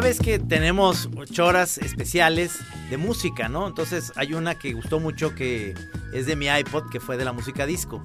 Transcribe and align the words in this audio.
Ya 0.00 0.06
ves 0.06 0.18
que 0.18 0.38
tenemos 0.38 1.10
choras 1.30 1.76
especiales 1.76 2.58
de 2.88 2.96
música, 2.96 3.50
¿no? 3.50 3.68
Entonces 3.68 4.12
hay 4.16 4.32
una 4.32 4.54
que 4.54 4.72
gustó 4.72 4.98
mucho 4.98 5.34
que 5.34 5.74
es 6.14 6.24
de 6.24 6.36
mi 6.36 6.46
iPod, 6.46 6.88
que 6.90 7.00
fue 7.00 7.18
de 7.18 7.24
la 7.26 7.32
música 7.32 7.66
disco. 7.66 8.02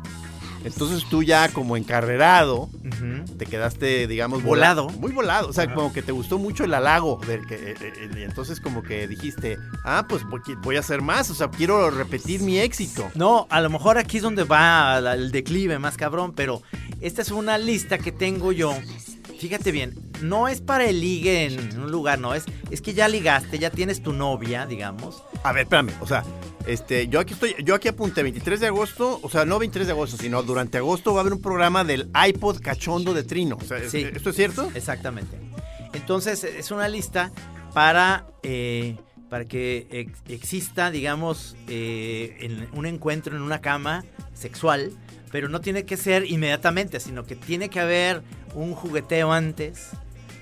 Entonces 0.66 1.08
tú 1.09 1.23
ya 1.23 1.47
como 1.53 1.78
encarrerado 1.78 2.69
te 3.38 3.45
quedaste, 3.45 4.08
digamos, 4.08 4.44
vola- 4.44 4.73
Volado. 4.73 4.89
Muy 5.00 5.11
volado. 5.14 5.47
O 5.50 5.53
sea, 5.53 5.73
como 5.73 5.94
que 5.94 6.02
te 6.02 6.11
gustó 6.11 6.38
mucho 6.38 6.64
el 6.66 6.73
halago. 6.73 7.22
del 7.25 7.45
que, 7.45 7.56
eh, 7.56 7.75
eh, 7.80 8.09
y 8.17 8.23
entonces 8.23 8.59
como 8.59 8.81
que 8.84 9.08
dijiste, 9.08 9.58
ah, 9.86 10.06
pues 10.09 10.23
voy, 10.64 10.75
a 10.75 10.80
hacer 10.80 11.02
más. 11.02 11.30
O 11.30 11.36
sea, 11.36 11.50
quiero 11.50 11.91
repetir 11.91 12.41
mi 12.41 12.58
éxito. 12.59 13.09
No, 13.16 13.47
a 13.50 13.62
lo 13.62 13.69
mejor 13.69 13.97
aquí 13.97 14.17
es 14.17 14.23
donde 14.23 14.44
va 14.44 14.97
el 15.14 15.31
declive 15.31 15.78
más 15.80 15.95
cabrón, 15.97 16.34
pero 16.36 16.62
esta 17.00 17.22
es 17.22 17.31
una 17.31 17.58
lista 17.58 18.00
que 18.00 18.12
tengo 18.12 18.52
yo. 18.52 18.75
Fíjate 19.39 19.72
bien, 19.72 19.94
no 20.22 20.47
es 20.47 20.61
para 20.61 20.86
el 20.86 21.00
ligue 21.02 21.45
en 21.45 21.80
un 21.80 21.91
lugar, 21.91 22.19
no, 22.19 22.33
es, 22.33 22.45
es 22.72 22.81
que 22.81 22.94
ya 22.94 23.08
ligaste, 23.08 23.59
ya 23.59 23.69
tienes 23.69 24.02
tu 24.02 24.14
novia, 24.14 24.66
digamos. 24.66 25.22
A 25.44 25.52
ver, 25.52 25.64
espérame. 25.64 25.91
O 26.02 26.08
sea, 26.08 26.23
este, 26.66 27.08
yo 27.08 27.19
aquí 27.19 27.33
estoy, 27.33 27.56
yo 27.63 27.75
aquí 27.75 27.88
apunté 27.88 28.23
23 28.23 28.59
de 28.59 28.67
agosto. 28.67 29.19
O 29.22 29.30
sea, 29.30 29.45
no 29.45 29.59
23 29.59 29.88
de 29.88 29.94
agosto, 29.94 30.17
sino 30.17 30.41
durante 30.44 30.78
agosto 30.78 31.13
va 31.13 31.19
a 31.19 31.22
haber 31.22 31.33
un 31.33 31.41
programa 31.41 31.83
del 31.83 32.09
iPod 32.30 32.59
cachondo 32.61 33.13
de 33.13 33.23
Trino. 33.23 33.58
O 33.61 33.66
sea, 33.66 33.78
¿es- 33.78 33.91
Sí. 33.91 34.06
¿esto 34.13 34.30
es 34.31 34.36
cierto? 34.36 34.72
Exactamente. 34.73 35.38
Entonces 35.94 36.44
es 36.44 36.72
una 36.72 36.88
lista 36.88 37.31
para, 37.73 38.25
eh, 38.44 38.95
para 39.30 39.45
que 39.45 39.88
ex- 39.91 40.19
exista, 40.28 40.91
digamos, 40.91 41.56
eh, 41.67 42.38
en 42.39 42.67
un 42.73 42.86
encuentro 42.86 43.36
en 43.36 43.41
una 43.41 43.61
cama 43.61 44.03
sexual, 44.33 44.91
pero 45.31 45.50
no 45.50 45.61
tiene 45.61 45.83
que 45.86 45.97
ser 45.97 46.25
inmediatamente, 46.30 47.00
sino 47.00 47.25
que 47.25 47.36
tiene 47.36 47.69
que 47.69 47.80
haber 47.80 48.23
un 48.56 48.73
jugueteo 48.73 49.31
antes, 49.31 49.89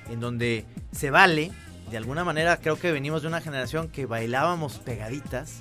en 0.09 0.19
donde 0.19 0.65
se 0.91 1.09
vale, 1.11 1.51
de 1.91 1.97
alguna 1.97 2.23
manera 2.23 2.57
creo 2.57 2.77
que 2.79 2.91
venimos 2.91 3.21
de 3.23 3.27
una 3.27 3.41
generación 3.41 3.87
que 3.89 4.05
bailábamos 4.05 4.77
pegaditas, 4.79 5.57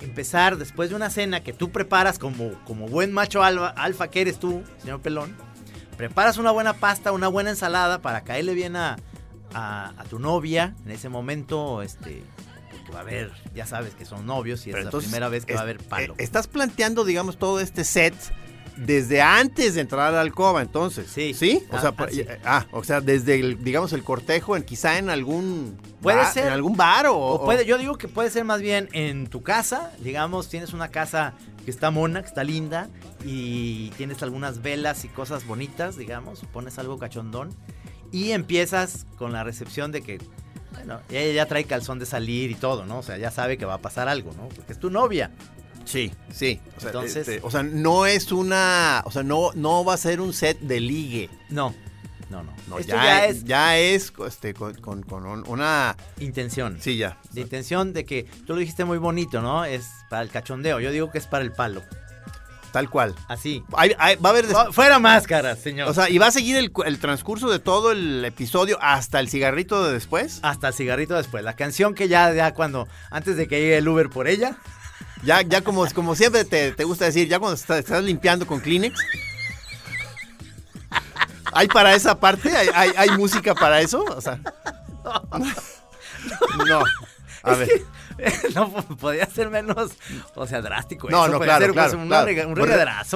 empezar 0.00 0.56
después 0.56 0.90
de 0.90 0.96
una 0.96 1.10
cena 1.10 1.42
que 1.42 1.52
tú 1.52 1.70
preparas 1.70 2.18
como, 2.18 2.52
como 2.64 2.86
buen 2.88 3.12
macho 3.12 3.42
alfa, 3.42 3.68
alfa 3.68 4.08
que 4.08 4.20
eres 4.20 4.38
tú, 4.38 4.62
señor 4.80 5.00
Pelón, 5.02 5.34
preparas 5.96 6.38
una 6.38 6.50
buena 6.52 6.74
pasta, 6.74 7.10
una 7.12 7.28
buena 7.28 7.50
ensalada 7.50 8.00
para 8.00 8.22
caerle 8.22 8.54
bien 8.54 8.76
a, 8.76 8.96
a- 9.52 9.92
a 9.96 10.04
tu 10.04 10.18
novia 10.20 10.74
en 10.84 10.92
ese 10.92 11.08
momento, 11.08 11.82
este, 11.82 12.22
porque 12.70 12.92
va 12.92 12.98
a 12.98 13.02
haber, 13.02 13.32
ya 13.54 13.66
sabes 13.66 13.94
que 13.94 14.04
son 14.04 14.24
novios 14.24 14.64
y 14.66 14.70
es 14.70 14.76
la 14.76 14.90
primera 15.04 15.28
vez 15.28 15.44
que 15.44 15.54
va 15.54 15.60
a 15.60 15.62
haber 15.64 15.78
palo. 15.78 16.12
eh, 16.14 16.22
estás 16.22 16.46
planteando, 16.46 17.04
digamos, 17.04 17.36
todo 17.38 17.58
este 17.60 17.82
set 17.84 18.14
desde 18.86 19.20
antes 19.22 19.74
de 19.74 19.80
entrar 19.80 20.08
a 20.08 20.10
la 20.12 20.20
alcoba, 20.20 20.62
entonces. 20.62 21.10
Sí. 21.12 21.34
¿Sí? 21.34 21.64
O 21.70 21.76
Ah, 21.76 21.80
sea, 21.80 21.94
ah, 21.96 22.06
sí. 22.10 22.20
eh, 22.20 22.38
ah, 22.44 22.66
o 22.72 22.84
sea, 22.84 23.00
desde 23.00 23.38
el, 23.40 23.62
digamos, 23.62 23.92
el 23.92 24.04
cortejo, 24.04 24.56
en, 24.56 24.62
quizá 24.62 24.98
en 24.98 25.10
algún 25.10 25.76
Puede 26.00 26.18
bar- 26.18 26.32
ser. 26.32 26.46
en 26.46 26.52
algún 26.52 26.76
bar 26.76 27.06
o, 27.06 27.16
O 27.18 27.44
puede, 27.44 27.64
yo 27.66 27.76
digo 27.78 27.96
que 27.98 28.08
puede 28.08 28.30
ser 28.30 28.44
más 28.44 28.60
bien 28.60 28.88
en 28.92 29.26
tu 29.26 29.42
casa, 29.42 29.90
digamos, 30.00 30.48
tienes 30.48 30.72
una 30.72 30.88
casa 30.88 31.34
que 31.64 31.70
está 31.70 31.90
mona, 31.90 32.22
que 32.22 32.28
está 32.28 32.44
linda, 32.44 32.88
y 33.24 33.90
tienes 33.96 34.22
algunas 34.22 34.62
velas 34.62 35.04
y 35.04 35.08
cosas 35.08 35.46
bonitas, 35.46 35.96
digamos, 35.96 36.40
pones 36.52 36.78
algo 36.78 36.98
cachondón, 36.98 37.50
y 38.12 38.30
empiezas 38.30 39.06
con 39.18 39.32
la 39.32 39.44
recepción 39.44 39.92
de 39.92 40.02
que, 40.02 40.18
bueno, 40.72 41.00
ella 41.10 41.32
ya 41.34 41.46
trae 41.46 41.64
calzón 41.64 41.98
de 41.98 42.06
salir 42.06 42.50
y 42.50 42.54
todo, 42.54 42.86
¿no? 42.86 42.98
O 42.98 43.02
sea, 43.02 43.18
ya 43.18 43.30
sabe 43.30 43.58
que 43.58 43.64
va 43.66 43.74
a 43.74 43.78
pasar 43.82 44.08
algo, 44.08 44.32
¿no? 44.34 44.48
Porque 44.48 44.72
es 44.72 44.78
tu 44.78 44.88
novia. 44.88 45.30
Sí, 45.88 46.12
sí. 46.30 46.60
O 46.76 46.80
sea, 46.80 46.90
Entonces- 46.90 47.28
este, 47.28 47.40
o 47.42 47.50
sea, 47.50 47.62
no 47.62 48.04
es 48.06 48.30
una, 48.30 49.02
o 49.06 49.10
sea, 49.10 49.22
no, 49.22 49.52
no 49.54 49.84
va 49.84 49.94
a 49.94 49.96
ser 49.96 50.20
un 50.20 50.32
set 50.34 50.60
de 50.60 50.80
ligue. 50.80 51.30
No, 51.48 51.74
no, 52.30 52.42
no. 52.42 52.52
No, 52.68 52.78
Esto 52.78 52.92
ya, 52.94 53.02
ya 53.04 53.24
es, 53.26 53.44
ya 53.44 53.78
es 53.78 54.12
este, 54.26 54.52
con, 54.52 54.74
con- 54.74 55.02
con 55.02 55.24
un- 55.24 55.48
una, 55.48 55.96
intención. 56.20 56.76
sí, 56.80 56.98
ya. 56.98 57.16
De 57.32 57.40
intención 57.40 57.94
de 57.94 58.04
que, 58.04 58.24
tú 58.46 58.52
lo 58.52 58.56
dijiste 58.56 58.84
muy 58.84 58.98
bonito, 58.98 59.40
¿no? 59.40 59.64
Es 59.64 59.86
para 60.10 60.20
el 60.20 60.28
cachondeo, 60.28 60.78
yo 60.80 60.90
digo 60.90 61.10
que 61.10 61.16
es 61.16 61.26
para 61.26 61.42
el 61.42 61.52
palo. 61.52 61.82
Tal 62.72 62.90
cual. 62.90 63.14
Así. 63.28 63.64
Hay- 63.72 63.94
hay- 63.98 64.16
va 64.16 64.28
a 64.28 64.32
haber, 64.32 64.46
des- 64.46 64.56
Fuera 64.72 64.98
máscaras, 64.98 65.58
señor. 65.58 65.88
o 65.88 65.94
sea, 65.94 66.10
y 66.10 66.18
va 66.18 66.26
a 66.26 66.30
seguir 66.30 66.54
el, 66.58 66.70
el 66.84 66.98
transcurso 66.98 67.48
de 67.48 67.58
todo 67.60 67.92
el 67.92 68.22
episodio 68.26 68.76
hasta 68.82 69.20
el 69.20 69.30
cigarrito 69.30 69.82
de 69.86 69.94
después. 69.94 70.40
Hasta 70.42 70.68
el 70.68 70.74
cigarrito 70.74 71.16
después. 71.16 71.42
La 71.42 71.56
canción 71.56 71.94
que 71.94 72.08
ya, 72.08 72.30
ya 72.34 72.52
cuando, 72.52 72.86
antes 73.10 73.36
de 73.38 73.48
que 73.48 73.58
llegue 73.58 73.78
el 73.78 73.88
Uber 73.88 74.10
por 74.10 74.28
ella, 74.28 74.58
Ya, 75.22 75.42
ya 75.42 75.62
como, 75.62 75.86
como 75.94 76.14
siempre 76.14 76.44
te, 76.44 76.72
te 76.72 76.84
gusta 76.84 77.06
decir, 77.06 77.28
ya 77.28 77.38
cuando 77.38 77.56
estás, 77.56 77.78
estás 77.80 78.02
limpiando 78.02 78.46
con 78.46 78.60
Kleenex. 78.60 78.98
¿Hay 81.52 81.68
para 81.68 81.94
esa 81.94 82.18
parte? 82.18 82.56
¿Hay, 82.56 82.68
hay, 82.74 82.92
hay 82.96 83.10
música 83.10 83.54
para 83.54 83.80
eso? 83.80 84.04
O 84.04 84.20
sea. 84.20 84.38
No. 86.66 86.82
A 87.42 87.54
ver. 87.54 87.68
no 88.54 88.70
podía 88.96 89.26
ser 89.26 89.50
menos, 89.50 89.92
o 90.34 90.46
sea, 90.46 90.60
drástico. 90.60 91.08
No, 91.10 91.24
eso, 91.24 91.32
no, 91.32 91.38
podía 91.38 91.56
claro, 91.58 91.64
ser, 91.66 91.74
pues, 91.74 91.86
claro, 91.86 91.98
un, 92.02 92.08
claro. 92.08 92.26
rega- 92.26 92.46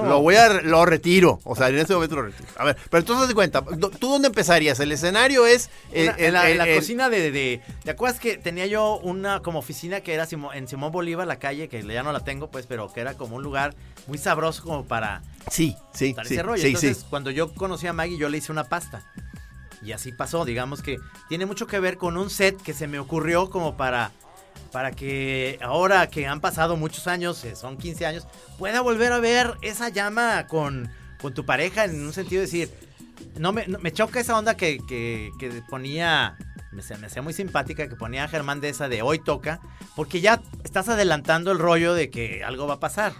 un 0.02 0.08
Lo 0.08 0.20
voy 0.20 0.34
a, 0.36 0.48
lo 0.62 0.84
retiro. 0.86 1.40
O 1.44 1.56
sea, 1.56 1.68
en 1.68 1.78
ese 1.78 1.94
momento 1.94 2.16
lo 2.16 2.22
retiro. 2.22 2.48
A 2.56 2.64
ver, 2.64 2.76
pero 2.90 3.00
entonces 3.00 3.28
de 3.28 3.34
cuenta, 3.34 3.62
¿tú 3.62 4.08
dónde 4.08 4.28
empezarías? 4.28 4.78
El 4.80 4.92
escenario 4.92 5.46
es... 5.46 5.70
eh, 5.92 6.04
Una- 6.08 6.16
en 6.18 6.32
la, 6.32 6.44
el- 6.46 6.52
en 6.52 6.58
la 6.58 6.68
el- 6.68 6.76
cocina 6.78 7.08
de, 7.08 7.30
de- 7.30 7.60
¿Te 7.84 7.90
acuerdas 7.90 8.20
que 8.20 8.38
tenía 8.38 8.66
yo 8.66 8.98
una 8.98 9.40
como 9.40 9.58
oficina 9.58 10.00
que 10.00 10.14
era 10.14 10.26
en 10.54 10.68
Simón 10.68 10.92
Bolívar, 10.92 11.26
la 11.26 11.38
calle, 11.38 11.68
que 11.68 11.82
ya 11.82 12.02
no 12.02 12.12
la 12.12 12.20
tengo, 12.20 12.50
pues, 12.50 12.66
pero 12.66 12.92
que 12.92 13.00
era 13.00 13.14
como 13.14 13.36
un 13.36 13.42
lugar 13.42 13.74
muy 14.06 14.18
sabroso 14.18 14.62
como 14.62 14.84
para 14.84 15.22
Sí, 15.50 15.76
sí, 15.92 16.14
para 16.14 16.28
sí, 16.28 16.34
ese 16.34 16.42
rollo. 16.42 16.60
sí, 16.62 16.68
Entonces, 16.68 16.98
sí. 16.98 17.06
cuando 17.10 17.30
yo 17.30 17.52
conocí 17.54 17.86
a 17.86 17.92
Maggie, 17.92 18.16
yo 18.18 18.28
le 18.28 18.38
hice 18.38 18.52
una 18.52 18.64
pasta. 18.64 19.02
Y 19.84 19.90
así 19.90 20.12
pasó, 20.12 20.44
digamos 20.44 20.80
que 20.80 20.98
tiene 21.28 21.44
mucho 21.44 21.66
que 21.66 21.80
ver 21.80 21.96
con 21.96 22.16
un 22.16 22.30
set 22.30 22.60
que 22.62 22.72
se 22.72 22.86
me 22.86 23.00
ocurrió 23.00 23.50
como 23.50 23.76
para, 23.76 24.12
para 24.72 24.90
que 24.92 25.58
ahora 25.62 26.06
que 26.08 26.26
han 26.26 26.40
pasado 26.40 26.76
muchos 26.76 27.06
años, 27.06 27.44
eh, 27.44 27.54
son 27.54 27.76
15 27.76 28.06
años, 28.06 28.26
pueda 28.58 28.80
volver 28.80 29.12
a 29.12 29.18
ver 29.18 29.54
esa 29.62 29.90
llama 29.90 30.46
con, 30.46 30.90
con 31.20 31.34
tu 31.34 31.44
pareja 31.44 31.84
en 31.84 32.04
un 32.04 32.12
sentido 32.12 32.40
de 32.40 32.46
decir, 32.46 32.70
no 33.38 33.52
me, 33.52 33.66
me 33.66 33.92
choca 33.92 34.18
esa 34.20 34.36
onda 34.38 34.56
que, 34.56 34.78
que- 34.88 35.30
que 35.38 35.62
ponía, 35.68 36.36
me, 36.72 36.82
me 36.98 37.06
hacía 37.06 37.22
muy 37.22 37.32
simpática, 37.34 37.88
que 37.88 37.96
ponía 37.96 38.26
Germán 38.28 38.60
de 38.60 38.70
esa 38.70 38.88
de 38.88 39.02
hoy 39.02 39.18
toca, 39.18 39.60
porque 39.94 40.20
ya 40.20 40.40
estás 40.64 40.88
adelantando 40.88 41.52
el 41.52 41.58
rollo 41.58 41.92
de 41.94 42.08
que 42.10 42.42
algo 42.42 42.66
va 42.66 42.74
a 42.74 42.80
pasar. 42.80 43.12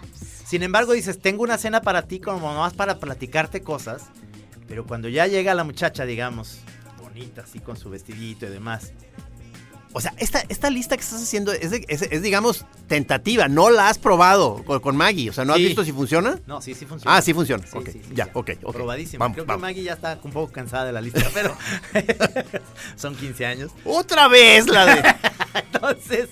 Sin 0.45 0.63
embargo, 0.63 0.93
dices, 0.93 1.19
tengo 1.19 1.43
una 1.43 1.57
cena 1.57 1.81
para 1.81 2.03
ti 2.03 2.19
como 2.19 2.53
más 2.57 2.73
para 2.73 2.99
platicarte 2.99 3.61
cosas, 3.61 4.05
pero 4.67 4.85
cuando 4.85 5.07
ya 5.07 5.27
llega 5.27 5.53
la 5.53 5.63
muchacha, 5.63 6.05
digamos, 6.05 6.59
bonita, 7.01 7.41
así 7.43 7.59
con 7.59 7.77
su 7.77 7.89
vestidito 7.89 8.45
y 8.47 8.49
demás, 8.49 8.91
O 9.95 10.01
sea, 10.01 10.13
esta, 10.17 10.43
esta 10.49 10.69
lista 10.71 10.97
que 10.97 11.03
estás 11.03 11.21
haciendo 11.21 11.53
es, 11.53 11.69
de- 11.71 11.85
es- 11.87 12.01
es, 12.01 12.21
digamos, 12.23 12.65
tentativa. 12.87 13.47
No 13.47 13.69
la 13.69 13.89
has 13.89 13.99
probado 13.99 14.63
con, 14.65 14.79
con 14.79 14.95
Maggie. 14.97 15.29
O 15.29 15.33
sea, 15.33 15.45
¿no 15.45 15.53
Sí. 15.55 15.61
has 15.61 15.67
visto 15.67 15.83
si 15.85 15.91
funciona? 15.91 16.39
no, 16.47 16.61
sí, 16.61 16.73
sí 16.73 16.85
funciona. 16.85 17.15
Ah, 17.15 17.21
sí 17.21 17.33
funciona. 17.33 17.63
Sí, 17.65 18.01
ya, 18.13 18.25
sí. 18.25 18.31
ok. 18.33 18.51
Vamos, 18.63 19.35
Creo 19.35 19.45
vamos. 19.45 19.45
que 19.45 19.57
Maggie 19.61 19.83
ya 19.83 19.93
está 19.93 20.19
un 20.23 20.31
poco 20.31 20.51
cansada 20.51 20.85
de 20.85 20.93
la 20.93 21.01
lista, 21.01 21.29
pero 21.33 21.55
son 22.95 23.15
15 23.15 23.45
años. 23.45 23.71
Otra 23.85 24.27
vez 24.27 24.67
la 24.67 24.85
de... 24.85 25.15
Entonces, 25.73 26.29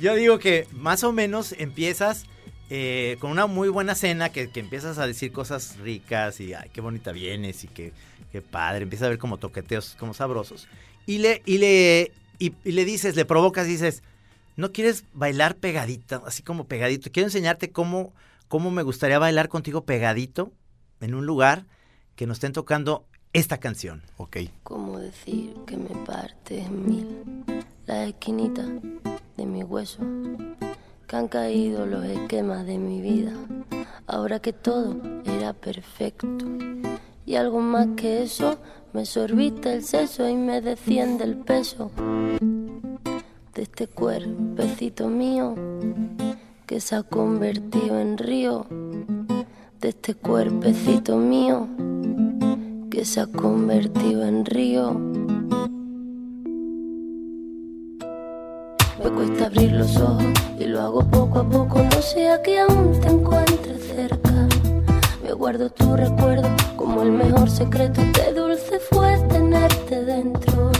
yo 0.00 0.14
digo 0.14 0.38
que 0.38 0.66
más 0.72 1.04
o 1.04 1.12
menos 1.12 1.54
empiezas 1.58 2.24
eh, 2.70 3.16
con 3.20 3.30
una 3.30 3.46
muy 3.46 3.68
buena 3.68 3.94
cena, 3.94 4.30
que, 4.30 4.50
que 4.50 4.60
empiezas 4.60 4.98
a 4.98 5.06
decir 5.06 5.32
cosas 5.32 5.76
ricas 5.78 6.40
y 6.40 6.54
ay, 6.54 6.70
qué 6.72 6.80
bonita 6.80 7.12
vienes 7.12 7.64
y 7.64 7.68
qué, 7.68 7.92
qué 8.30 8.40
padre. 8.40 8.84
Empieza 8.84 9.06
a 9.06 9.08
ver 9.10 9.18
como 9.18 9.36
toqueteos 9.38 9.96
como 9.98 10.14
sabrosos. 10.14 10.66
y 11.06 11.18
le, 11.18 11.42
y 11.44 11.58
le, 11.58 12.12
y, 12.38 12.54
y 12.64 12.72
le 12.72 12.84
dices, 12.84 13.16
le 13.16 13.24
provocas, 13.24 13.66
dices, 13.66 14.02
¿no 14.56 14.72
quieres 14.72 15.04
bailar 15.14 15.56
pegadito? 15.56 16.22
Así 16.26 16.42
como 16.42 16.64
pegadito. 16.64 17.10
Quiero 17.10 17.28
enseñarte 17.28 17.70
cómo, 17.70 18.12
cómo 18.48 18.70
me 18.70 18.82
gustaría 18.82 19.18
bailar 19.18 19.48
contigo 19.48 19.84
pegadito 19.84 20.52
en 21.00 21.14
un 21.14 21.26
lugar 21.26 21.66
que 22.16 22.26
nos 22.26 22.36
estén 22.36 22.52
tocando 22.52 23.06
esta 23.32 23.58
canción. 23.58 24.02
Ok. 24.16 24.38
¿Cómo 24.62 24.98
decir 24.98 25.54
que 25.66 25.76
me 25.76 25.90
parte 26.04 26.60
en 26.60 26.86
mil 26.86 27.44
las 27.86 28.08
esquinitas 28.08 28.68
de 29.36 29.46
mi 29.46 29.62
hueso? 29.62 30.02
Que 31.06 31.16
han 31.16 31.28
caído 31.28 31.86
los 31.86 32.04
esquemas 32.04 32.66
de 32.66 32.78
mi 32.78 33.00
vida, 33.00 33.32
ahora 34.06 34.40
que 34.40 34.52
todo 34.52 35.00
era 35.24 35.52
perfecto. 35.52 36.46
Y 37.24 37.36
algo 37.36 37.60
más 37.60 37.88
que 37.96 38.22
eso, 38.22 38.58
me 38.92 39.06
sorbiste 39.06 39.72
el 39.72 39.84
seso 39.84 40.28
y 40.28 40.36
me 40.36 40.60
desciende 40.60 41.24
el 41.24 41.36
peso 41.36 41.90
de 43.54 43.62
este 43.62 43.86
cuerpecito 43.86 45.08
mío 45.08 45.54
que 46.66 46.80
se 46.80 46.96
ha 46.96 47.02
convertido 47.02 48.00
en 48.00 48.16
río, 48.16 48.66
de 49.80 49.88
este 49.88 50.14
cuerpecito 50.14 51.16
mío 51.16 51.68
que 52.90 53.04
se 53.04 53.20
ha 53.20 53.26
convertido 53.26 54.24
en 54.24 54.44
río. 54.44 54.92
Me 59.02 59.10
cuesta 59.10 59.46
abrir 59.46 59.72
los 59.72 59.96
ojos 59.96 60.24
y 60.58 60.64
lo 60.64 60.80
hago 60.80 61.10
poco 61.10 61.38
a 61.40 61.48
poco, 61.48 61.82
no 61.82 62.02
sea 62.02 62.42
que 62.42 62.60
aún 62.60 63.00
te 63.00 63.08
encuentres 63.08 63.84
cerca. 63.84 64.21
Guardo 65.36 65.70
tu 65.70 65.96
recuerdo 65.96 66.48
como 66.76 67.02
el 67.02 67.10
mejor 67.10 67.50
secreto, 67.50 68.00
qué 68.12 68.32
dulce 68.32 68.78
fue 68.90 69.18
tenerte 69.28 70.04
dentro. 70.04 70.70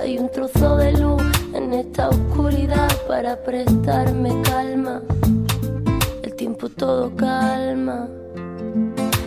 Hay 0.00 0.18
un 0.18 0.30
trozo 0.32 0.76
de 0.78 0.92
luz 0.92 1.22
en 1.52 1.72
esta 1.72 2.08
oscuridad 2.08 2.90
para 3.06 3.36
prestarme 3.42 4.30
calma. 4.42 5.00
El 6.22 6.34
tiempo 6.34 6.68
todo 6.68 7.14
calma, 7.14 8.08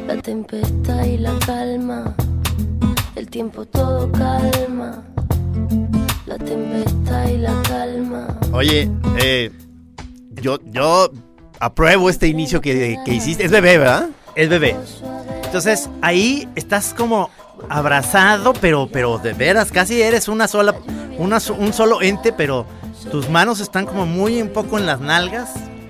la 0.07 0.21
tempestad 0.21 1.05
y 1.05 1.17
la 1.17 1.33
calma. 1.45 2.15
El 3.15 3.29
tiempo 3.29 3.65
todo 3.65 4.11
calma, 4.11 5.03
la 6.25 6.37
tempestad 6.37 7.29
y 7.29 7.37
la 7.37 7.61
calma. 7.63 8.27
Oye, 8.51 8.89
eh, 9.21 9.51
yo, 10.41 10.59
yo 10.65 11.09
apruebo 11.59 12.09
este 12.09 12.27
inicio 12.27 12.59
que, 12.59 12.97
que 13.05 13.13
hiciste. 13.13 13.45
Es 13.45 13.51
bebé, 13.51 13.77
¿verdad? 13.77 14.09
Es 14.37 14.47
bebé. 14.49 14.75
Entonces 15.43 15.89
ahí 16.01 16.47
estás 16.55 16.93
como 16.93 17.29
abrazado, 17.69 18.53
pero, 18.53 18.87
pero 18.91 19.17
de 19.17 19.33
veras, 19.33 19.71
casi 19.71 20.01
eres 20.01 20.27
una 20.27 20.47
sola, 20.47 20.75
una, 21.17 21.39
un 21.57 21.73
solo 21.73 22.01
ente, 22.01 22.31
pero 22.31 22.65
tus 23.11 23.29
manos 23.29 23.59
están 23.59 23.85
como 23.85 24.05
muy 24.05 24.41
un 24.41 24.49
poco 24.49 24.77
en 24.77 24.85
las 24.85 24.99
nalgas, 24.99 25.49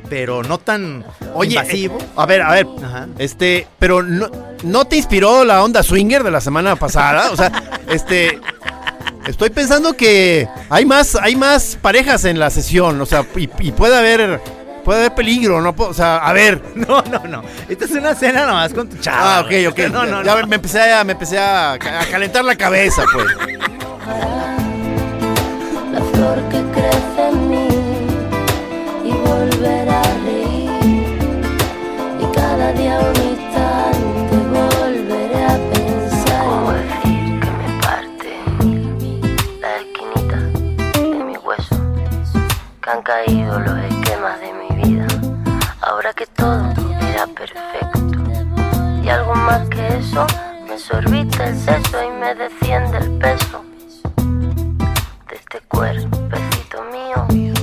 pero 0.10 0.44
no 0.44 0.58
tan 0.60 1.04
Oye, 1.34 1.50
invasivo. 1.56 1.98
eh, 2.00 2.06
a 2.16 2.26
ver, 2.26 2.42
a 2.42 2.52
ver. 2.52 2.68
Ajá. 2.84 3.08
Este, 3.18 3.68
pero 3.80 4.02
no, 4.02 4.30
¿no 4.64 4.86
te 4.86 4.96
inspiró 4.96 5.44
la 5.44 5.64
onda 5.64 5.84
swinger 5.84 6.24
de 6.24 6.32
la 6.32 6.40
semana 6.42 6.76
pasada? 6.78 7.32
O 7.32 7.36
sea, 7.36 7.52
este. 7.90 8.40
Estoy 9.28 9.50
pensando 9.50 9.92
que 9.92 10.48
hay 10.70 10.86
más, 10.86 11.16
hay 11.22 11.36
más 11.36 11.78
parejas 11.82 12.24
en 12.24 12.40
la 12.40 12.50
sesión, 12.50 13.02
o 13.02 13.06
sea, 13.06 13.26
y, 13.36 13.50
y 13.60 13.74
puede 13.74 13.98
haber, 13.98 14.40
puede 14.88 15.00
haber 15.02 15.16
peligro, 15.16 15.62
¿no? 15.62 15.76
O 15.78 15.94
sea, 15.94 16.16
a 16.20 16.32
ver. 16.32 16.62
No, 16.78 17.02
no, 17.02 17.20
no. 17.28 17.44
Esta 17.68 17.84
es 17.84 17.92
una 17.92 18.16
cena 18.16 18.46
nomás 18.46 18.74
con 18.74 18.88
tu 18.88 18.96
chava. 18.98 19.40
Ah, 19.40 19.42
ok, 19.42 19.52
ok. 19.72 19.80
No, 19.92 20.06
no, 20.06 20.24
ya 20.24 20.40
no. 20.40 20.48
me 20.48 20.56
empecé 20.56 20.94
a, 20.94 21.04
me 21.04 21.12
empecé 21.12 21.38
a, 21.38 21.74
a 21.74 22.06
calentar 22.10 22.46
la 22.46 22.56
cabeza, 22.56 23.04
pues. 23.12 23.26
la 25.92 26.00
flor 26.14 26.42
que 26.50 26.62
crece 26.72 27.28
en 27.30 27.50
mí 27.50 27.68
y 29.04 29.12
volver 29.12 29.90
a 29.90 30.02
reír. 30.24 30.72
Y 32.22 32.26
cada 32.34 32.72
día 32.72 32.98
un 33.00 33.16
instante 33.34 34.38
volveré 34.54 35.44
a 35.44 35.58
pensar. 35.74 36.46
¿Cómo 36.46 36.72
decir 36.72 37.40
que 37.42 37.52
me 37.60 37.82
parte 37.82 38.32
la 39.60 39.76
esquinita 39.82 40.38
de 40.94 41.24
mi 41.26 41.36
hueso? 41.36 41.76
Que 42.82 42.90
han 42.90 43.02
caído 43.02 43.60
los 43.60 43.77
me 50.68 50.80
sorbiste 50.80 51.44
el 51.44 51.58
seso 51.58 52.04
y 52.04 52.10
me 52.20 52.34
desciende 52.34 52.98
el 52.98 53.12
peso 53.20 53.64
de 55.30 55.36
este 55.36 55.60
cuerpecito 55.68 56.84
mío 56.92 57.54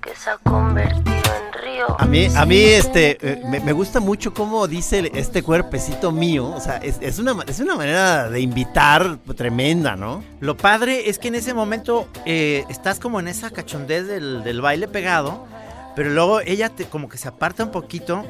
que 0.00 0.14
se 0.16 0.30
ha 0.30 0.38
convertido 0.38 1.04
en 1.06 1.52
río. 1.62 2.00
A 2.00 2.06
mí, 2.06 2.26
a 2.34 2.44
mí 2.46 2.58
este, 2.58 3.18
eh, 3.20 3.42
me, 3.48 3.60
me 3.60 3.72
gusta 3.72 4.00
mucho 4.00 4.34
cómo 4.34 4.66
dice 4.66 5.10
este 5.14 5.42
cuerpecito 5.42 6.10
mío. 6.10 6.50
O 6.54 6.60
sea, 6.60 6.78
es, 6.78 6.98
es 7.00 7.18
una, 7.18 7.36
es 7.46 7.60
una 7.60 7.76
manera 7.76 8.28
de 8.28 8.40
invitar 8.40 9.18
tremenda, 9.36 9.94
¿no? 9.94 10.24
Lo 10.40 10.56
padre 10.56 11.08
es 11.08 11.18
que 11.18 11.28
en 11.28 11.36
ese 11.36 11.54
momento 11.54 12.08
eh, 12.24 12.64
estás 12.68 12.98
como 12.98 13.20
en 13.20 13.28
esa 13.28 13.50
cachondez 13.50 14.06
del, 14.06 14.42
del 14.42 14.60
baile 14.60 14.88
pegado, 14.88 15.46
pero 15.94 16.10
luego 16.10 16.40
ella 16.40 16.70
te, 16.70 16.86
como 16.86 17.08
que 17.08 17.18
se 17.18 17.28
aparta 17.28 17.64
un 17.64 17.70
poquito 17.70 18.24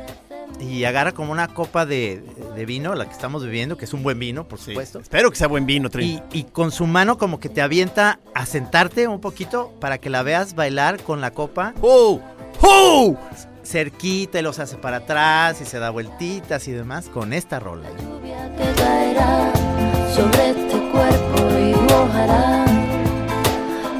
y 0.60 0.84
agarra 0.84 1.12
como 1.12 1.32
una 1.32 1.48
copa 1.48 1.86
de, 1.86 2.22
de 2.54 2.66
vino, 2.66 2.94
la 2.94 3.06
que 3.06 3.12
estamos 3.12 3.44
bebiendo, 3.44 3.76
que 3.76 3.84
es 3.84 3.92
un 3.92 4.02
buen 4.02 4.18
vino, 4.18 4.46
por 4.48 4.58
supuesto. 4.58 4.98
Espero 5.00 5.30
que 5.30 5.36
sea 5.36 5.46
buen 5.48 5.66
vino, 5.66 5.88
Trin. 5.90 6.22
Y, 6.32 6.40
y 6.40 6.44
con 6.44 6.70
su 6.72 6.86
mano 6.86 7.18
como 7.18 7.40
que 7.40 7.48
te 7.48 7.62
avienta 7.62 8.20
a 8.34 8.46
sentarte 8.46 9.06
un 9.08 9.20
poquito 9.20 9.72
para 9.80 9.98
que 9.98 10.10
la 10.10 10.22
veas 10.22 10.54
bailar 10.54 11.02
con 11.02 11.20
la 11.20 11.30
copa 11.32 11.74
¡Oh! 11.80 12.20
¡Oh! 12.62 13.16
cerquita 13.62 14.38
y 14.38 14.42
los 14.42 14.58
hace 14.58 14.76
para 14.76 14.98
atrás 14.98 15.60
y 15.60 15.66
se 15.66 15.78
da 15.78 15.90
vueltitas 15.90 16.66
y 16.68 16.72
demás 16.72 17.08
con 17.08 17.32
esta 17.34 17.60
rola. 17.60 17.88
lluvia 18.00 18.50
que 18.56 18.80
caerá 18.80 19.52
sobre 20.14 20.50
este 20.50 20.90
cuerpo 20.90 21.58
y 21.58 21.74
mojará 21.92 22.64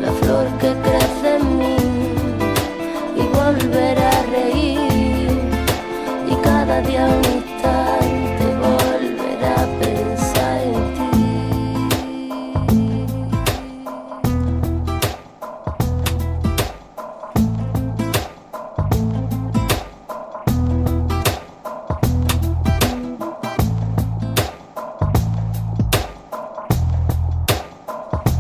la 0.01 0.13
flor 0.23 0.47
que 0.59 0.73
crece 0.73 1.37
en 1.37 1.59
mí 1.59 1.77
y 3.17 3.23
volverá 3.27 4.08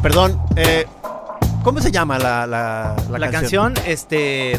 Perdón, 0.08 0.40
eh, 0.56 0.86
¿cómo 1.62 1.80
se 1.80 1.90
llama 1.90 2.18
la, 2.18 2.46
la, 2.46 2.96
la 3.10 3.18
La, 3.18 3.30
canción, 3.30 3.74
este, 3.84 4.58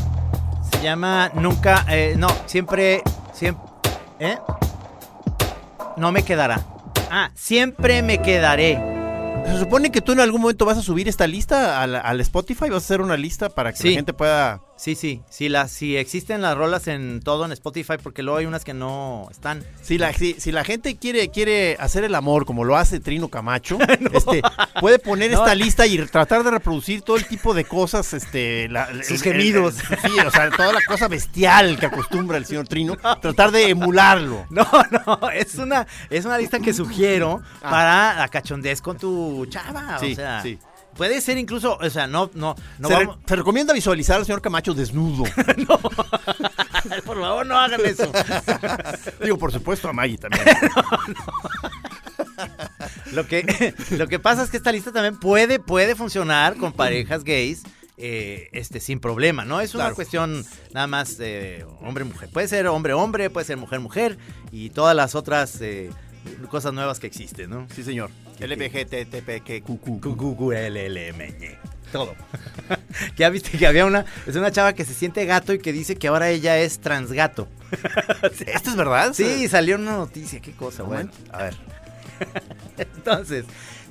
se 0.72 0.82
llama 0.84 1.32
Nunca, 1.34 1.86
eh, 1.90 2.14
no, 2.18 2.28
siempre, 2.46 3.02
siempre, 3.34 3.69
¿eh? 4.20 4.38
No 5.98 6.12
me 6.12 6.24
quedará. 6.24 6.62
Ah, 7.12 7.32
siempre 7.36 8.02
me 8.02 8.22
quedaré. 8.22 8.80
Se 9.46 9.58
supone 9.58 9.92
que 9.92 10.02
tú 10.02 10.12
en 10.12 10.20
algún 10.20 10.42
momento 10.42 10.66
vas 10.66 10.78
a 10.78 10.82
subir 10.82 11.08
esta 11.08 11.26
lista 11.28 11.82
al, 11.82 11.96
al 11.96 12.22
Spotify, 12.22 12.66
vas 12.70 12.74
a 12.74 12.78
hacer 12.78 13.02
una 13.02 13.18
lista 13.18 13.50
para 13.50 13.72
que 13.72 13.78
Sí. 13.80 13.90
la 13.90 13.96
gente 13.96 14.14
pueda... 14.14 14.62
Sí, 14.80 14.96
sí, 14.96 15.22
sí, 15.30 15.50
las, 15.50 15.72
sí 15.72 15.98
existen 15.98 16.42
las 16.42 16.56
rolas 16.58 16.88
en 16.88 17.20
todo 17.22 17.44
en 17.44 17.52
Spotify 17.52 17.96
porque 18.02 18.24
luego 18.24 18.38
hay 18.40 18.46
unas 18.46 18.64
que 18.64 18.74
no 18.74 19.28
están. 19.30 19.62
Si 19.82 19.98
la, 19.98 20.14
si, 20.14 20.36
si 20.40 20.54
la 20.54 20.64
gente 20.64 20.96
quiere, 20.96 21.28
quiere 21.32 21.76
hacer 21.82 22.06
el 22.06 22.16
amor 22.16 22.46
como 22.46 22.64
lo 22.64 22.78
hace 22.78 23.02
Trino 23.02 23.28
Camacho, 23.28 23.78
este, 24.14 24.42
puede 24.80 24.98
poner 24.98 25.32
No. 25.32 25.40
esta 25.40 25.54
lista 25.54 25.86
y 25.86 25.98
tratar 26.06 26.46
de 26.46 26.52
reproducir 26.52 27.02
todo 27.02 27.18
el 27.18 27.26
tipo 27.28 27.54
de 27.54 27.66
cosas, 27.66 28.14
este, 28.14 28.70
la- 28.70 28.86
el- 28.86 29.04
Sus 29.04 29.22
el- 29.26 29.34
el- 29.34 29.42
gemidos. 29.42 29.76
sí, 29.76 30.18
o 30.26 30.32
sea, 30.32 30.50
toda 30.50 30.72
la 30.72 30.82
cosa 30.88 31.10
bestial 31.10 31.78
que 31.78 31.88
acostumbra 31.88 32.38
el 32.38 32.46
señor 32.46 32.66
Trino, 32.70 32.96
tratar 33.22 33.52
de 33.52 33.68
emularlo. 33.70 34.46
No, 34.50 34.66
no, 35.06 35.30
es 35.32 35.56
una, 35.56 35.88
es 36.10 36.24
una 36.24 36.38
lista 36.38 36.58
que 36.62 36.74
sugiero 36.74 37.42
Ah. 37.62 37.70
para 37.70 38.16
la 38.18 38.28
cachondez 38.30 38.82
con 38.82 38.98
tu 38.98 39.46
chava. 39.48 39.98
Sí, 40.00 40.14
o 40.14 40.16
sea, 40.16 40.42
sí. 40.42 40.58
Puede 41.00 41.22
ser 41.22 41.38
incluso, 41.38 41.78
o 41.82 41.90
sea, 41.90 42.08
no, 42.08 42.30
no, 42.34 42.56
no 42.78 42.88
se, 42.90 42.96
re- 43.00 43.06
vamos- 43.06 43.20
se 43.26 43.36
recomienda 43.38 43.74
visualizar 43.74 44.18
al 44.18 44.26
señor 44.26 44.42
Camacho 44.42 44.74
desnudo. 44.74 45.24
por 47.06 47.22
favor, 47.22 47.46
no 47.46 47.58
hagan 47.58 47.80
eso. 47.86 48.12
Digo, 49.24 49.38
por 49.38 49.54
supuesto, 49.54 49.88
a 49.88 49.94
Maggie 49.94 50.18
también. 50.18 50.44
Lo 53.14 53.26
que, 53.28 53.74
lo 53.92 54.08
que 54.08 54.20
pasa 54.20 54.44
es 54.44 54.50
que 54.52 54.58
esta 54.58 54.72
lista 54.72 54.92
también 54.92 55.18
puede, 55.20 55.60
puede 55.60 55.96
funcionar 55.96 56.56
con 56.58 56.74
parejas 56.74 57.24
gays. 57.24 57.64
eh, 57.98 58.50
este 58.54 58.80
sin 58.80 59.00
problema, 59.00 59.44
¿no? 59.46 59.60
Es 59.62 59.74
una 59.76 59.86
Claro. 59.86 59.96
cuestión 59.96 60.46
nada 60.74 60.88
más 60.88 61.18
hombre-mujer. 61.82 62.30
Puede 62.32 62.48
ser 62.48 62.68
hombre-hombre, 62.68 63.30
puede 63.30 63.46
ser 63.46 63.58
mujer-mujer 63.58 64.18
y 64.52 64.70
todas 64.70 64.96
las 64.96 65.16
otras 65.16 65.60
eh, 65.62 65.90
cosas 66.50 66.74
nuevas 66.74 67.00
que 67.00 67.08
existen, 67.08 67.50
¿no? 67.50 67.68
Sí, 67.74 67.84
señor. 67.84 68.10
LBGTTPQQ. 68.40 70.00
QQLLM. 70.02 71.58
Todo. 71.92 72.16
ya 73.18 73.30
viste 73.30 73.58
que 73.58 73.68
había 73.68 73.86
una. 73.86 74.06
Es 74.28 74.36
una 74.36 74.52
chava 74.52 74.74
que 74.74 74.86
se 74.86 74.94
siente 74.94 75.26
gato 75.26 75.54
y 75.54 75.60
que 75.60 75.74
dice 75.74 75.96
que 75.96 76.08
ahora 76.08 76.30
ella 76.30 76.58
es 76.58 76.80
transgato. 76.80 77.48
¿Esto 78.24 78.70
es 78.70 78.76
verdad? 78.76 79.14
Sí, 79.14 79.48
salió 79.48 79.76
una 79.76 79.98
noticia. 79.98 80.40
Qué 80.40 80.52
cosa, 80.54 80.84
bueno. 80.84 81.12
A 81.32 81.44
ver. 81.44 81.56
Entonces, 82.78 83.46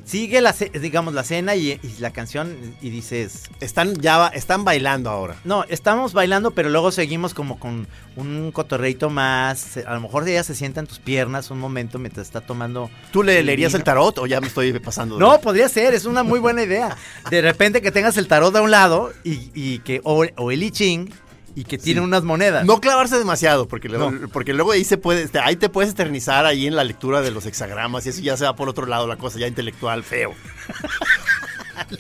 sigue 0.09 0.41
la, 0.41 0.53
digamos, 0.81 1.12
la 1.15 1.23
cena 1.23 1.55
y, 1.55 1.73
y 1.83 1.95
la 2.00 2.11
canción 2.12 2.57
y 2.81 2.91
dices. 2.91 3.45
Están 3.61 3.95
ya 4.00 4.29
están 4.29 4.65
bailando 4.65 5.11
ahora. 5.11 5.37
No, 5.45 5.65
estamos 5.69 6.12
bailando, 6.15 6.53
pero 6.53 6.71
luego 6.71 6.91
seguimos 6.91 7.35
como 7.35 7.59
con 7.61 7.87
un 8.17 8.50
cotorreito 8.53 9.11
más. 9.11 9.77
A 9.87 9.95
lo 9.95 10.00
mejor 10.00 10.27
ella 10.29 10.43
se 10.45 10.55
sienta 10.55 10.81
en 10.81 10.87
tus 10.87 10.99
piernas 10.99 11.50
un 11.50 11.59
momento 11.59 11.99
mientras 11.99 12.27
está 12.27 12.41
tomando. 12.41 12.91
¿Tú 13.12 13.23
le 13.23 13.43
leerías 13.43 13.75
el 13.75 13.85
tarot 13.85 14.19
o 14.19 14.27
ya 14.27 14.41
me 14.41 14.47
estoy 14.49 14.73
pasando? 14.81 15.17
de- 15.17 15.21
No, 15.21 15.41
podría 15.41 15.69
ser, 15.69 15.95
es 15.95 16.05
una 16.07 16.23
muy 16.23 16.41
buena 16.41 16.62
idea. 16.62 16.97
De 17.31 17.41
repente 17.43 17.83
que 17.83 17.93
tengas 17.93 18.17
el 18.17 18.27
tarot 18.29 18.55
a 18.57 18.62
un 18.62 18.71
lado 18.71 19.12
y, 19.25 19.50
y 19.55 19.81
que. 19.81 20.00
O, 20.05 20.25
o 20.37 20.50
el 20.50 20.62
I 20.62 20.71
Ching 20.71 21.11
y 21.61 21.65
que 21.65 21.79
tiene 21.79 22.00
unas 22.00 22.23
monedas. 22.25 22.65
No 22.65 22.81
clavarse 22.81 23.19
demasiado, 23.19 23.67
porque, 23.69 23.88
luego- 23.88 24.12
porque 24.33 24.53
luego 24.55 24.73
ahí 24.73 24.85
se 24.85 24.97
puede, 24.99 25.23
este, 25.23 25.38
ahí 25.41 25.57
te 25.57 25.69
puedes 25.69 25.91
eternizar 25.93 26.47
ahí 26.47 26.67
en 26.67 26.77
la 26.77 26.85
lectura 26.85 27.21
de 27.21 27.31
los 27.31 27.47
hexagramas 27.47 28.07
y 28.07 28.11
eso 28.11 28.21
ya 28.21 28.37
se 28.37 28.45
va 28.45 28.55
por 28.55 28.69
otro 28.69 28.87
lado 28.87 29.07
la 29.07 29.17
cosa 29.17 29.38
ya 29.38 29.47
intelectual 29.47 30.05
feo. 30.05 30.35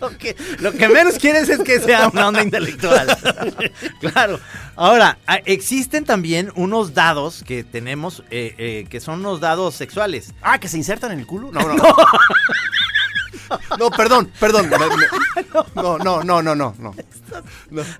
Lo 0.00 0.10
que, 0.18 0.36
lo 0.58 0.72
que 0.72 0.88
menos 0.88 1.18
quieres 1.18 1.48
es 1.48 1.60
que 1.60 1.78
sea 1.78 2.08
una 2.08 2.26
onda 2.28 2.42
intelectual. 2.42 3.06
claro. 4.00 4.40
Ahora, 4.74 5.18
existen 5.46 6.04
también 6.04 6.50
unos 6.56 6.94
dados 6.94 7.44
que 7.46 7.62
tenemos, 7.62 8.24
eh, 8.30 8.54
eh, 8.58 8.86
que 8.90 9.00
son 9.00 9.20
unos 9.20 9.38
dados 9.40 9.76
sexuales. 9.76 10.34
Ah, 10.42 10.58
que 10.58 10.68
se 10.68 10.76
insertan 10.78 11.12
en 11.12 11.20
el 11.20 11.26
culo. 11.26 11.50
No, 11.52 11.60
no. 11.60 11.74
No, 11.76 11.84
perdón, 13.96 14.30
perdón. 14.40 14.68
Me- 14.98 15.82
No, 15.82 15.98
no, 15.98 16.22
no, 16.24 16.42
no, 16.42 16.54
no, 16.54 16.74
no. 16.78 16.94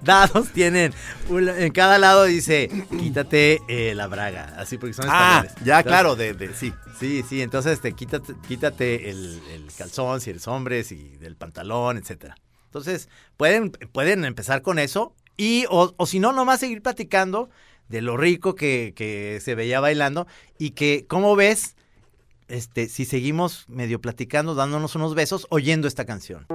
Dados 0.03 0.49
tienen, 0.53 0.93
en 1.31 1.73
cada 1.73 1.99
lado 1.99 2.25
dice, 2.25 2.71
quítate 2.99 3.61
eh, 3.69 3.95
la 3.95 4.07
braga, 4.07 4.55
así 4.59 4.79
porque 4.79 4.95
son 4.95 5.07
Ah, 5.09 5.43
españoles. 5.45 5.53
ya, 5.65 5.79
Entonces, 5.79 5.85
claro, 5.85 6.17
de, 6.17 6.35
de- 6.35 6.55
sí. 6.55 6.73
Sí, 6.99 7.25
sí, 7.29 7.43
entonces 7.43 7.81
te 7.81 7.93
quítate, 7.93 8.35
quítate 8.49 9.11
el, 9.11 9.41
el 9.53 9.67
calzón 9.77 10.21
si 10.21 10.31
eres 10.31 10.49
hombre, 10.49 10.83
si 10.83 11.17
del 11.19 11.37
pantalón, 11.37 11.97
etcétera. 11.97 12.37
Entonces, 12.65 13.09
pueden, 13.37 13.71
pueden 13.71 14.25
empezar 14.25 14.63
con 14.63 14.79
eso 14.79 15.15
y, 15.37 15.65
o, 15.71 15.95
o 15.97 16.07
si 16.07 16.19
no, 16.19 16.33
nomás 16.33 16.59
seguir 16.61 16.83
platicando 16.83 17.51
de 17.89 18.03
lo 18.03 18.17
rico 18.17 18.55
que, 18.55 18.93
que 18.97 19.41
se 19.43 19.55
veía 19.55 19.81
bailando 19.81 20.27
y 20.59 20.71
que, 20.73 21.07
¿cómo 21.09 21.37
ves? 21.37 21.77
Este, 22.49 22.89
si 22.89 23.05
seguimos 23.05 23.67
medio 23.69 24.01
platicando, 24.01 24.55
dándonos 24.55 24.95
unos 24.95 25.15
besos, 25.15 25.47
oyendo 25.51 25.87
esta 25.87 26.07
canción. 26.07 26.47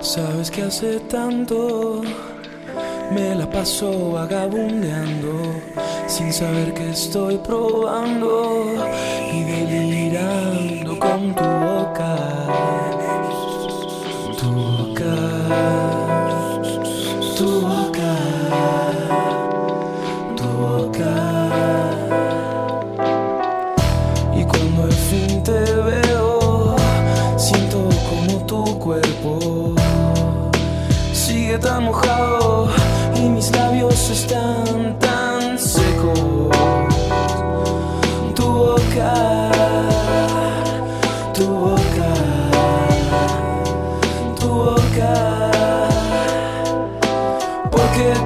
Sabes 0.00 0.50
que 0.50 0.62
hace 0.62 0.98
tanto 1.00 2.02
me 3.12 3.34
la 3.34 3.48
paso 3.48 4.12
vagabundeando 4.12 5.62
sin 6.08 6.32
saber 6.32 6.74
que 6.74 6.90
estoy 6.90 7.36
probando 7.38 8.74
y 9.32 9.42
delirando 9.44 10.67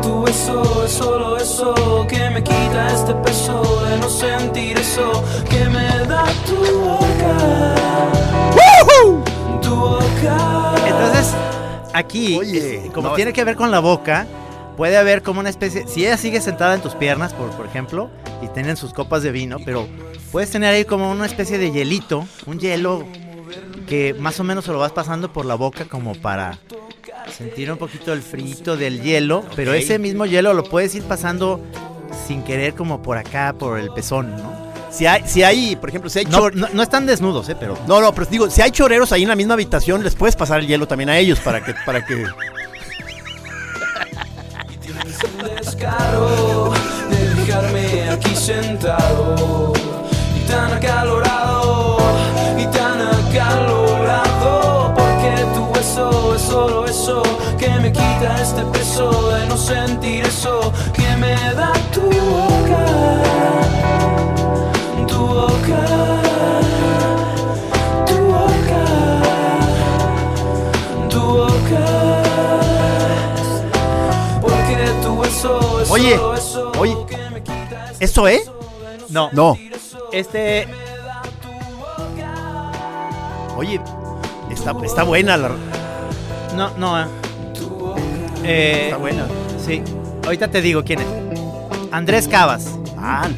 Tu 0.02 0.22
beso 0.22 0.84
es 0.84 0.92
solo 0.92 1.36
eso 1.36 2.06
que 2.08 2.30
me 2.30 2.42
quita 2.42 2.86
este 2.94 3.14
peso 3.14 3.84
de 3.84 3.98
no 3.98 4.08
sentir 4.08 4.78
eso 4.78 5.24
que 5.50 5.68
me 5.68 6.06
da 6.06 6.24
tu 6.46 6.56
boca. 6.78 7.74
Tu 9.60 9.74
boca. 9.74 10.74
Entonces, 10.86 11.34
aquí, 11.92 12.36
Oye, 12.38 12.90
como 12.94 13.08
no, 13.08 13.14
tiene 13.14 13.32
que 13.32 13.42
ver 13.42 13.56
con 13.56 13.72
la 13.72 13.80
boca, 13.80 14.26
puede 14.76 14.96
haber 14.96 15.22
como 15.22 15.40
una 15.40 15.50
especie. 15.50 15.86
Si 15.88 16.04
ella 16.06 16.16
sigue 16.16 16.40
sentada 16.40 16.74
en 16.74 16.80
tus 16.80 16.94
piernas, 16.94 17.32
por, 17.32 17.50
por 17.50 17.66
ejemplo, 17.66 18.08
y 18.40 18.48
tienen 18.48 18.76
sus 18.76 18.92
copas 18.92 19.24
de 19.24 19.32
vino, 19.32 19.56
pero 19.64 19.88
puedes 20.30 20.50
tener 20.50 20.74
ahí 20.74 20.84
como 20.84 21.10
una 21.10 21.26
especie 21.26 21.58
de 21.58 21.72
hielito, 21.72 22.26
un 22.46 22.60
hielo 22.60 23.04
que 23.88 24.14
más 24.14 24.38
o 24.38 24.44
menos 24.44 24.64
se 24.64 24.72
lo 24.72 24.78
vas 24.78 24.92
pasando 24.92 25.32
por 25.32 25.44
la 25.44 25.54
boca 25.54 25.86
como 25.86 26.14
para 26.14 26.58
sentir 27.36 27.70
un 27.72 27.78
poquito 27.78 28.12
el 28.12 28.22
frito 28.22 28.76
del 28.76 29.02
hielo, 29.02 29.44
pero 29.56 29.72
ese 29.74 29.98
mismo 29.98 30.26
hielo 30.26 30.52
lo 30.54 30.64
puedes 30.64 30.94
ir 30.94 31.02
pasando 31.04 31.60
sin 32.26 32.42
querer 32.42 32.74
como 32.74 33.02
por 33.02 33.16
acá, 33.18 33.54
por 33.58 33.78
el 33.78 33.90
pezón, 33.90 34.36
¿no? 34.36 34.62
Si 34.90 35.06
hay, 35.06 35.22
si 35.26 35.42
hay, 35.42 35.74
por 35.76 35.88
ejemplo, 35.88 36.10
si 36.10 36.18
hay 36.18 36.24
No, 36.26 36.38
chor- 36.38 36.54
no- 36.54 36.68
no 36.72 36.82
están 36.82 37.06
desnudos, 37.06 37.48
¿eh? 37.48 37.56
Pero 37.58 37.78
No, 37.86 38.00
no, 38.02 38.12
pero 38.14 38.26
digo, 38.30 38.50
si 38.50 38.60
hay 38.60 38.70
choreros 38.70 39.10
ahí 39.12 39.22
en 39.22 39.28
la 39.30 39.36
misma 39.36 39.54
habitación, 39.54 40.02
les 40.04 40.14
puedes 40.14 40.36
pasar 40.36 40.60
el 40.60 40.66
hielo 40.66 40.86
también 40.86 41.08
a 41.08 41.16
ellos 41.18 41.40
para 41.40 41.64
que, 41.64 41.74
para 41.86 42.04
que. 42.04 42.14
un 42.14 42.26
descaro 45.56 46.72
de 47.10 47.34
dejarme 47.34 48.10
aquí 48.10 48.34
sentado 48.36 49.72
y 50.36 50.46
tan 50.48 50.72
acalorado 50.74 51.21
peso 58.66 59.31
de 59.31 59.47
no 59.47 59.57
sentir 59.57 60.25
eso 60.26 60.73
que 60.92 61.16
me 61.16 61.35
da 61.54 61.73
tu 61.92 62.02
boca 62.02 62.85
tu 65.07 65.19
boca 65.19 65.85
tu 68.07 68.16
boca 68.33 68.85
tu 71.09 71.21
boca 71.21 71.85
porque 74.40 74.76
tu 75.02 75.19
beso 75.21 75.81
es 75.83 75.90
Oye, 75.90 76.19
oye. 76.78 76.97
que 77.09 77.16
me 77.31 77.42
quita 77.42 77.92
¿Eso, 78.00 78.26
eh? 78.28 78.42
no. 79.11 79.28
No. 79.33 79.57
Este 80.12 80.66
Oye, 83.57 83.81
está, 84.50 84.75
está 84.83 85.02
buena 85.04 85.37
la. 85.37 85.50
No, 86.57 86.71
no. 86.78 87.21
Eh. 88.44 88.82
Está 88.87 88.96
buena. 88.96 89.26
Sí. 89.64 89.82
Ahorita 90.25 90.49
te 90.49 90.61
digo 90.61 90.84
quién 90.84 91.00
es. 91.00 91.06
Andrés 91.90 92.28
Cavas. 92.28 92.66
Ah, 92.96 93.28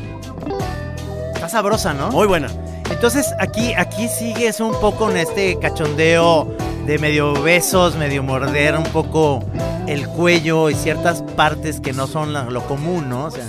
Está 1.34 1.48
sabrosa, 1.48 1.94
¿no? 1.94 2.10
muy 2.10 2.26
buena. 2.26 2.48
Entonces 2.90 3.32
aquí, 3.40 3.72
aquí 3.74 4.08
sigues 4.08 4.60
un 4.60 4.72
poco 4.80 5.10
en 5.10 5.16
este 5.16 5.58
cachondeo 5.58 6.54
de 6.86 6.98
medio 6.98 7.32
besos, 7.42 7.96
medio 7.96 8.22
morder 8.22 8.76
un 8.76 8.84
poco 8.84 9.42
el 9.86 10.06
cuello 10.08 10.70
y 10.70 10.74
ciertas 10.74 11.22
partes 11.22 11.80
que 11.80 11.92
no 11.92 12.06
son 12.06 12.32
lo 12.32 12.66
común, 12.66 13.08
¿no? 13.08 13.26
O 13.26 13.30
sea, 13.30 13.44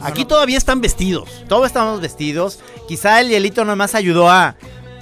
Aquí 0.00 0.24
todavía 0.24 0.56
están 0.56 0.80
vestidos. 0.80 1.44
todos 1.48 1.66
estamos 1.66 2.00
vestidos. 2.00 2.60
Quizá 2.86 3.20
el 3.20 3.28
hielito 3.28 3.64
nomás 3.64 3.94
ayudó 3.94 4.30
a, 4.30 4.54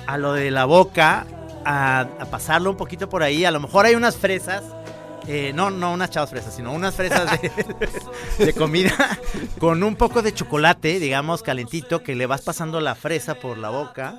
a 0.06 0.18
lo 0.18 0.32
de 0.32 0.50
la 0.50 0.64
boca, 0.64 1.26
a, 1.64 2.00
a 2.00 2.25
pasarlo 2.26 2.70
un 2.70 2.76
poquito 2.76 3.08
por 3.08 3.22
ahí. 3.22 3.44
A 3.44 3.50
lo 3.50 3.60
mejor 3.60 3.86
hay 3.86 3.94
unas 3.94 4.16
fresas. 4.16 4.62
Eh, 5.28 5.52
no, 5.54 5.71
no 5.71 5.92
unas 5.92 6.11
chavas 6.11 6.30
fresas, 6.30 6.54
sino 6.54 6.73
unas 6.73 6.95
fresas 6.95 7.40
de, 7.40 7.50
de 8.45 8.52
comida 8.52 9.18
con 9.59 9.83
un 9.83 9.97
poco 9.97 10.23
de 10.23 10.33
chocolate, 10.33 10.99
digamos, 11.00 11.42
calentito, 11.42 12.02
que 12.02 12.14
le 12.14 12.26
vas 12.26 12.42
pasando 12.42 12.80
la 12.80 12.95
fresa 12.95 13.35
por 13.35 13.59
la 13.59 13.71
boca 13.71 14.14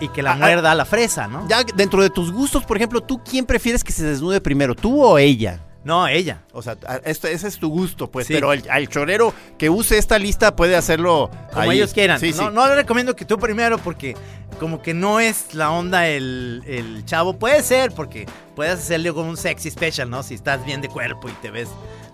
y 0.00 0.08
que 0.08 0.22
la 0.22 0.30
Ah, 0.32 0.34
ah. 0.34 0.38
muerda 0.38 0.74
la 0.74 0.84
fresa, 0.84 1.28
¿no? 1.28 1.46
Ya 1.48 1.62
dentro 1.74 2.02
de 2.02 2.10
tus 2.10 2.32
gustos, 2.32 2.64
por 2.64 2.76
ejemplo, 2.76 3.00
¿tú 3.00 3.20
quién 3.24 3.46
prefieres 3.46 3.82
que 3.84 3.92
se 3.92 4.04
desnude 4.04 4.40
primero, 4.40 4.74
tú 4.74 5.02
o 5.02 5.18
ella? 5.18 5.60
No, 5.88 6.06
ella. 6.06 6.42
O 6.52 6.60
sea, 6.60 6.76
a- 6.86 6.96
esto- 6.96 7.28
ese 7.28 7.48
es 7.48 7.58
tu 7.58 7.70
gusto, 7.70 8.10
pues. 8.10 8.26
Sí. 8.26 8.34
Pero 8.34 8.52
el, 8.52 8.62
al 8.70 8.88
chorero 8.88 9.32
que 9.56 9.70
use 9.70 9.96
esta 9.96 10.18
lista 10.18 10.54
puede 10.54 10.76
hacerlo 10.76 11.30
Como 11.54 11.70
ahí. 11.70 11.78
ellos 11.78 11.94
quieran. 11.94 12.20
Sí, 12.20 12.32
no, 12.36 12.48
sí. 12.48 12.54
no 12.54 12.66
le 12.68 12.74
recomiendo 12.74 13.16
que 13.16 13.24
tú 13.24 13.38
primero 13.38 13.78
porque 13.78 14.14
como 14.60 14.82
que 14.82 14.92
no 14.92 15.18
es 15.18 15.54
la 15.54 15.70
onda 15.70 16.06
el, 16.06 16.62
el 16.66 17.06
chavo. 17.06 17.38
Puede 17.38 17.62
ser 17.62 17.92
porque 17.92 18.26
puedes 18.54 18.74
hacerle 18.80 19.14
como 19.14 19.30
un 19.30 19.38
sexy 19.38 19.70
special, 19.70 20.10
¿no? 20.10 20.22
Si 20.22 20.34
estás 20.34 20.62
bien 20.62 20.82
de 20.82 20.88
cuerpo 20.90 21.26
y 21.30 21.32
te 21.40 21.50
ves 21.50 21.68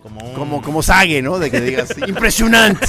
como 0.04 0.20
un... 0.24 0.34
Como, 0.34 0.62
como 0.62 0.80
sague, 0.80 1.20
¿no? 1.20 1.40
De 1.40 1.50
que 1.50 1.60
digas, 1.60 1.88
impresionante. 2.06 2.86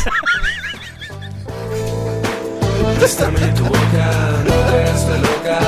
Préstame 2.99 3.39
tu 3.55 3.63
boca, 3.63 4.43
no 4.45 4.53
te 4.53 4.77
hagas 4.83 5.09
la 5.09 5.17
loca. 5.17 5.59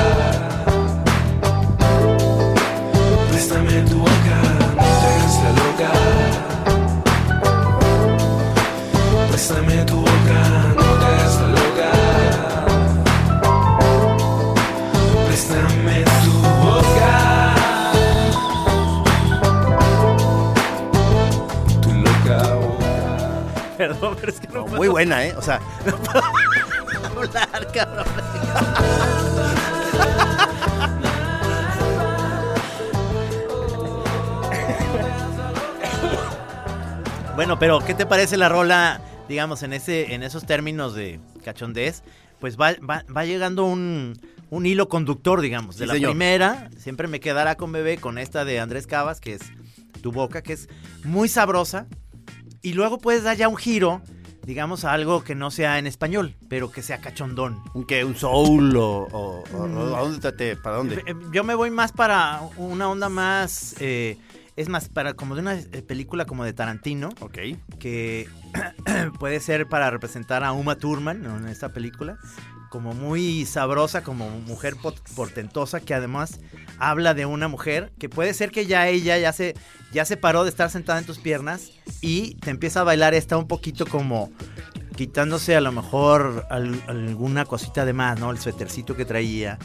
Préstame 3.30 3.82
tu 3.82 3.98
boca, 3.98 4.57
no 5.42 5.50
loca. 5.60 5.90
Préstame 9.28 9.84
tu 9.84 9.96
boca, 9.96 10.40
no 10.76 10.82
te 10.82 11.06
hagas 11.06 11.34
la 11.40 11.48
loca. 11.48 11.90
Préstame 15.26 16.04
tu 16.24 16.32
boca. 16.64 17.14
Tu 21.82 21.90
loca 21.92 22.38
boca. 22.54 22.94
Perdón, 23.76 24.16
pero 24.20 24.32
es 24.32 24.40
que 24.40 24.48
no, 24.48 24.54
No, 24.54 24.64
puedo 24.64 24.76
muy 24.76 24.88
buena, 24.88 25.24
¿eh? 25.24 25.34
O 25.36 25.42
sea, 25.42 25.60
hablar, 27.16 27.72
cabrón. 27.72 28.06
Bueno, 37.38 37.56
pero 37.56 37.78
¿qué 37.78 37.94
te 37.94 38.04
parece 38.04 38.36
la 38.36 38.48
rola, 38.48 39.00
digamos, 39.28 39.62
en 39.62 39.72
ese, 39.72 40.12
en 40.12 40.24
esos 40.24 40.44
términos 40.44 40.92
de 40.96 41.20
cachondez? 41.44 42.02
Pues 42.40 42.58
va, 42.58 42.72
va, 42.88 43.04
va 43.16 43.24
llegando 43.24 43.64
un, 43.64 44.18
un 44.50 44.66
hilo 44.66 44.88
conductor, 44.88 45.40
digamos. 45.40 45.76
De 45.76 45.84
Sí, 45.84 45.86
la 45.86 45.94
señor. 45.94 46.10
primera, 46.10 46.68
siempre 46.78 47.06
me 47.06 47.20
quedará 47.20 47.54
con 47.56 47.70
bebé, 47.70 47.98
con 47.98 48.18
esta 48.18 48.44
de 48.44 48.58
Andrés 48.58 48.88
Cavas, 48.88 49.20
que 49.20 49.34
es 49.34 49.42
Tu 50.02 50.10
Boca, 50.10 50.42
que 50.42 50.54
es 50.54 50.68
muy 51.04 51.28
sabrosa. 51.28 51.86
Y 52.60 52.72
luego 52.72 52.98
puedes 52.98 53.22
dar 53.22 53.36
ya 53.36 53.46
un 53.46 53.56
giro, 53.56 54.02
digamos, 54.42 54.84
a 54.84 54.92
algo 54.92 55.22
que 55.22 55.36
no 55.36 55.52
sea 55.52 55.78
en 55.78 55.86
español, 55.86 56.34
pero 56.48 56.72
que 56.72 56.82
sea 56.82 56.98
cachondón. 57.00 57.60
un, 57.72 57.86
¿qué? 57.86 58.04
¿Un 58.04 58.16
soul 58.16 58.76
o, 58.76 59.06
o- 59.12 59.44
o- 59.54 59.68
Mm. 59.68 59.94
¿a 59.94 60.00
dónde 60.00 60.32
te- 60.32 60.56
¿Para 60.56 60.78
dónde? 60.78 61.04
Yo 61.32 61.44
me 61.44 61.54
voy 61.54 61.70
más 61.70 61.92
para 61.92 62.40
una 62.56 62.88
onda 62.88 63.08
más... 63.08 63.76
eh, 63.78 64.18
es 64.58 64.68
más, 64.68 64.88
para 64.88 65.14
como 65.14 65.34
de 65.36 65.40
una 65.42 65.54
eh, 65.54 65.82
película 65.86 66.24
como 66.24 66.44
de 66.44 66.52
Tarantino, 66.52 67.10
Ok. 67.20 67.38
que 67.78 68.28
puede 69.18 69.40
ser 69.40 69.68
para 69.68 69.90
representar 69.90 70.42
a 70.44 70.52
Uma 70.52 70.76
Thurman 70.76 71.22
¿no? 71.22 71.36
en 71.36 71.46
esta 71.48 71.70
película, 71.72 72.18
como 72.70 72.92
muy 72.92 73.46
sabrosa, 73.46 74.02
como 74.02 74.28
mujer 74.40 74.74
portentosa, 75.16 75.80
que 75.80 75.94
además 75.94 76.40
habla 76.78 77.14
de 77.14 77.24
una 77.24 77.48
mujer 77.48 77.92
que 77.98 78.08
puede 78.08 78.34
ser 78.34 78.50
que 78.50 78.66
ya 78.66 78.88
ella 78.88 79.16
ya 79.16 79.32
se, 79.32 79.54
ya 79.92 80.04
se 80.04 80.16
paró 80.16 80.42
de 80.44 80.50
estar 80.50 80.70
sentada 80.70 80.98
en 80.98 81.06
tus 81.06 81.18
piernas 81.18 81.70
y 82.00 82.34
te 82.36 82.50
empieza 82.50 82.80
a 82.80 82.84
bailar 82.84 83.14
esta 83.14 83.36
un 83.38 83.48
poquito 83.48 83.86
como 83.86 84.30
quitándose 84.96 85.54
a 85.56 85.60
lo 85.60 85.70
mejor 85.72 86.46
al- 86.50 86.82
alguna 86.88 87.44
cosita 87.44 87.84
de 87.84 87.92
más, 87.92 88.18
¿no? 88.18 88.30
El 88.32 88.38
suétercito 88.38 88.96
que 88.96 89.04
traía, 89.04 89.58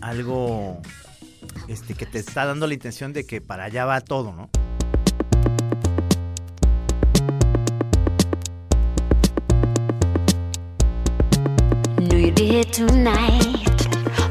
algo 0.00 0.80
este, 1.68 1.94
que 1.94 2.06
te 2.06 2.18
está 2.18 2.46
dando 2.46 2.66
la 2.66 2.74
intención 2.74 3.12
de 3.12 3.26
que 3.26 3.40
para 3.40 3.64
allá 3.64 3.84
va 3.84 4.00
todo, 4.00 4.32
¿no? 4.32 4.48
Knew 11.98 12.18
you'd 12.18 12.34
be 12.34 12.46
here 12.46 12.64
tonight. 12.64 13.58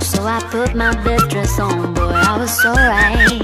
So 0.02 0.24
I 0.24 0.40
put 0.50 0.74
my 0.74 0.96
best 1.04 1.30
dress 1.30 1.60
on, 1.60 1.94
boy, 1.94 2.10
I 2.10 2.38
was 2.38 2.52
so 2.62 2.72
right. 2.74 3.42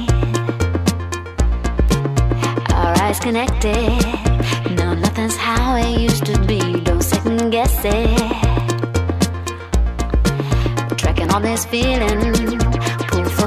Our 2.74 2.98
eyes 3.04 3.20
connected. 3.20 4.02
Now 4.76 4.94
nothing's 4.96 5.36
how 5.36 5.76
it 5.76 6.00
used 6.00 6.26
to 6.26 6.40
be. 6.48 6.80
Don't 6.82 7.04
second 7.04 7.52
guess 7.52 7.80
it. 7.84 8.18
Tracking 10.98 11.30
on 11.32 11.42
this 11.44 11.66
feeling. 11.66 12.83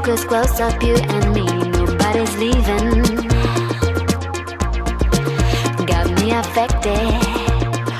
Close 0.07 0.61
up, 0.61 0.81
you 0.85 0.95
and 0.95 1.35
me. 1.35 1.45
Nobody's 1.45 2.37
leaving. 2.38 3.03
Got 5.85 6.07
me 6.23 6.31
affected. 6.31 7.11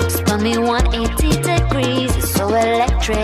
Spun 0.09 0.41
me 0.41 0.57
180 0.57 1.41
degrees, 1.41 2.15
it's 2.15 2.31
so 2.31 2.47
electric. 2.47 3.17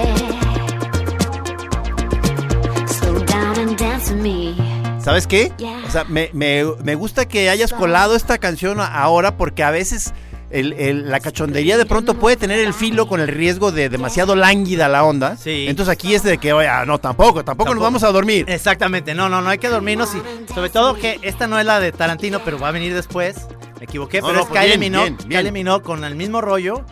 Slow 2.89 3.24
down 3.26 3.58
and 3.60 3.78
dance 3.78 4.12
with 4.12 4.22
me. 4.22 4.54
¿Sabes 5.00 5.28
qué? 5.28 5.54
O 5.88 5.89
sea, 5.89 6.04
me, 6.04 6.30
me- 6.34 6.76
me 6.84 6.96
gusta 6.96 7.26
que 7.26 7.50
hayas 7.50 7.72
colado 7.72 8.15
esta 8.17 8.38
canción 8.38 8.82
ahora 8.82 9.38
porque 9.38 9.63
a 9.63 9.72
veces 9.72 10.13
el- 10.54 10.74
el- 10.74 11.10
la 11.10 11.20
cachondería 11.20 11.78
de 11.78 11.86
pronto 11.86 12.13
puede 12.13 12.38
tener 12.38 12.60
el 12.60 12.74
filo 12.74 13.08
con 13.08 13.20
el 13.20 13.28
riesgo 13.28 13.72
de 13.72 13.89
demasiado 13.89 14.36
lánguida 14.36 14.88
la 14.88 15.04
onda. 15.04 15.36
Sí. 15.36 15.66
Entonces 15.68 15.92
aquí 15.92 16.13
es 16.13 16.24
de 16.24 16.38
que, 16.38 16.54
oye, 16.54 16.68
ah, 16.68 16.86
no, 16.86 17.00
tampoco, 17.00 17.44
tampoco, 17.44 17.74
nos 17.74 17.84
vamos 17.84 18.04
a 18.04 18.12
dormir. 18.12 18.46
Exactamente, 18.48 19.13
no, 19.16 19.28
no, 19.30 19.42
no 19.42 19.50
hay 19.50 19.58
que 19.58 19.68
dormirnos 19.70 20.10
y 20.16 20.54
sobre 20.54 20.70
todo 20.70 20.94
que 20.96 21.20
esta 21.24 21.48
no 21.48 21.60
es 21.60 21.66
la 21.66 21.80
de 21.80 21.92
Tarantino, 21.92 22.39
pero 22.46 22.60
va 22.60 22.70
a 22.70 22.72
venir 22.72 22.94
después. 22.94 23.36
Me 23.80 23.86
equivoqué, 23.86 24.22
No, 24.22 24.28
pero 24.28 24.38
no, 24.38 24.44
es 24.44 24.50
pues 24.50 24.62
Kylie 24.62 24.78
Minogue. 24.78 25.16
Kylie 25.28 25.52
Minogue 25.52 25.84
con 25.84 26.04
el 26.06 26.16
mismo 26.16 26.39
rollo, 26.39 26.86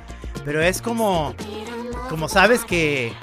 pero 0.44 0.62
es 0.62 0.82
como, 0.82 1.34
como 2.10 2.28
sabes 2.28 2.66
que, 2.66 3.14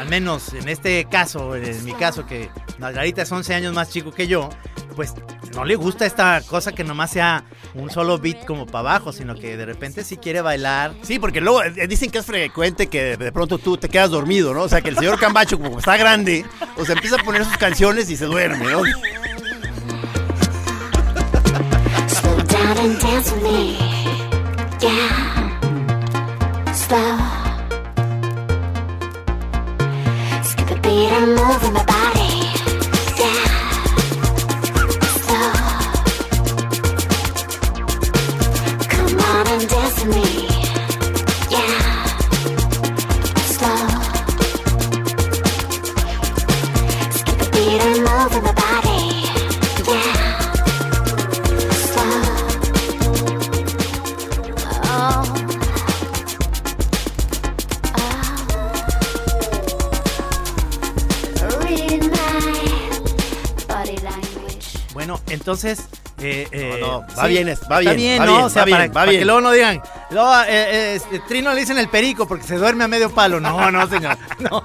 al 0.00 0.08
menos 0.08 0.52
en 0.54 0.68
este 0.68 1.04
caso, 1.10 1.54
en 1.54 1.84
mi 1.84 1.92
caso, 1.92 2.26
que 2.26 2.48
Margarita 2.78 3.22
es 3.22 3.30
11 3.30 3.54
años 3.54 3.74
más 3.74 3.90
chico 3.90 4.10
que 4.12 4.26
yo, 4.26 4.48
pues 4.96 5.14
no 5.54 5.64
le 5.64 5.76
gusta 5.76 6.06
esta 6.06 6.40
cosa 6.42 6.72
que 6.72 6.84
nomás 6.84 7.10
sea 7.10 7.44
un 7.74 7.90
solo 7.90 8.18
beat 8.18 8.44
como 8.44 8.66
para 8.66 8.80
abajo, 8.80 9.12
sino 9.12 9.34
que 9.34 9.56
de 9.56 9.66
repente 9.66 10.04
sí 10.04 10.16
quiere 10.16 10.40
bailar. 10.40 10.94
Sí, 11.02 11.18
porque 11.18 11.40
luego 11.40 11.62
eh, 11.62 11.86
dicen 11.86 12.10
que 12.10 12.18
es 12.18 12.26
frecuente 12.26 12.88
que 12.88 13.16
de 13.16 13.32
pronto 13.32 13.58
tú 13.58 13.76
te 13.76 13.88
quedas 13.88 14.10
dormido, 14.10 14.54
¿no? 14.54 14.62
O 14.62 14.68
sea, 14.68 14.80
que 14.80 14.90
el 14.90 14.96
señor 14.96 15.18
Cambacho, 15.18 15.58
como 15.58 15.78
está 15.78 15.96
grande, 15.96 16.44
o 16.76 16.84
sea, 16.84 16.94
empieza 16.94 17.16
a 17.16 17.24
poner 17.24 17.44
sus 17.44 17.56
canciones 17.56 18.10
y 18.10 18.16
se 18.16 18.26
duerme, 18.26 18.64
¿no? 18.66 18.82
Slow 22.08 22.36
down 22.44 22.78
and 22.78 23.00
dance 23.00 23.32
with 23.32 23.42
me. 23.42 23.76
Yeah. 24.80 25.38
Slow. 26.72 27.18
Skip 30.42 30.70
a 30.70 30.80
beat 30.80 31.12
and 31.12 31.34
move 31.34 31.64
in 31.64 31.72
my 31.72 31.84
body. 31.84 32.37
Entonces... 65.62 65.88
eh, 66.20 66.46
eh, 66.52 66.78
No, 66.80 67.00
no, 67.00 67.06
va 67.16 67.26
bien, 67.26 67.48
va 67.48 67.52
Está 67.52 67.80
bien, 67.80 68.20
va 68.22 68.26
¿no? 68.26 68.32
bien, 68.32 68.44
o 68.44 68.50
sea, 68.50 68.62
va 68.62 68.66
bien, 68.66 68.76
para, 68.78 68.86
va 68.88 68.92
para 68.92 69.10
bien. 69.10 69.20
que 69.20 69.24
luego 69.24 69.40
no 69.40 69.50
digan, 69.52 69.82
luego, 70.10 70.30
eh, 70.48 70.94
este, 70.96 71.20
Trino 71.20 71.52
le 71.52 71.60
dicen 71.60 71.78
el 71.78 71.88
perico 71.88 72.26
porque 72.26 72.44
se 72.44 72.56
duerme 72.56 72.84
a 72.84 72.88
medio 72.88 73.10
palo. 73.10 73.40
No, 73.40 73.70
no, 73.70 73.86
señor. 73.88 74.16
No. 74.38 74.62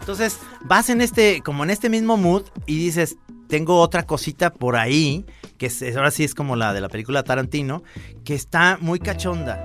Entonces, 0.00 0.38
vas 0.62 0.88
en 0.90 1.00
este, 1.00 1.42
como 1.42 1.62
en 1.62 1.70
este 1.70 1.88
mismo 1.88 2.16
mood 2.16 2.42
y 2.66 2.76
dices, 2.78 3.16
tengo 3.48 3.78
otra 3.80 4.02
cosita 4.04 4.52
por 4.52 4.76
ahí, 4.76 5.24
que 5.58 5.66
es, 5.66 5.82
ahora 5.96 6.10
sí 6.10 6.24
es 6.24 6.34
como 6.34 6.56
la 6.56 6.72
de 6.72 6.80
la 6.80 6.88
película 6.88 7.22
Tarantino, 7.22 7.82
que 8.24 8.34
está 8.34 8.78
muy 8.80 8.98
cachonda. 8.98 9.60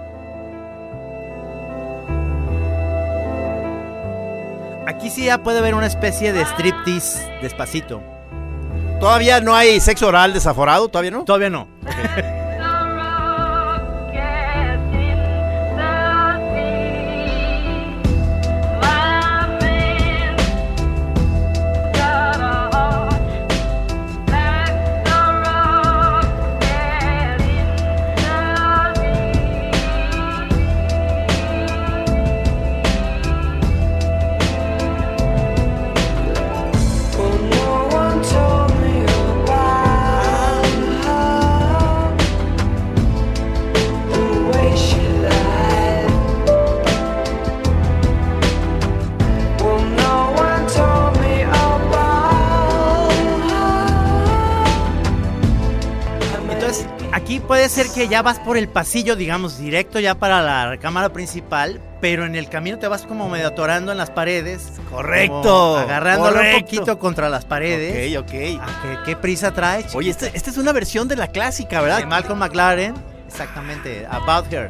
Aquí 4.88 5.10
sí 5.10 5.26
ya 5.26 5.44
puede 5.44 5.60
haber 5.60 5.74
una 5.76 5.88
especie 5.88 6.32
de 6.34 6.44
striptease 6.46 7.20
despacito. 7.42 8.02
Todavía 9.00 9.40
no 9.42 9.56
hay 9.56 9.80
sexo 9.80 10.08
oral 10.08 10.34
desaforado, 10.34 10.88
todavía 10.90 11.12
no. 11.12 11.24
Todavía 11.24 11.50
no. 11.50 11.68
Ya 58.06 58.22
vas 58.22 58.40
por 58.40 58.58
el 58.58 58.68
pasillo, 58.70 59.16
digamos, 59.16 59.58
directo 59.58 60.00
ya 60.00 60.16
para 60.16 60.42
la 60.42 60.78
cámara 60.78 61.10
principal, 61.10 61.82
pero 62.02 62.26
en 62.26 62.36
el 62.36 62.50
camino 62.50 62.78
te 62.78 62.88
vas 62.88 63.04
como 63.04 63.28
medio 63.30 63.48
atorando 63.48 63.92
en 63.92 63.98
las 63.98 64.12
paredes. 64.12 64.74
Correcto, 64.92 65.78
agarrándolo 65.78 66.40
un 66.42 66.62
poquito 66.62 67.00
contra 67.00 67.30
las 67.30 67.46
paredes. 67.46 68.16
Ok, 68.18 68.26
ok. 68.28 68.60
Ah, 68.62 68.80
¿qué, 68.84 68.98
qué 69.12 69.16
prisa 69.16 69.52
trae? 69.54 69.86
Oye, 69.94 70.12
este- 70.12 70.32
esta 70.34 70.50
es 70.52 70.58
una 70.58 70.72
versión 70.74 71.08
de 71.08 71.16
la 71.16 71.28
clásica, 71.28 71.78
de 71.78 71.84
¿verdad? 71.84 72.06
Malcolm 72.06 72.40
McLaren. 72.40 72.94
Exactamente, 73.28 74.06
About 74.10 74.52
Her. 74.54 74.70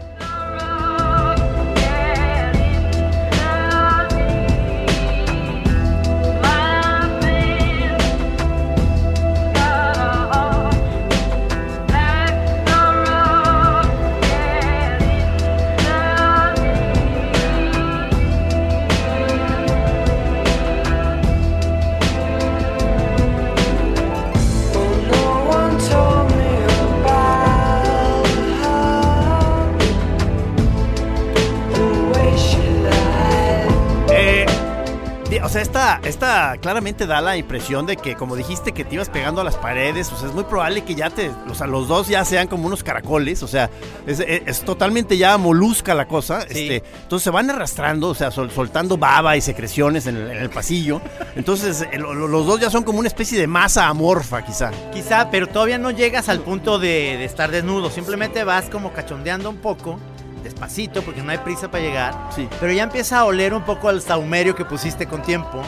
Esta, 36.04 36.10
esta 36.10 36.58
claramente 36.62 37.06
da 37.08 37.22
la 37.22 37.38
impresión 37.38 37.86
de 37.86 37.98
que, 37.98 38.16
como 38.16 38.36
dijiste, 38.36 38.72
que 38.72 38.84
te 38.84 38.96
ibas 38.96 39.10
pegando 39.10 39.42
a 39.42 39.44
las 39.44 39.56
paredes. 39.56 40.12
O 40.12 40.18
sea, 40.18 40.28
es 40.30 40.34
muy 40.34 40.44
probable 40.44 40.84
que 40.84 40.96
ya 40.96 41.10
te. 41.10 41.32
O 41.50 41.56
sea, 41.56 41.68
los 41.68 41.88
dos 41.88 42.08
ya 42.08 42.24
sean 42.26 42.48
como 42.48 42.68
unos 42.68 42.84
caracoles. 42.84 43.44
O 43.44 43.48
sea, 43.48 43.70
es, 44.06 44.20
es- 44.20 44.42
es 44.46 44.62
totalmente 44.62 45.18
ya 45.18 45.38
molusca 45.38 45.94
la 45.94 46.08
cosa. 46.08 46.42
Sí. 46.42 46.48
Este, 46.50 46.84
entonces 47.04 47.24
se 47.24 47.30
van 47.32 47.50
arrastrando, 47.50 48.10
o 48.10 48.16
sea, 48.16 48.32
sol- 48.32 48.52
soltando 48.52 48.98
baba 48.98 49.36
y 49.38 49.42
secreciones 49.42 50.08
en 50.08 50.18
el, 50.18 50.32
en 50.32 50.38
el 50.38 50.50
pasillo. 50.50 51.02
Entonces, 51.36 51.82
eh, 51.92 51.98
lo- 52.00 52.14
lo- 52.14 52.28
los 52.28 52.46
dos 52.46 52.60
ya 52.60 52.70
son 52.70 52.84
como 52.84 53.00
una 53.00 53.08
especie 53.08 53.40
de 53.40 53.48
masa 53.48 53.88
amorfa, 53.88 54.44
quizá. 54.44 54.72
Quizá, 54.94 55.30
pero 55.30 55.48
todavía 55.48 55.78
no 55.78 55.92
llegas 55.92 56.30
al 56.30 56.40
punto 56.42 56.80
de, 56.80 57.18
de 57.18 57.26
estar 57.26 57.52
desnudo. 57.52 57.90
Simplemente 57.90 58.44
vas 58.44 58.70
como 58.70 58.92
cachondeando 58.94 59.50
un 59.50 59.58
poco, 59.58 60.00
despacito, 60.44 61.02
porque 61.02 61.22
no 61.22 61.32
hay 61.32 61.38
prisa 61.40 61.70
para 61.70 61.84
llegar. 61.84 62.30
Sí. 62.36 62.48
Pero 62.60 62.72
ya 62.74 62.84
empieza 62.84 63.20
a 63.20 63.26
oler 63.26 63.54
un 63.54 63.64
poco 63.64 63.90
al 63.90 64.02
saumerio 64.02 64.56
que 64.56 64.66
pusiste 64.66 65.06
con 65.08 65.22
tiempo. 65.22 65.62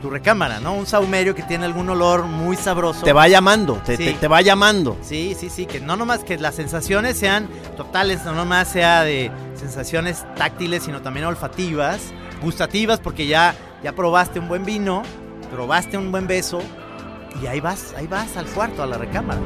Tu 0.00 0.08
recámara, 0.08 0.60
¿no? 0.60 0.72
Un 0.72 0.86
saumerio 0.86 1.34
que 1.34 1.42
tiene 1.42 1.66
algún 1.66 1.90
olor 1.90 2.22
muy 2.24 2.56
sabroso. 2.56 3.02
Te 3.04 3.12
va 3.12 3.28
llamando, 3.28 3.74
te, 3.84 3.96
Sí. 3.98 4.04
te- 4.06 4.12
te 4.14 4.28
va 4.28 4.40
llamando. 4.40 4.96
Sí, 5.02 5.36
sí, 5.38 5.50
sí, 5.50 5.66
que 5.66 5.78
no 5.80 5.94
nomás 5.96 6.24
que 6.24 6.38
las 6.38 6.54
sensaciones 6.54 7.18
sean 7.18 7.48
totales, 7.76 8.24
no 8.24 8.32
nomás 8.32 8.68
sea 8.68 9.02
de 9.02 9.30
sensaciones 9.54 10.24
táctiles, 10.36 10.84
sino 10.84 11.02
también 11.02 11.26
olfativas, 11.26 12.00
gustativas, 12.40 12.98
porque 12.98 13.26
ya, 13.26 13.54
ya 13.84 13.92
probaste 13.92 14.38
un 14.38 14.48
buen 14.48 14.64
vino, 14.64 15.02
probaste 15.52 15.98
un 15.98 16.10
buen 16.10 16.26
beso, 16.26 16.60
y 17.42 17.46
ahí 17.46 17.60
vas, 17.60 17.92
ahí 17.98 18.06
vas 18.06 18.36
al 18.38 18.46
cuarto, 18.46 18.82
a 18.82 18.86
la 18.86 18.96
recámara. 18.96 19.40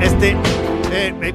Este. 0.00 0.30
eh, 0.92 1.14
eh, 1.22 1.34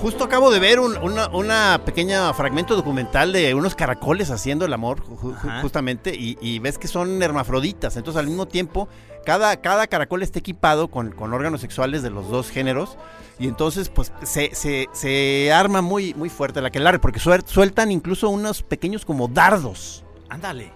justo 0.00 0.24
acabo 0.24 0.50
de 0.50 0.58
ver 0.58 0.80
un 0.80 0.96
una, 0.98 1.28
una 1.28 1.80
pequeña 1.84 2.32
fragmento 2.34 2.74
documental 2.74 3.32
de 3.32 3.54
unos 3.54 3.74
caracoles 3.74 4.30
haciendo 4.30 4.64
el 4.64 4.72
amor, 4.72 5.02
ju- 5.04 5.16
ju- 5.18 5.34
Ajá. 5.36 5.60
justamente, 5.62 6.14
y, 6.14 6.36
y 6.40 6.58
ves 6.58 6.78
que 6.78 6.88
son 6.88 7.22
hermafroditas. 7.22 7.96
Entonces, 7.96 8.18
al 8.18 8.26
mismo 8.26 8.46
tiempo, 8.46 8.88
cada, 9.24 9.56
cada 9.60 9.86
caracol 9.86 10.22
está 10.22 10.38
equipado 10.40 10.88
con, 10.88 11.12
con 11.12 11.32
órganos 11.32 11.60
sexuales 11.60 12.02
de 12.02 12.10
los 12.10 12.28
dos 12.28 12.50
géneros. 12.50 12.96
Y 13.38 13.48
entonces, 13.48 13.88
pues, 13.88 14.12
se, 14.22 14.54
se, 14.54 14.88
se 14.92 15.52
arma 15.52 15.80
muy, 15.82 16.14
muy 16.14 16.28
fuerte 16.28 16.60
la 16.60 16.68
aquelarre, 16.68 16.98
porque 16.98 17.18
suel- 17.20 17.44
sueltan 17.46 17.90
incluso 17.90 18.28
unos 18.28 18.62
pequeños 18.62 19.04
como 19.04 19.28
dardos. 19.28 20.04
Ándale. 20.28 20.72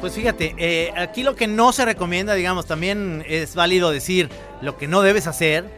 Pues 0.00 0.14
fíjate, 0.14 0.54
eh, 0.56 0.92
aquí 0.96 1.22
lo 1.22 1.36
que 1.36 1.46
no 1.46 1.72
se 1.72 1.84
recomienda, 1.84 2.32
digamos, 2.32 2.64
también 2.64 3.22
es 3.28 3.54
válido 3.54 3.90
decir 3.90 4.30
lo 4.62 4.78
que 4.78 4.88
no 4.88 5.02
debes 5.02 5.26
hacer, 5.26 5.70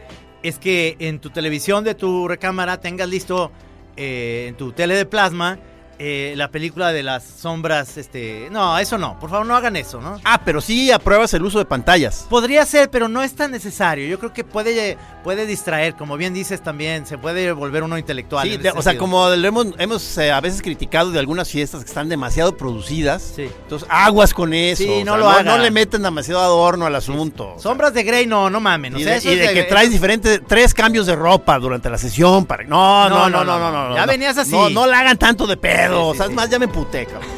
es 0.43 0.59
que 0.59 0.95
en 0.99 1.19
tu 1.19 1.29
televisión 1.29 1.83
de 1.83 1.93
tu 1.93 2.29
recámara 2.29 2.79
tengas 2.79 3.09
listo 3.09 3.51
eh, 3.97 4.45
en 4.47 4.55
tu 4.55 4.71
tele 4.71 4.95
de 4.95 5.05
plasma 5.05 5.59
eh, 6.05 6.33
la 6.35 6.49
película 6.49 6.91
de 6.91 7.01
las 7.01 7.23
sombras, 7.23 7.95
este... 7.97 8.49
No, 8.51 8.77
eso 8.77 8.97
no, 8.97 9.17
por 9.19 9.29
favor 9.29 9.45
no 9.45 9.55
hagan 9.55 9.77
eso, 9.77 10.01
¿no? 10.01 10.19
Ah, 10.25 10.41
pero 10.43 10.59
sí 10.59 10.91
apruebas 10.91 11.33
el 11.33 11.43
uso 11.43 11.59
de 11.59 11.65
pantallas. 11.65 12.25
Podría 12.29 12.65
ser, 12.65 12.89
pero 12.89 13.07
no 13.07 13.23
es 13.23 13.33
tan 13.35 13.51
necesario. 13.51 14.05
Yo 14.07 14.19
creo 14.19 14.33
que 14.33 14.43
puede, 14.43 14.97
puede 15.23 15.45
distraer, 15.45 15.95
como 15.95 16.17
bien 16.17 16.33
dices 16.33 16.61
también, 16.61 17.05
se 17.05 17.17
puede 17.17 17.53
volver 17.53 17.83
uno 17.83 17.97
intelectual. 17.97 18.45
Sí, 18.49 18.57
de- 18.57 18.71
o 18.71 18.81
sea, 18.81 18.97
como 18.97 19.29
lo 19.29 19.47
hemos, 19.47 19.67
hemos 19.77 20.17
eh, 20.17 20.31
a 20.33 20.41
veces 20.41 20.61
criticado 20.61 21.11
de 21.11 21.19
algunas 21.19 21.49
fiestas 21.49 21.81
que 21.83 21.87
están 21.87 22.09
demasiado 22.09 22.57
producidas. 22.57 23.21
Sí. 23.37 23.43
Entonces, 23.63 23.87
aguas 23.89 24.33
con 24.33 24.53
eso. 24.53 24.83
Sí, 24.83 24.89
o 24.89 24.95
sea, 24.95 25.05
no 25.05 25.17
lo 25.17 25.29
hagan. 25.29 25.45
No 25.45 25.57
le 25.57 25.71
metan 25.71 26.01
demasiado 26.03 26.41
adorno 26.41 26.85
al 26.85 26.95
asunto. 26.95 27.55
Sombras 27.59 27.93
de 27.93 28.03
Grey, 28.03 28.25
no, 28.27 28.49
no 28.49 28.59
mamen. 28.59 28.97
Y 28.97 29.03
de, 29.05 29.15
eso 29.15 29.29
y 29.29 29.33
es 29.35 29.39
de 29.39 29.47
de- 29.47 29.53
que 29.53 29.63
traes 29.63 29.89
diferentes, 29.89 30.41
tres 30.45 30.73
cambios 30.73 31.05
de 31.05 31.15
ropa 31.15 31.57
durante 31.59 31.89
la 31.89 31.97
sesión. 31.97 32.45
Para... 32.45 32.63
No, 32.65 33.07
no, 33.09 33.29
no, 33.29 33.43
no, 33.45 33.57
no, 33.57 33.71
no, 33.71 33.89
no, 33.89 33.95
Ya 33.95 34.01
no. 34.05 34.11
venías 34.11 34.37
así. 34.37 34.51
No, 34.51 34.69
no 34.69 34.85
la 34.85 34.99
hagan 34.99 35.17
tanto 35.17 35.47
de 35.47 35.55
pedo. 35.55 35.92
Sí, 35.93 35.99
o 36.01 36.13
sea, 36.13 36.25
es 36.25 36.31
más, 36.33 36.49
ya 36.49 36.59
me 36.59 36.65
emputé, 36.65 37.05
cabrón. 37.05 37.29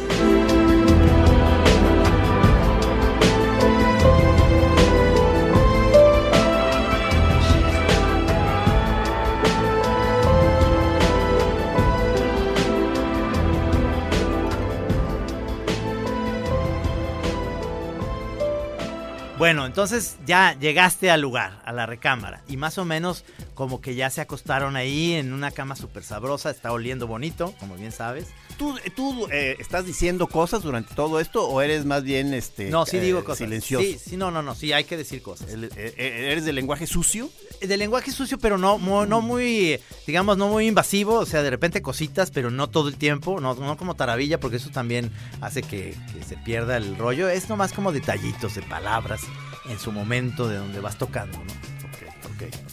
Bueno, 19.37 19.65
entonces 19.65 20.15
ya 20.25 20.57
llegaste 20.57 21.11
al 21.11 21.19
lugar, 21.19 21.61
a 21.65 21.73
la 21.73 21.85
recámara, 21.85 22.41
y 22.47 22.55
más 22.55 22.77
o 22.77 22.85
menos 22.85 23.25
como 23.53 23.81
que 23.81 23.93
ya 23.93 24.09
se 24.09 24.21
acostaron 24.21 24.77
ahí 24.77 25.13
en 25.13 25.33
una 25.33 25.51
cama 25.51 25.75
súper 25.75 26.03
sabrosa, 26.05 26.49
está 26.51 26.71
oliendo 26.71 27.05
bonito, 27.05 27.53
como 27.59 27.75
bien 27.75 27.91
sabes. 27.91 28.27
¿Tú, 28.57 28.77
tú 28.95 29.27
eh, 29.33 29.57
estás 29.59 29.85
diciendo 29.85 30.27
cosas 30.27 30.63
durante 30.63 30.95
todo 30.95 31.19
esto 31.19 31.45
o 31.45 31.61
eres 31.61 31.83
más 31.83 32.03
bien 32.03 32.33
este, 32.33 32.69
No, 32.69 32.85
sí 32.85 32.95
eh, 32.97 33.01
digo 33.01 33.25
cosas. 33.25 33.39
silencioso? 33.39 33.83
Sí, 33.85 33.99
sí, 34.01 34.15
no, 34.15 34.31
no, 34.31 34.41
no, 34.41 34.55
sí, 34.55 34.71
hay 34.71 34.85
que 34.85 34.95
decir 34.95 35.21
cosas. 35.21 35.49
Eh, 35.49 35.69
eh, 35.75 36.29
¿Eres 36.31 36.45
de 36.45 36.53
lenguaje 36.53 36.87
sucio? 36.87 37.29
De 37.59 37.75
lenguaje 37.75 38.11
sucio, 38.11 38.37
pero 38.37 38.57
no, 38.57 38.77
no 39.05 39.21
muy, 39.21 39.81
digamos, 40.07 40.37
no 40.37 40.47
muy 40.47 40.67
invasivo, 40.67 41.15
o 41.19 41.25
sea, 41.25 41.43
de 41.43 41.49
repente 41.49 41.81
cositas, 41.81 42.31
pero 42.31 42.49
no 42.51 42.69
todo 42.69 42.87
el 42.87 42.95
tiempo, 42.95 43.41
no, 43.41 43.53
no 43.55 43.75
como 43.75 43.95
taravilla, 43.95 44.39
porque 44.39 44.57
eso 44.57 44.69
también 44.69 45.11
hace 45.41 45.61
que, 45.61 45.93
que 46.13 46.23
se 46.23 46.37
pierda 46.37 46.77
el 46.77 46.97
rollo. 46.97 47.27
Es 47.27 47.49
nomás 47.49 47.73
como 47.73 47.91
detallitos 47.91 48.55
de 48.55 48.61
palabras 48.61 49.23
en 49.69 49.79
su 49.79 49.91
momento 49.91 50.47
de 50.47 50.57
donde 50.57 50.79
vas 50.79 50.97
tocando, 50.97 51.37
¿no? 51.37 51.65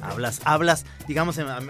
Hablas, 0.00 0.40
hablas, 0.44 0.84
digamos, 1.06 1.38
a 1.38 1.60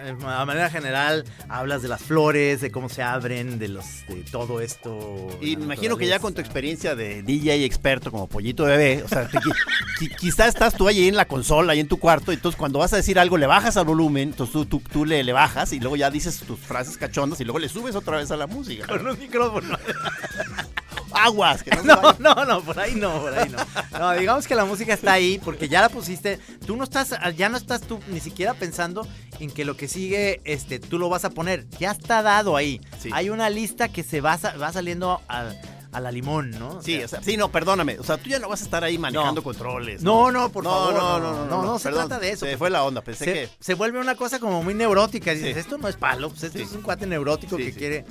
manera 0.46 0.70
general, 0.70 1.24
hablas 1.50 1.82
de 1.82 1.88
las 1.88 2.00
flores, 2.00 2.62
de 2.62 2.70
cómo 2.70 2.88
se 2.88 3.02
abren, 3.02 3.58
de 3.58 3.68
los, 3.68 3.84
de 4.08 4.24
todo 4.30 4.60
esto. 4.62 5.28
Y 5.42 5.56
me 5.58 5.64
imagino 5.64 5.98
que 5.98 6.06
ya 6.06 6.18
con 6.18 6.32
tu 6.32 6.40
experiencia 6.40 6.94
de 6.94 7.22
DJ 7.22 7.64
experto 7.66 8.10
como 8.10 8.28
pollito 8.28 8.64
bebé, 8.64 9.02
o 9.04 9.08
sea, 9.08 9.28
te 9.28 9.38
qui- 9.38 9.54
qui- 10.00 10.16
quizá 10.16 10.48
estás 10.48 10.74
tú 10.74 10.88
ahí 10.88 11.06
en 11.06 11.16
la 11.16 11.26
consola, 11.26 11.74
ahí 11.74 11.80
en 11.80 11.88
tu 11.88 11.98
cuarto, 11.98 12.32
entonces 12.32 12.58
cuando 12.58 12.78
vas 12.78 12.94
a 12.94 12.96
decir 12.96 13.18
algo 13.18 13.36
le 13.36 13.46
bajas 13.46 13.76
al 13.76 13.84
volumen, 13.84 14.30
entonces 14.30 14.52
tú, 14.54 14.64
tú, 14.64 14.82
tú 14.90 15.04
le, 15.04 15.22
le 15.22 15.32
bajas 15.34 15.72
y 15.74 15.78
luego 15.78 15.96
ya 15.96 16.10
dices 16.10 16.38
tus 16.38 16.58
frases 16.58 16.96
cachondas 16.96 17.40
y 17.42 17.44
luego 17.44 17.58
le 17.58 17.68
subes 17.68 17.94
otra 17.94 18.16
vez 18.16 18.30
a 18.30 18.36
la 18.38 18.46
música. 18.46 18.86
Con 18.86 19.06
un 19.06 19.18
micrófono. 19.18 19.76
Aguas, 21.14 21.62
que 21.62 21.70
no 21.76 21.82
No, 22.18 22.34
no, 22.34 22.44
no, 22.44 22.62
por 22.62 22.78
ahí 22.78 22.94
no, 22.94 23.20
por 23.20 23.34
ahí 23.34 23.48
no. 23.48 23.58
No, 23.98 24.12
digamos 24.12 24.46
que 24.46 24.54
la 24.54 24.64
música 24.64 24.94
está 24.94 25.12
ahí 25.12 25.40
porque 25.44 25.68
ya 25.68 25.80
la 25.80 25.88
pusiste. 25.88 26.38
Tú 26.66 26.76
no 26.76 26.84
estás, 26.84 27.14
ya 27.36 27.48
no 27.48 27.56
estás 27.56 27.82
tú 27.82 28.00
ni 28.08 28.20
siquiera 28.20 28.54
pensando 28.54 29.06
en 29.40 29.50
que 29.50 29.64
lo 29.64 29.76
que 29.76 29.88
sigue, 29.88 30.40
este, 30.44 30.78
tú 30.78 30.98
lo 30.98 31.08
vas 31.08 31.24
a 31.24 31.30
poner. 31.30 31.68
Ya 31.78 31.90
está 31.92 32.22
dado 32.22 32.56
ahí. 32.56 32.80
Sí. 33.00 33.10
Hay 33.12 33.30
una 33.30 33.50
lista 33.50 33.88
que 33.88 34.02
se 34.02 34.20
va, 34.20 34.36
va 34.60 34.72
saliendo 34.72 35.20
a, 35.28 35.50
a 35.92 36.00
la 36.00 36.10
limón, 36.10 36.50
¿no? 36.52 36.76
O 36.76 36.82
Sí, 36.82 36.96
sea, 36.96 37.04
o 37.04 37.08
sea, 37.08 37.22
sí, 37.22 37.36
no, 37.36 37.50
perdóname. 37.52 37.98
O 37.98 38.04
sea, 38.04 38.16
tú 38.16 38.30
ya 38.30 38.38
no 38.38 38.48
vas 38.48 38.62
a 38.62 38.64
estar 38.64 38.82
ahí 38.84 38.96
manejando 38.98 39.42
controles. 39.42 40.02
No, 40.02 40.30
no, 40.32 40.48
por 40.50 40.64
no, 40.64 40.70
favor, 40.70 40.94
No, 40.94 41.18
no, 41.18 41.34
no, 41.34 41.44
no, 41.44 41.46
no, 41.46 41.62
no 41.64 41.78
se 41.78 41.84
perdón, 41.90 42.08
trata 42.08 42.20
de 42.24 42.30
eso. 42.32 42.46
Se 42.46 42.56
fue 42.56 42.70
la 42.70 42.82
onda, 42.84 43.02
pensé 43.02 43.24
se, 43.26 43.32
que. 43.32 43.48
se 43.60 43.74
vuelve 43.74 44.00
una 44.00 44.14
cosa 44.14 44.38
como 44.38 44.62
muy 44.62 44.72
neurótica. 44.74 45.32
Dices, 45.32 45.54
Sí. 45.54 45.60
esto 45.60 45.76
no 45.78 45.88
es 45.88 45.96
palo, 45.96 46.30
pues 46.30 46.44
esto 46.44 46.58
Sí. 46.58 46.64
es 46.64 46.72
un 46.72 46.82
cuate 46.82 47.06
neurótico 47.06 47.56
Sí, 47.58 47.64
que 47.64 47.72
quiere 47.74 48.04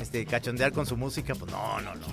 este, 0.00 0.26
cachondear 0.26 0.72
con 0.72 0.84
su 0.86 0.96
música. 0.96 1.34
Pues 1.36 1.50
no, 1.52 1.80
no, 1.80 1.94
no. 1.94 2.06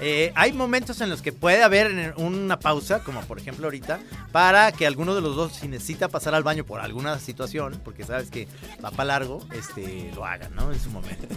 Eh, 0.00 0.32
hay 0.34 0.52
momentos 0.52 1.00
en 1.00 1.10
los 1.10 1.22
que 1.22 1.32
puede 1.32 1.62
haber 1.62 2.14
una 2.16 2.58
pausa, 2.58 3.04
como 3.04 3.20
por 3.22 3.38
ejemplo 3.38 3.66
ahorita, 3.66 4.00
para 4.32 4.72
que 4.72 4.86
alguno 4.86 5.14
de 5.14 5.20
los 5.20 5.36
dos, 5.36 5.52
si 5.54 5.68
necesita 5.68 6.08
pasar 6.08 6.34
al 6.34 6.42
baño 6.42 6.64
por 6.64 6.80
alguna 6.80 7.18
situación, 7.18 7.80
porque 7.84 8.04
sabes 8.04 8.30
que 8.30 8.48
va 8.84 8.90
para 8.90 9.04
largo, 9.04 9.46
este, 9.52 10.10
lo 10.14 10.24
haga, 10.24 10.48
¿no? 10.50 10.72
En 10.72 10.80
su 10.80 10.90
momento. 10.90 11.26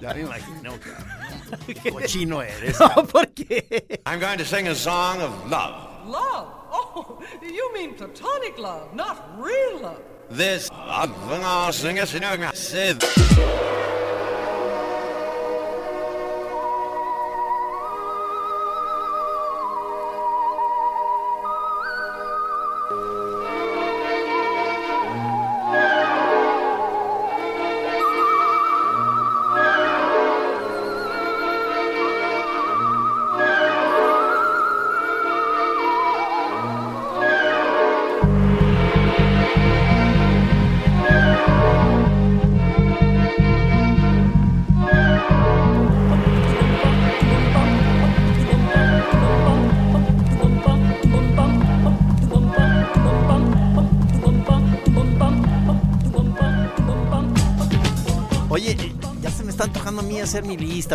Ya 0.00 0.14
me 0.14 0.20
imagino, 0.22 0.72
cabrón. 0.80 1.58
Qué 1.82 1.90
cochino 1.92 2.42
eres. 2.42 2.78
no, 2.78 3.06
porque 3.06 4.00
I'm 4.06 4.20
going 4.20 4.38
to 4.38 4.44
sing 4.44 4.68
a 4.68 4.74
song 4.74 5.20
of 5.20 5.50
love. 5.50 6.06
Love? 6.06 6.46
Oh, 6.70 7.18
you 7.42 7.72
mean 7.74 7.94
platonic 7.94 8.58
love, 8.58 8.94
not 8.94 9.16
real 9.38 9.80
love. 9.82 10.00
This 10.30 10.68
I'm 10.72 11.12
gonna 11.28 11.72
sing 11.72 11.98
a 11.98 12.06
song 12.06 12.20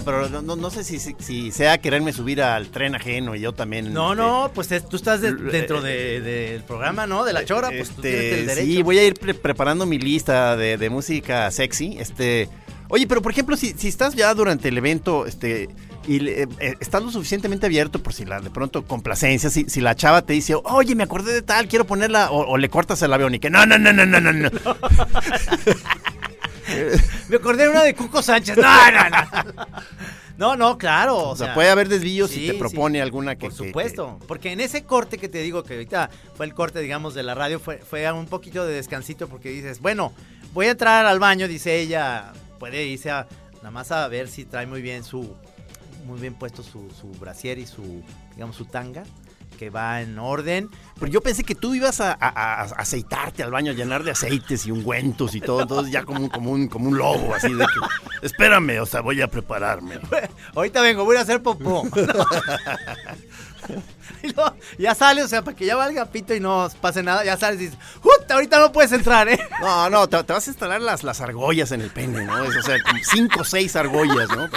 pero 0.05 0.29
no, 0.29 0.41
no, 0.41 0.55
no 0.55 0.69
sé 0.69 0.83
si, 0.83 0.99
si, 0.99 1.15
si 1.19 1.51
sea 1.51 1.77
quererme 1.79 2.13
subir 2.13 2.41
al 2.41 2.67
tren 2.69 2.95
ajeno 2.95 3.35
y 3.35 3.39
yo 3.41 3.53
también. 3.53 3.93
No, 3.93 4.11
este, 4.13 4.23
no, 4.23 4.51
pues 4.53 4.71
es- 4.71 4.87
tú 4.87 4.95
estás 4.95 5.21
de- 5.21 5.33
dentro 5.33 5.85
eh, 5.85 6.19
de- 6.19 6.21
del 6.21 6.63
programa, 6.63 7.07
¿no? 7.07 7.23
De 7.23 7.33
la 7.33 7.43
chora, 7.45 7.69
pues 7.69 7.89
tú 7.89 7.95
Este, 8.01 8.11
tienes 8.11 8.33
el 8.39 8.45
derecho. 8.47 8.67
Sí, 8.67 8.81
voy 8.81 8.97
a 8.99 9.05
ir 9.05 9.13
pre- 9.15 9.33
preparando 9.33 9.85
mi 9.85 9.97
lista 9.99 10.55
de, 10.55 10.77
música 10.89 11.49
sexy. 11.51 11.97
Este, 11.99 12.49
oye, 12.89 13.07
pero 13.07 13.21
por 13.21 13.31
ejemplo, 13.31 13.55
si, 13.57 13.73
si 13.77 13.87
estás 13.87 14.15
ya 14.15 14.33
durante 14.33 14.69
el 14.69 14.77
evento, 14.77 15.25
este, 15.25 15.69
y 16.07 16.19
le- 16.19 16.43
eh, 16.59 16.75
estás 16.81 17.01
lo 17.01 17.09
suficientemente 17.11 17.65
abierto 17.65 18.01
por 18.03 18.13
si 18.13 18.25
la 18.25 18.41
de 18.41 18.49
pronto 18.49 18.83
complacencia, 18.85 19.49
si, 19.49 19.65
si 19.69 19.79
la 19.81 19.95
chava 19.95 20.21
te 20.21 20.33
dice, 20.33 20.53
oye, 20.55 20.93
me 20.95 21.03
acordé 21.03 21.33
de 21.33 21.41
tal, 21.41 21.67
quiero 21.67 21.85
ponerla, 21.85 22.29
o, 22.31 22.41
o 22.45 22.57
le 22.57 22.69
cortas 22.69 23.01
el 23.01 23.13
avión 23.13 23.33
y 23.35 23.39
que 23.39 23.49
no, 23.49 23.65
no, 23.65 23.77
no, 23.77 23.93
no, 23.93 24.05
no, 24.05 24.19
no, 24.19 24.31
no. 24.33 24.49
Me 27.29 27.35
acordé 27.37 27.63
de 27.63 27.69
una 27.69 27.83
de 27.83 27.93
Cuco 27.95 28.21
Sánchez. 28.21 28.57
No, 28.57 28.91
no, 28.91 29.09
no. 29.09 29.65
No, 30.35 30.55
no, 30.55 30.77
claro. 30.77 31.29
O 31.29 31.35
sea, 31.35 31.53
puede 31.53 31.69
haber 31.69 31.87
desvíos 31.87 32.31
si 32.31 32.47
te 32.47 32.53
sí, 32.53 32.57
propone 32.57 33.01
alguna 33.01 33.35
que. 33.35 33.49
Por 33.49 33.57
que- 33.57 33.65
supuesto, 33.67 34.19
porque 34.27 34.51
en 34.51 34.59
ese 34.61 34.83
corte 34.83 35.17
que 35.17 35.29
te 35.29 35.39
digo 35.43 35.63
que 35.63 35.73
ahorita 35.73 36.09
fue 36.35 36.45
el 36.45 36.53
corte, 36.53 36.79
digamos, 36.79 37.13
de 37.13 37.23
la 37.23 37.35
radio, 37.35 37.59
fue, 37.59 37.77
fue 37.77 38.11
un 38.11 38.25
poquito 38.25 38.65
de 38.65 38.73
descansito 38.73 39.27
porque 39.27 39.49
dices, 39.49 39.79
bueno, 39.79 40.11
voy 40.53 40.65
a 40.67 40.71
entrar 40.71 41.05
al 41.05 41.19
baño, 41.19 41.47
dice 41.47 41.79
ella, 41.79 42.33
puede 42.59 42.83
irse 42.85 43.11
a, 43.11 43.27
nada 43.57 43.71
más 43.71 43.91
a 43.91 44.07
ver 44.07 44.27
si 44.27 44.45
trae 44.45 44.65
muy 44.65 44.81
bien 44.81 45.03
su, 45.03 45.35
muy 46.05 46.19
bien 46.19 46.33
puesto 46.33 46.63
su, 46.63 46.89
su 46.99 47.07
brasier 47.19 47.59
y 47.59 47.67
su, 47.67 48.03
digamos, 48.33 48.55
su 48.55 48.65
tanga, 48.65 49.03
que 49.53 49.69
va 49.69 50.01
en 50.01 50.19
orden. 50.19 50.69
Pero 50.99 51.11
yo 51.11 51.21
pensé 51.21 51.43
que 51.43 51.55
tú 51.55 51.73
ibas 51.75 51.99
a, 52.01 52.11
a- 52.13 52.29
a 52.29 52.61
aceitarte 52.63 53.43
al 53.43 53.51
baño, 53.51 53.71
a 53.71 53.75
llenar 53.75 54.03
de 54.03 54.11
aceites 54.11 54.65
y 54.65 54.71
ungüentos 54.71 55.35
y 55.35 55.41
todo, 55.41 55.61
entonces 55.61 55.91
ya 55.91 56.03
como 56.03 56.19
un, 56.21 56.29
como 56.29 56.51
un, 56.51 56.67
como 56.67 56.89
un 56.89 56.97
lobo, 56.97 57.33
así 57.35 57.51
de 57.53 57.65
que, 57.65 58.25
espérame, 58.25 58.79
o 58.81 58.85
sea, 58.85 59.01
voy 59.01 59.21
a 59.21 59.27
prepararme. 59.27 59.99
Ahorita 60.55 60.81
vengo, 60.81 61.03
voy 61.05 61.17
a 61.17 61.21
hacer 61.21 61.41
popó. 61.41 61.83
Luego, 64.23 64.55
ya 64.77 64.95
sale, 64.95 65.23
o 65.23 65.27
sea, 65.27 65.41
para 65.41 65.55
que 65.55 65.65
ya 65.65 65.75
valga 65.75 66.05
pito 66.05 66.33
y 66.33 66.39
no 66.39 66.69
pase 66.81 67.03
nada, 67.03 67.23
ya 67.25 67.37
sales 67.37 67.59
y 67.61 67.65
dices. 67.65 67.79
Ahorita 68.29 68.57
no 68.59 68.71
puedes 68.71 68.91
entrar, 68.93 69.27
¿eh? 69.29 69.39
No, 69.61 69.89
no, 69.89 70.07
te, 70.07 70.23
te 70.23 70.33
vas 70.33 70.47
a 70.47 70.49
instalar 70.49 70.81
las, 70.81 71.03
las 71.03 71.19
argollas 71.21 71.71
en 71.71 71.81
el 71.81 71.89
pene, 71.89 72.25
¿no? 72.25 72.43
Es, 72.43 72.55
o 72.55 72.61
sea, 72.61 72.81
como 72.81 72.99
cinco 73.03 73.41
o 73.41 73.43
seis 73.43 73.75
argollas, 73.75 74.29
¿no? 74.29 74.49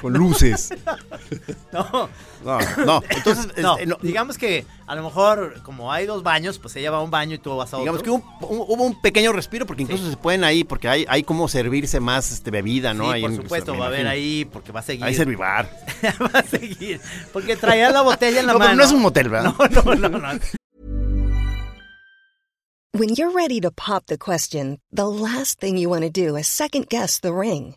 Con 0.00 0.12
luces. 0.14 0.70
No, 1.72 2.08
No, 2.44 2.58
no, 2.86 3.02
entonces, 3.10 3.48
no, 3.58 3.74
este, 3.74 3.86
no, 3.86 3.96
digamos 4.00 4.38
que 4.38 4.64
a 4.86 4.94
lo 4.94 5.02
mejor, 5.02 5.60
como 5.62 5.92
hay 5.92 6.06
dos 6.06 6.22
baños, 6.22 6.58
pues 6.58 6.74
ella 6.76 6.90
va 6.90 6.98
a 6.98 7.02
un 7.02 7.10
baño 7.10 7.34
y 7.34 7.38
tú 7.38 7.54
vas 7.56 7.72
a 7.72 7.76
otro. 7.76 7.80
digamos 7.80 8.02
que 8.02 8.10
hubo, 8.10 8.24
un- 8.48 8.60
hubo 8.66 8.84
un 8.84 9.00
pequeño 9.00 9.32
respiro, 9.32 9.66
porque 9.66 9.82
incluso 9.82 10.08
se 10.08 10.16
pueden 10.16 10.44
ahí, 10.44 10.64
porque 10.64 10.88
hay, 10.88 11.04
hay 11.08 11.22
como 11.24 11.48
servirse 11.48 12.00
más 12.00 12.32
este, 12.32 12.50
bebida, 12.50 12.94
¿no? 12.94 13.04
Sí, 13.06 13.10
Ahí 13.12 13.22
por 13.22 13.36
supuesto, 13.36 13.76
va 13.76 13.84
a 13.86 13.88
haber 13.88 14.06
ahí, 14.06 14.44
porque 14.50 14.72
va 14.72 14.80
a 14.80 14.82
seguir. 14.84 15.04
Hay 15.04 15.14
servibar. 15.14 15.68
va 16.34 16.38
a 16.38 16.42
seguir. 16.42 17.00
Porque 17.32 17.56
traía 17.56 17.90
la 17.90 18.02
botella 18.02 18.40
en 18.40 18.46
la 18.46 18.52
No, 18.54 18.58
pero 18.58 18.70
mano. 18.70 18.82
no 18.82 18.86
es 18.88 18.92
un 18.92 19.02
motel, 19.02 19.28
¿verdad? 19.28 19.54
No, 19.58 19.94
no, 19.94 20.08
no, 20.08 20.18
no. 20.18 20.38
When 22.94 23.14
you're 23.14 23.32
ready 23.34 23.60
to 23.60 23.70
pop 23.70 24.06
the 24.06 24.16
question, 24.18 24.80
the 24.90 25.06
last 25.06 25.60
thing 25.60 25.76
you 25.76 25.88
want 25.90 26.02
to 26.04 26.10
do 26.10 26.36
is 26.36 26.46
second 26.48 26.86
guess 26.88 27.20
the 27.20 27.32
ring. 27.32 27.76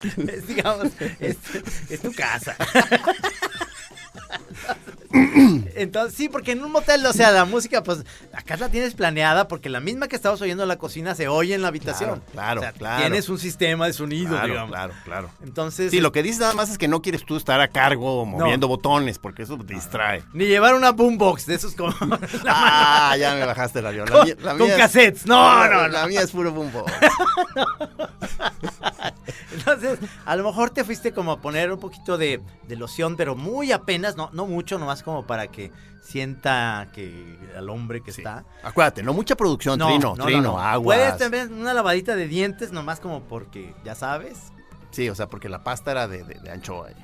Es, 0.00 0.16
digamos, 0.46 0.92
es, 1.18 1.36
es 1.90 2.00
tu 2.00 2.12
casa. 2.12 2.56
Entonces, 5.78 6.16
sí, 6.16 6.28
porque 6.28 6.52
en 6.52 6.62
un 6.64 6.72
motel, 6.72 7.04
o 7.06 7.12
sea, 7.12 7.30
la 7.30 7.44
música, 7.44 7.82
pues, 7.82 8.04
acá 8.32 8.56
la 8.56 8.68
tienes 8.68 8.94
planeada 8.94 9.48
porque 9.48 9.68
la 9.68 9.80
misma 9.80 10.08
que 10.08 10.16
estabas 10.16 10.40
oyendo 10.40 10.62
en 10.64 10.68
la 10.68 10.76
cocina 10.76 11.14
se 11.14 11.28
oye 11.28 11.54
en 11.54 11.62
la 11.62 11.68
habitación. 11.68 12.22
Claro, 12.32 12.60
O 12.60 12.62
sea, 12.62 12.72
claro. 12.72 13.00
Tienes 13.02 13.28
un 13.28 13.38
sistema 13.38 13.86
de 13.86 13.92
sonido, 13.92 14.30
Claro, 14.30 14.46
digamos. 14.48 14.70
claro, 14.72 14.92
claro. 15.04 15.30
Entonces, 15.42 15.90
Sí, 15.90 16.00
lo 16.00 16.12
que 16.12 16.22
dices 16.22 16.40
nada 16.40 16.54
más 16.54 16.70
es 16.70 16.78
que 16.78 16.88
no 16.88 17.02
quieres 17.02 17.24
tú 17.24 17.36
estar 17.36 17.60
a 17.60 17.68
cargo 17.68 18.24
moviendo 18.26 18.68
botones, 18.68 19.18
porque 19.18 19.42
eso 19.42 19.56
te 19.58 19.74
distrae. 19.74 20.22
ni 20.32 20.46
llevar 20.46 20.74
una 20.74 20.92
boombox 20.92 21.46
de 21.46 21.54
esos 21.54 21.74
como... 21.74 21.94
Ah, 22.46 23.16
ya 23.18 23.34
me 23.34 23.44
bajaste 23.46 23.78
el 23.78 23.86
avión. 23.86 24.06
La 24.10 24.12
con, 24.16 24.24
mía- 24.26 24.36
la 24.42 24.50
con 24.52 24.62
mía 24.62 24.74
es- 24.74 24.80
cassettes. 24.80 25.26
No, 25.26 25.64
no, 25.68 25.82
no. 25.82 25.88
La 25.88 26.06
mía 26.06 26.20
es 26.22 26.30
puro 26.30 26.52
bumbo. 26.52 26.84
Entonces, 29.52 29.98
a 30.24 30.36
lo 30.36 30.44
mejor 30.44 30.70
te 30.70 30.84
fuiste 30.84 31.12
como 31.12 31.32
a 31.32 31.40
poner 31.40 31.72
un 31.72 31.80
poquito 31.80 32.16
de, 32.18 32.40
de 32.66 32.76
loción, 32.76 33.16
pero 33.16 33.34
muy 33.34 33.72
apenas, 33.72 34.16
no, 34.16 34.30
no 34.32 34.46
mucho, 34.46 34.78
nomás 34.78 35.02
como 35.02 35.26
para 35.26 35.46
que 35.48 35.67
sienta 36.02 36.88
que 36.94 37.38
al 37.56 37.68
hombre 37.70 38.00
que 38.02 38.10
está. 38.10 38.44
Acuérdate, 38.62 39.02
no 39.02 39.12
mucha 39.12 39.36
producción, 39.36 39.78
No, 39.78 39.88
trino, 39.88 40.08
no, 40.10 40.16
no, 40.16 40.24
trino, 40.24 40.42
no. 40.42 40.60
agua. 40.60 40.94
Puedes 40.94 41.16
tener 41.18 41.48
una 41.52 41.74
lavadita 41.74 42.16
de 42.16 42.26
dientes, 42.28 42.72
nomás 42.72 43.00
como 43.00 43.22
porque, 43.24 43.74
ya 43.84 43.94
sabes. 43.94 44.52
Sí, 44.90 45.08
o 45.10 45.14
sea, 45.14 45.28
porque 45.28 45.48
la 45.50 45.62
pasta 45.64 45.90
era 45.90 46.08
de, 46.08 46.24
de, 46.24 46.34
de 46.40 46.50
anchoa. 46.50 46.88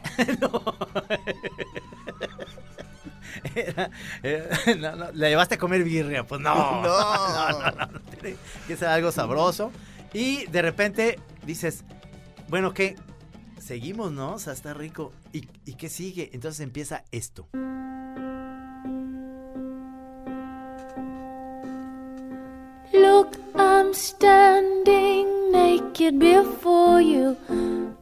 Era- 3.55 3.90
era- 4.22 4.77
no, 4.77 4.96
no, 4.96 5.12
le 5.12 5.29
llevaste 5.29 5.57
a 5.57 5.59
comer 5.59 5.83
birria, 5.85 6.24
pues 6.27 6.40
no. 6.42 6.55
No. 6.55 6.83
no, 6.83 7.48
no, 7.61 7.70
no, 7.70 7.87
no, 7.92 8.00
tiene 8.00 8.37
que 8.66 8.77
ser 8.77 8.88
algo 8.88 9.11
sabroso. 9.12 9.70
Y 10.12 10.46
de 10.46 10.62
repente 10.62 11.18
dices, 11.44 11.85
bueno, 12.48 12.72
¿qué? 12.72 12.96
Seguimos, 13.59 14.12
¿no? 14.12 14.35
O 14.35 14.38
sea, 14.38 14.53
está 14.53 14.72
rico. 14.74 15.12
¿Y, 15.33 15.48
y 15.64 15.74
qué 15.74 15.88
sigue? 15.88 16.31
Entonces 16.33 16.61
empieza 16.61 17.03
esto. 17.11 17.48
Look, 22.94 23.37
I'm 23.57 23.92
standing 23.92 25.50
naked 25.50 26.20
before 26.20 27.00
you. 27.00 27.37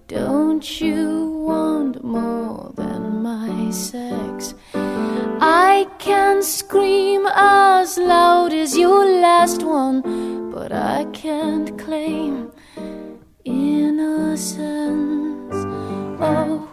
Don't 0.06 0.80
you 0.82 1.30
want 1.46 2.04
more 2.04 2.72
than 2.76 3.22
my 3.22 3.70
sex. 3.70 4.54
I 4.74 5.88
can 5.98 6.42
scream 6.42 7.26
as 7.34 7.96
loud 7.96 8.52
as 8.52 8.76
your 8.76 9.06
last 9.06 9.62
one, 9.62 10.02
but 10.50 10.72
I 10.72 11.06
can't 11.14 11.78
claim 11.78 12.52
innocence. 13.46 14.74
Oh 16.20 16.71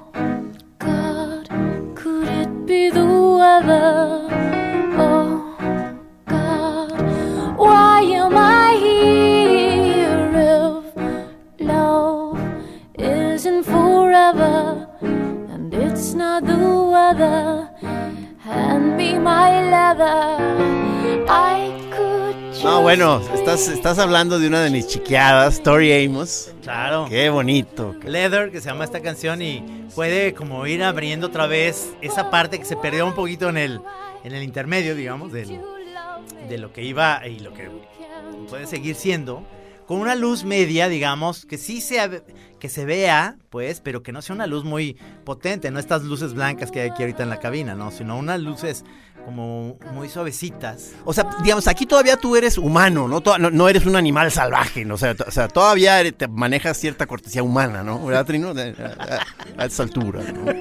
estás, 23.59 23.67
estás 23.75 23.99
hablando 23.99 24.39
de 24.39 24.47
una 24.47 24.61
de 24.61 24.69
mis 24.69 24.87
chiqueadas, 24.87 25.61
Tori 25.61 26.05
Amos. 26.05 26.51
Claro. 26.63 27.05
Qué 27.09 27.29
bonito. 27.29 27.95
Leather, 28.05 28.51
que 28.51 28.61
se 28.61 28.69
llama 28.69 28.83
esta 28.85 29.01
canción, 29.01 29.41
y 29.41 29.63
puede 29.95 30.33
como 30.33 30.65
ir 30.67 30.83
abriendo 30.83 31.27
otra 31.27 31.47
vez 31.47 31.93
esa 32.01 32.29
parte 32.29 32.59
que 32.59 32.65
se 32.65 32.75
perdió 32.77 33.05
un 33.05 33.13
poquito 33.13 33.49
en 33.49 33.57
el, 33.57 33.81
en 34.23 34.33
el 34.33 34.43
intermedio, 34.43 34.95
digamos, 34.95 35.31
del- 35.31 35.59
de 36.47 36.57
lo 36.57 36.71
que 36.73 36.83
iba 36.83 37.25
y 37.27 37.39
lo 37.39 37.53
que 37.53 37.69
puede 38.49 38.65
seguir 38.67 38.95
siendo, 38.95 39.43
con 39.89 39.99
una 40.01 40.13
luz 40.13 40.43
media, 40.43 40.87
digamos, 40.87 41.47
que 41.47 41.57
sí 41.57 41.81
se, 41.81 42.21
que 42.59 42.69
se 42.69 42.85
vea, 42.85 43.37
pues, 43.49 43.81
pero 43.81 44.03
que 44.03 44.11
no 44.11 44.21
sea 44.21 44.35
una 44.35 44.45
luz 44.45 44.63
muy 44.63 44.95
potente, 45.25 45.71
no 45.71 45.79
estas 45.79 46.03
luces 46.03 46.35
blancas 46.35 46.69
que 46.69 46.81
hay 46.81 46.89
aquí 46.91 47.01
ahorita 47.01 47.23
en 47.23 47.29
la 47.31 47.39
cabina, 47.39 47.73
¿no? 47.73 47.89
Sino 47.89 48.15
unas 48.15 48.39
luces 48.39 48.85
como 49.25 49.79
muy 49.95 50.07
suavecitas. 50.07 50.91
O 51.05 51.11
sea, 51.13 51.27
digamos, 51.41 51.67
aquí 51.67 51.87
todavía 51.87 52.17
tú 52.17 52.35
eres 52.35 52.59
humano, 52.59 53.07
¿no? 53.07 53.23
No, 53.39 53.49
no 53.49 53.67
eres 53.67 53.87
un 53.87 53.95
animal 53.95 54.31
salvaje, 54.31 54.85
¿no? 54.85 54.93
O 54.93 54.97
sea, 54.99 55.15
o 55.27 55.31
sea, 55.31 55.47
todavía 55.47 56.03
te 56.11 56.27
manejas 56.27 56.77
cierta 56.77 57.07
cortesía 57.07 57.41
humana, 57.41 57.81
¿no? 57.83 58.05
¿Verdad, 58.05 58.27
Trino? 58.27 58.49
A- 58.49 59.63
a 59.63 59.65
esa 59.65 59.81
altura, 59.81 60.21
¿no? 60.31 60.53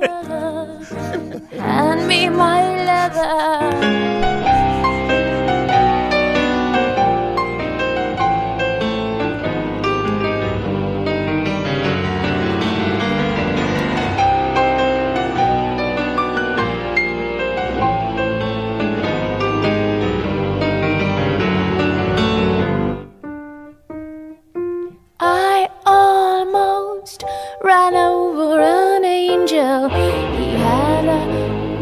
I 25.21 25.69
almost 25.85 27.25
ran 27.63 27.95
over 27.97 28.61
an 28.61 29.05
angel. 29.05 29.89
He 29.91 30.55
had 30.57 31.05
a 31.09 31.27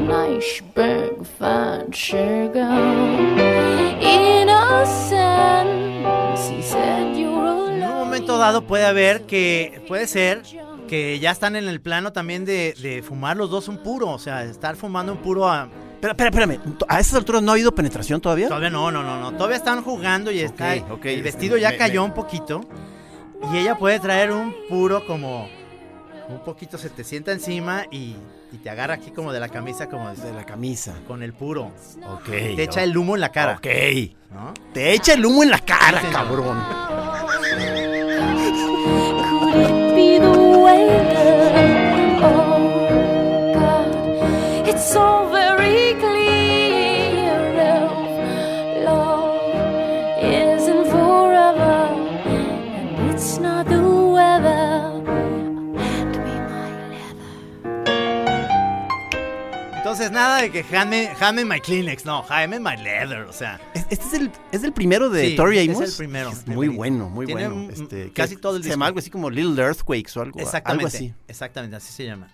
nice 0.09 0.63
big 0.75 1.25
fat 1.39 1.95
sugar. 1.95 2.67
Innocence, 5.27 6.49
he 6.51 6.63
said 6.63 7.15
you're 7.17 7.73
En 7.73 7.83
un 7.83 7.95
momento 7.99 8.39
dado 8.39 8.63
puede 8.67 8.87
haber 8.87 9.23
que, 9.27 9.85
puede 9.89 10.07
ser 10.07 10.43
que 10.89 11.19
ya 11.19 11.31
están 11.33 11.57
en 11.57 11.69
el 11.69 11.81
plano 11.81 12.13
también 12.13 12.45
de, 12.45 12.75
de 12.81 13.03
fumar 13.03 13.37
los 13.37 13.51
dos 13.51 13.69
un 13.69 13.79
puro, 13.79 14.09
o 14.11 14.19
sea, 14.19 14.45
estar 14.45 14.77
fumando 14.77 15.13
un 15.13 15.19
puro 15.19 15.49
a... 15.49 15.69
Pero, 16.01 16.13
espera, 16.13 16.31
espérame, 16.31 16.61
¿a 16.89 17.01
esas 17.01 17.15
alturas 17.15 17.43
no 17.43 17.51
ha 17.51 17.55
habido 17.55 17.75
penetración 17.75 18.21
todavía? 18.21 18.49
Todavía 18.49 18.71
no, 18.71 18.91
no, 18.93 19.03
no, 19.03 19.19
no, 19.19 19.33
todavía 19.33 19.57
están 19.57 19.83
jugando 19.83 20.31
y 20.31 20.41
está, 20.41 20.75
ok, 20.91 21.05
el 21.07 21.23
vestido 21.23 21.57
ya 21.57 21.71
me- 21.71 21.77
cayó 21.77 22.03
me- 22.03 22.09
un 22.09 22.15
poquito 22.15 22.61
y 23.53 23.59
ella 23.59 23.77
puede 23.77 24.01
traer 24.01 24.33
un 24.33 24.55
puro 24.69 25.07
como 25.07 25.49
un 26.29 26.41
poquito 26.45 26.77
se 26.77 26.91
te 26.91 27.05
sienta 27.05 27.31
encima 27.33 27.85
y, 27.91 28.17
y 28.53 28.59
te 28.63 28.69
agarra 28.71 28.95
aquí 28.95 29.13
como 29.13 29.33
de 29.33 29.39
la 29.41 29.49
camisa 29.49 29.89
como 29.89 30.13
De 30.13 30.33
la 30.33 30.45
camisa. 30.45 30.95
con 31.07 31.23
el 31.23 31.33
puro. 31.33 31.71
Ok. 32.09 32.25
Te 32.27 32.63
echa 32.65 32.83
el 32.83 32.97
humo 32.97 33.15
en 33.15 33.21
la 33.21 33.31
cara. 33.31 33.57
Ok. 33.59 33.67
¿no? 34.33 34.53
Te 34.73 34.93
echa 34.93 35.15
el 35.15 35.25
humo 35.25 35.43
en 35.45 35.51
la 35.51 35.61
cara, 35.61 36.01
Sí, 36.01 36.07
cabrón. 36.13 36.59
It's 44.69 44.83
so 44.93 45.29
Nada 60.11 60.43
de 60.43 60.51
que 60.51 60.63
Jaime, 60.65 61.09
Jaime 61.19 61.45
my 61.45 61.61
Kleenex, 61.61 62.05
no, 62.05 62.23
Jaime 62.23 62.59
my 62.61 62.77
leather, 62.83 63.21
o 63.23 63.33
sea. 63.33 63.61
Es- 63.75 63.87
Este 63.91 64.05
es 64.07 64.13
el, 64.15 64.31
es 64.53 64.65
el 64.65 64.73
primero 64.73 65.09
de 65.11 65.31
Sí, 65.31 65.37
Tori 65.37 65.59
es 65.59 65.69
Amos. 65.69 65.91
el 65.91 65.97
primero. 65.97 66.31
Es 66.31 66.47
muy 66.47 66.69
bueno, 66.69 67.09
muy 67.09 67.27
Tiene 67.27 67.49
bueno. 67.49 67.65
un- 67.67 67.71
Este, 67.71 68.13
casi 68.13 68.37
todo 68.37 68.57
el 68.57 68.63
Se 68.65 68.71
llama 68.71 68.87
disco. 68.87 68.89
algo 68.89 68.99
así 69.01 69.11
como 69.11 69.31
Little 69.31 69.63
Earthquakes 69.63 70.13
o 70.19 70.23
algo, 70.23 70.39
Exactamente. 70.41 70.85
algo 70.85 70.87
así. 70.89 71.15
Exactamente, 71.29 71.77
así 71.77 71.93
se 71.93 72.05
llama. 72.05 72.29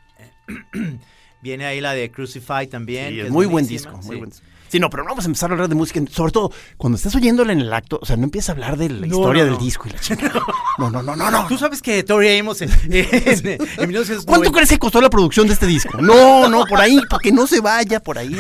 Viene 1.43 1.65
ahí 1.67 1.81
la 1.81 1.93
de 1.93 2.11
Crucify 2.11 2.67
también. 2.69 3.09
Sí, 3.11 3.15
que 3.17 3.23
es 3.27 3.31
muy 3.31 3.47
buen 3.47 3.67
disco, 3.67 3.97
muy 4.05 4.17
buen 4.17 4.31
disco. 4.31 4.47
Sí, 4.73 4.81
no, 4.81 4.89
pero 4.89 5.03
no 5.03 5.11
vamos 5.11 5.27
a 5.27 5.29
empezar 5.29 5.51
a 5.51 5.53
hablar 5.53 5.69
de 5.69 5.75
música, 5.75 6.01
sobre 6.11 6.33
todo 6.33 6.51
cuando 6.79 6.97
estés 6.97 7.15
oyéndola 7.15 7.53
en 7.53 7.61
el 7.61 7.71
acto, 7.75 7.99
o 8.01 8.07
sea, 8.07 8.17
no 8.17 8.25
empiezas 8.25 8.49
a 8.49 8.53
hablar 8.53 8.79
de 8.79 8.89
la 8.89 9.07
No, 9.07 9.19
historia 9.19 9.43
no, 9.43 9.51
del 9.51 9.59
no. 9.59 9.63
disco 9.63 9.87
y 9.87 9.91
la 9.93 10.01
chingada. 10.01 10.41
No, 10.79 10.89
no, 10.91 11.03
no, 11.03 11.15
no, 11.15 11.31
no. 11.31 11.47
Tú 11.47 11.59
sabes 11.59 11.83
que 11.83 12.03
Tori 12.03 12.39
Amos 12.39 12.63
en, 12.63 12.71
en, 12.85 12.91
en 12.95 13.87
1990 13.87 14.25
¿Cuánto 14.25 14.51
crees 14.51 14.71
que 14.71 14.79
costó 14.79 15.03
la 15.03 15.11
producción 15.11 15.47
de 15.47 15.53
este 15.53 15.67
disco? 15.67 16.01
No, 16.01 16.49
no, 16.49 16.65
por 16.65 16.81
ahí, 16.81 16.99
para 17.11 17.21
que 17.21 17.33
no 17.33 17.47
se 17.47 17.61
vaya 17.61 18.01
por 18.01 18.17
ahí. 18.17 18.35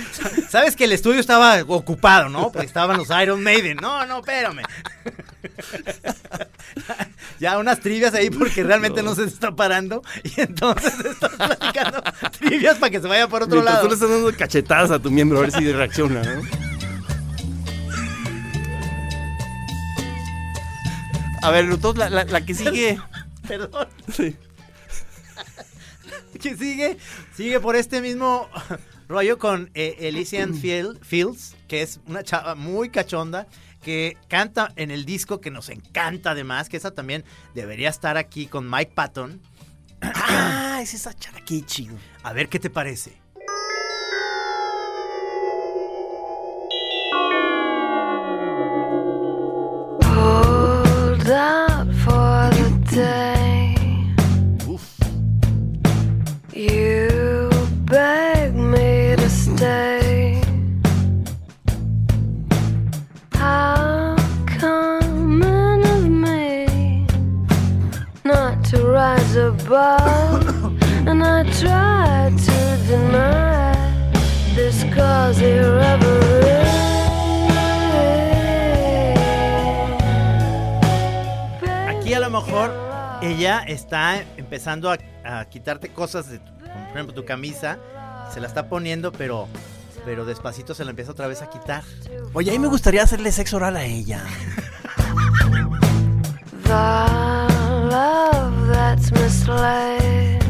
Sabes 0.48 0.76
que 0.76 0.84
el 0.84 0.92
estudio 0.92 1.20
estaba 1.20 1.62
ocupado, 1.66 2.28
¿no? 2.28 2.50
Porque 2.52 2.66
estaban 2.66 2.96
los 2.96 3.08
Iron 3.22 3.42
Maiden. 3.42 3.76
No, 3.76 4.04
no, 4.06 4.18
espérame. 4.20 4.62
ya 7.40 7.58
unas 7.58 7.80
trivias 7.80 8.14
ahí 8.14 8.30
porque 8.30 8.62
realmente 8.62 9.02
no, 9.02 9.14
se 9.14 9.24
está 9.24 9.54
parando. 9.54 10.02
Y 10.24 10.40
entonces 10.40 10.94
estás 11.04 11.30
platicando 11.32 12.02
trivias 12.38 12.78
para 12.78 12.90
que 12.90 13.00
se 13.00 13.06
vaya 13.08 13.28
por 13.28 13.42
otro 13.42 13.56
Mientras 13.56 13.74
lado. 13.74 13.84
tú 13.84 13.88
le 13.90 13.94
estás 13.94 14.10
dando 14.10 14.36
cachetadas 14.36 14.90
a 14.90 14.98
tu 14.98 15.10
miembro 15.10 15.38
a 15.38 15.42
ver 15.42 15.52
si 15.52 15.72
reacciona, 15.72 16.22
¿no? 16.22 16.42
A 21.42 21.50
ver, 21.50 21.64
entonces 21.64 21.98
la, 21.98 22.08
la- 22.10 22.24
la 22.24 22.40
que 22.44 22.54
sigue. 22.54 23.00
Perdón. 23.48 23.88
Sí. 24.14 24.36
que 26.40 26.56
sigue, 26.56 26.98
sigue 27.36 27.60
por 27.60 27.74
este 27.76 28.00
mismo 28.00 28.48
rollo 29.12 29.38
con 29.38 29.70
eh, 29.74 29.96
Elysian 30.00 30.54
Fiel- 30.54 30.98
Fields, 31.04 31.54
que 31.68 31.82
es 31.82 32.00
una 32.06 32.22
chava 32.24 32.54
muy 32.54 32.88
cachonda, 32.88 33.46
que 33.82 34.16
canta 34.28 34.72
en 34.76 34.90
el 34.90 35.04
disco 35.04 35.40
que 35.40 35.50
nos 35.50 35.68
encanta 35.68 36.30
además, 36.32 36.68
que 36.68 36.76
esa 36.78 36.92
también 36.92 37.24
debería 37.54 37.88
estar 37.90 38.16
aquí 38.16 38.46
con 38.46 38.68
Mike 38.68 38.92
Patton. 38.94 39.40
Ah, 40.02 40.80
es 40.82 40.94
esa 40.94 41.14
chava, 41.14 41.40
qué 41.44 41.62
chido. 41.64 41.96
A 42.24 42.32
ver 42.32 42.48
qué 42.48 42.58
te 42.58 42.70
parece. 42.70 43.20
Hold 50.00 51.30
out 51.30 51.86
for 52.04 52.50
the 52.56 52.94
day. 52.94 53.21
Rise 69.72 70.46
above, 70.52 71.08
and 71.08 71.22
I 71.22 71.42
try 71.60 72.30
to 72.30 72.76
deny 72.86 73.74
this 74.54 74.84
cause 74.94 75.40
irreverent. 75.40 76.68
Aquí 81.88 82.14
a 82.14 82.20
lo 82.20 82.30
mejor 82.30 82.70
ella 83.22 83.60
está 83.66 84.22
empezando 84.36 84.90
a, 84.90 84.98
a 85.24 85.44
quitarte 85.48 85.88
cosas, 85.90 86.28
de, 86.30 86.38
tu- 86.38 86.52
como 86.60 86.84
por 86.88 86.96
ejemplo 86.96 87.14
tu 87.14 87.24
camisa, 87.24 87.78
se 88.32 88.40
la 88.40 88.46
está 88.48 88.68
poniendo, 88.68 89.12
pero, 89.12 89.48
pero 90.04 90.24
despacito 90.24 90.74
se 90.74 90.84
la 90.84 90.90
empieza 90.90 91.12
otra 91.12 91.26
vez 91.28 91.42
a 91.42 91.48
quitar. 91.50 91.82
Oye, 92.34 92.50
a 92.50 92.52
mí 92.52 92.58
me 92.58 92.68
gustaría 92.68 93.02
hacerle 93.02 93.30
sexo 93.32 93.56
oral 93.56 93.76
a 93.76 93.84
ella 93.84 94.22
love 97.92 98.68
that's 98.68 99.12
misled. 99.12 100.42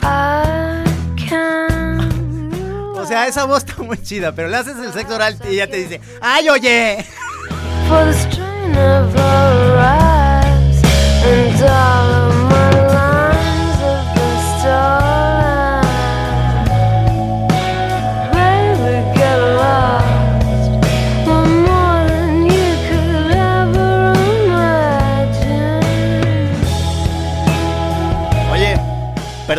I 0.00 0.84
can't. 1.16 2.96
O 2.96 3.04
sea, 3.04 3.26
esa 3.26 3.44
voz 3.44 3.64
está 3.64 3.82
muy 3.82 4.00
chida, 4.00 4.32
pero 4.32 4.48
le 4.48 4.56
haces 4.56 4.76
el 4.76 4.92
sexo 4.92 5.16
oral 5.16 5.36
y 5.50 5.56
ya 5.56 5.66
te 5.66 5.78
dice, 5.78 6.00
¡ay, 6.20 6.48
oye! 6.48 7.04
For 7.88 8.04
the 8.04 8.14
strain 8.14 8.76
of 8.76 9.16
our 9.16 9.78
eyes 9.78 10.82
and 11.24 11.62
all 11.62 12.28
of 12.28 12.31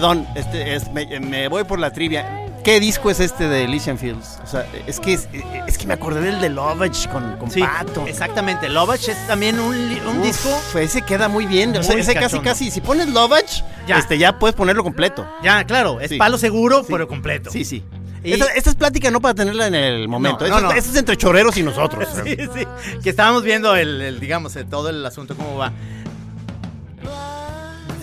perdón, 0.03 0.27
este, 0.35 0.75
es- 0.75 0.91
me, 0.91 1.05
me 1.21 1.47
voy 1.47 1.63
por 1.63 1.79
la 1.79 1.91
trivia. 1.93 2.45
¿Qué 2.61 2.79
disco 2.81 3.09
es 3.09 3.21
este 3.21 3.47
de 3.47 3.63
Elysian 3.63 3.97
Fields? 3.97 4.37
O 4.43 4.47
sea, 4.47 4.65
es 4.85 4.99
que, 4.99 5.13
es, 5.13 5.29
es 5.67 5.77
que 5.77 5.87
me 5.87 5.93
acordé 5.93 6.19
del 6.21 6.41
de 6.41 6.49
Lovage 6.49 7.07
con, 7.09 7.37
con 7.37 7.49
Sí, 7.49 7.61
Pato. 7.61 8.05
exactamente. 8.05 8.67
Lovage 8.67 9.11
es 9.13 9.27
también 9.27 9.59
un, 9.61 9.73
un 9.75 10.17
Uf, 10.19 10.23
disco. 10.25 10.49
Ese 10.79 11.01
queda 11.03 11.29
muy 11.29 11.45
bien. 11.45 11.75
o 11.77 11.83
sea, 11.83 11.93
Muy 11.93 12.01
ese 12.01 12.13
casi, 12.13 12.25
cachondo. 12.25 12.43
casi. 12.43 12.69
Si 12.71 12.81
pones 12.81 13.07
Lovage, 13.09 13.63
Ya. 13.87 13.97
este, 13.97 14.17
ya 14.17 14.39
puedes 14.39 14.55
ponerlo 14.55 14.83
completo. 14.83 15.25
Ya, 15.41 15.63
claro, 15.63 15.99
es 16.01 16.09
Sí. 16.09 16.17
palo 16.17 16.37
seguro, 16.37 16.79
Sí. 16.81 16.87
pero 16.91 17.07
completo. 17.07 17.49
Sí, 17.49 17.63
sí. 17.63 17.81
Y- 18.25 18.33
Esta, 18.33 18.45
esta 18.53 18.69
es 18.71 18.75
plática 18.75 19.09
no 19.11 19.19
para 19.21 19.33
tenerla 19.35 19.67
en 19.67 19.75
el 19.75 20.07
momento. 20.09 20.45
No, 20.47 20.59
no, 20.61 20.71
Esto- 20.73 20.73
no. 20.73 20.91
es 20.91 20.95
entre 20.97 21.15
choreros 21.17 21.55
y 21.57 21.63
nosotros. 21.63 22.07
Sí, 22.25 22.35
sí. 22.53 22.67
Que 23.01 23.09
estábamos 23.09 23.43
viendo 23.43 23.73
el, 23.77 24.01
el, 24.01 24.19
digamos, 24.19 24.53
el- 24.57 24.65
todo 24.69 24.89
el 24.89 25.05
asunto, 25.05 25.35
cómo 25.37 25.55
va. 25.57 25.71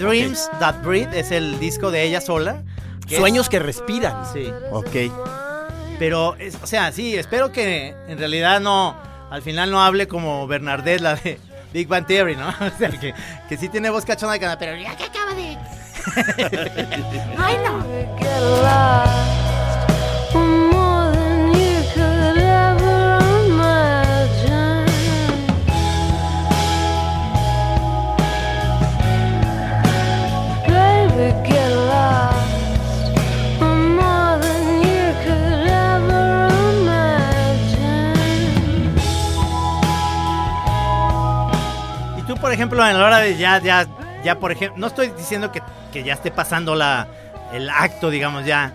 Dreams 0.01 0.51
That 0.59 0.83
Breathe 0.83 1.19
es 1.19 1.31
el 1.31 1.59
disco 1.61 1.91
de 1.91 2.03
ella 2.05 2.21
sola. 2.21 2.63
que 3.07 3.15
es- 3.15 3.21
Sueños 3.21 3.49
que 3.49 3.59
respiran. 3.59 4.25
Sí. 4.33 4.53
Ok. 4.71 5.11
Pero, 5.99 6.35
es- 6.37 6.57
o 6.63 6.67
sea, 6.67 6.93
sí, 6.93 7.15
espero 7.17 7.53
que 7.53 7.95
en 8.09 8.19
realidad 8.19 8.61
no, 8.61 8.97
al 9.31 9.43
final 9.43 9.71
no 9.71 9.83
hable 9.83 10.07
como 10.09 10.47
Bernadette, 10.47 11.01
la 11.01 11.15
de 11.17 11.39
Big 11.73 11.89
Bang 11.89 12.07
Theory, 12.07 12.37
¿no? 12.37 12.49
O 12.61 12.79
sea, 12.79 12.89
que, 12.91 13.13
que 13.49 13.57
sí 13.57 13.69
tiene 13.69 13.91
voz 13.91 14.05
cachona 14.05 14.33
de 14.35 14.41
cantar, 14.41 14.59
pero 14.59 14.77
ya 14.77 14.97
que 14.97 15.05
acaba 15.05 15.35
de... 15.35 15.59
Ay, 17.39 17.57
no. 17.65 17.85
Por 42.51 42.55
ejemplo, 42.57 42.85
en 42.85 42.99
la 42.99 43.07
hora 43.07 43.19
de 43.19 43.37
ya, 43.37 43.63
ya, 43.63 43.87
ya, 44.25 44.41
por 44.41 44.51
ejemplo, 44.51 44.77
no 44.77 44.89
estoy 44.89 45.13
diciendo 45.17 45.53
que, 45.53 45.63
que 45.93 46.03
ya 46.03 46.15
esté 46.15 46.33
pasando 46.33 46.75
la, 46.75 47.07
el 47.53 47.71
acto, 47.71 48.11
digamos, 48.11 48.45
ya. 48.45 48.73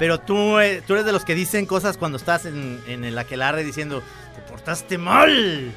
Pero 0.00 0.18
tú, 0.18 0.58
eh, 0.58 0.82
tú 0.84 0.94
eres 0.94 1.06
de 1.06 1.12
los 1.12 1.24
que 1.24 1.36
dicen 1.36 1.64
cosas 1.64 1.96
cuando 1.96 2.18
estás 2.18 2.46
en, 2.46 2.82
en 2.88 3.04
el 3.04 3.16
aquelarre 3.16 3.62
diciendo, 3.62 4.02
te 4.34 4.42
portaste 4.50 4.98
mal 4.98 5.72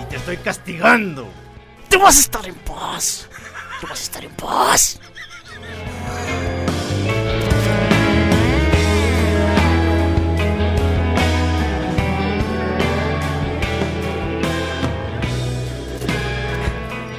y 0.00 0.04
te 0.08 0.16
estoy 0.16 0.38
castigando. 0.38 1.28
Tú 1.90 2.00
vas 2.00 2.16
a 2.16 2.20
estar 2.20 2.48
en 2.48 2.54
paz. 2.54 3.28
Tú 3.78 3.88
vas 3.88 4.00
a 4.00 4.02
estar 4.02 4.24
en 4.24 4.32
paz. 4.32 4.98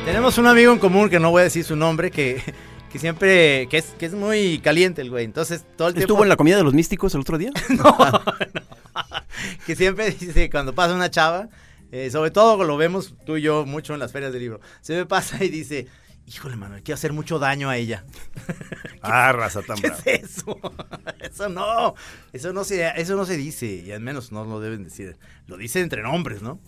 Tenemos 0.08 0.38
un 0.38 0.48
amigo 0.48 0.72
en 0.72 0.80
común 0.80 1.10
que 1.10 1.20
no 1.20 1.32
voy 1.32 1.42
a 1.42 1.44
decir 1.44 1.66
su 1.66 1.76
nombre, 1.76 2.12
que, 2.12 2.42
que 2.90 2.98
siempre, 2.98 3.68
que 3.68 3.80
es, 3.80 3.88
que 4.00 4.06
es 4.06 4.14
muy 4.14 4.60
caliente 4.60 5.02
el 5.02 5.10
güey. 5.10 5.26
Entonces, 5.26 5.66
todo 5.76 5.90
el 5.90 5.96
tiempo... 5.96 6.14
¿Estuvo 6.14 6.24
en 6.24 6.30
la 6.30 6.38
comida 6.38 6.56
de 6.56 6.64
los 6.64 6.74
místicos 6.74 7.14
el 7.14 7.20
otro 7.20 7.38
día? 7.38 7.52
que 9.66 9.76
siempre 9.76 10.10
dice 10.12 10.50
cuando 10.50 10.74
pasa 10.74 10.96
una 10.96 11.12
chava, 11.12 11.50
eh, 11.92 12.10
sobre 12.10 12.32
todo 12.32 12.64
lo 12.64 12.78
vemos 12.78 13.16
tú 13.26 13.36
y 13.36 13.42
yo 13.42 13.66
mucho 13.66 13.94
en 13.96 14.00
las 14.00 14.14
ferias 14.14 14.32
del 14.32 14.44
libro, 14.44 14.62
se 14.80 14.96
me 14.96 15.06
pasa 15.06 15.44
y 15.44 15.50
dice, 15.50 15.88
híjole, 16.26 16.56
Manuel, 16.56 16.84
quiero 16.84 16.96
hacer 16.96 17.12
mucho 17.12 17.38
daño 17.38 17.70
a 17.70 17.76
ella. 17.76 18.06
Ah, 19.02 19.34
raza 19.34 19.62
tan 19.62 19.76
¿Qué 19.76 19.90
brava. 19.90 20.04
es 20.06 20.24
eso? 20.24 20.58
Eso 21.20 21.50
no, 21.50 21.96
eso 22.32 22.54
no 22.54 22.64
se, 22.64 22.88
eso 22.96 23.18
no 23.18 23.26
se 23.26 23.36
dice, 23.36 23.84
y 23.86 23.92
al 23.92 24.00
menos 24.00 24.32
no 24.32 24.46
lo 24.46 24.62
deben 24.62 24.86
decir. 24.86 25.18
Lo 25.48 25.58
dicen 25.58 25.84
entre 25.84 26.02
nombres, 26.02 26.42
¿no? 26.42 26.62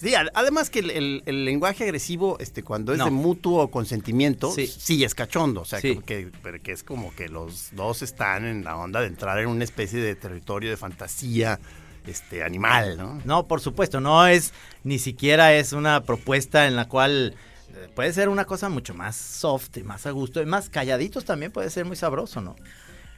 Sí, 0.00 0.14
ad- 0.14 0.28
además 0.34 0.70
que 0.70 0.80
el, 0.80 0.90
el- 0.90 1.22
el 1.26 1.44
lenguaje 1.44 1.84
agresivo, 1.84 2.38
este, 2.40 2.62
cuando 2.62 2.92
es 2.92 2.98
No. 2.98 3.06
de 3.06 3.10
mutuo 3.10 3.70
consentimiento, 3.70 4.50
Sí. 4.52 4.66
sí, 4.66 5.04
es 5.04 5.14
cachondo. 5.14 5.62
O 5.62 5.64
sea, 5.64 5.80
Sí. 5.80 5.96
que, 6.04 6.30
que- 6.30 6.60
que 6.60 6.72
es 6.72 6.82
como 6.82 7.14
que 7.14 7.28
los 7.28 7.68
dos 7.72 8.02
están 8.02 8.44
en 8.44 8.64
la 8.64 8.76
onda 8.76 9.00
de 9.00 9.06
entrar 9.06 9.38
en 9.38 9.48
una 9.48 9.64
especie 9.64 10.00
de 10.00 10.14
territorio 10.14 10.70
de 10.70 10.76
fantasía 10.76 11.58
este, 12.06 12.42
animal, 12.44 12.98
¿no? 12.98 13.22
No, 13.24 13.46
por 13.46 13.62
supuesto, 13.62 13.98
no 13.98 14.26
es, 14.26 14.52
ni 14.82 14.98
siquiera 14.98 15.54
es 15.54 15.72
una 15.72 16.02
propuesta 16.02 16.66
en 16.66 16.76
la 16.76 16.86
cual 16.86 17.34
eh, 17.70 17.88
puede 17.94 18.12
ser 18.12 18.28
una 18.28 18.44
cosa 18.44 18.68
mucho 18.68 18.92
más 18.94 19.16
soft 19.16 19.74
y 19.78 19.82
más 19.84 20.04
a 20.06 20.10
gusto, 20.10 20.42
y 20.42 20.46
más 20.46 20.68
calladitos 20.68 21.24
también 21.24 21.50
puede 21.50 21.70
ser 21.70 21.86
muy 21.86 21.96
sabroso, 21.96 22.42
¿no? 22.42 22.56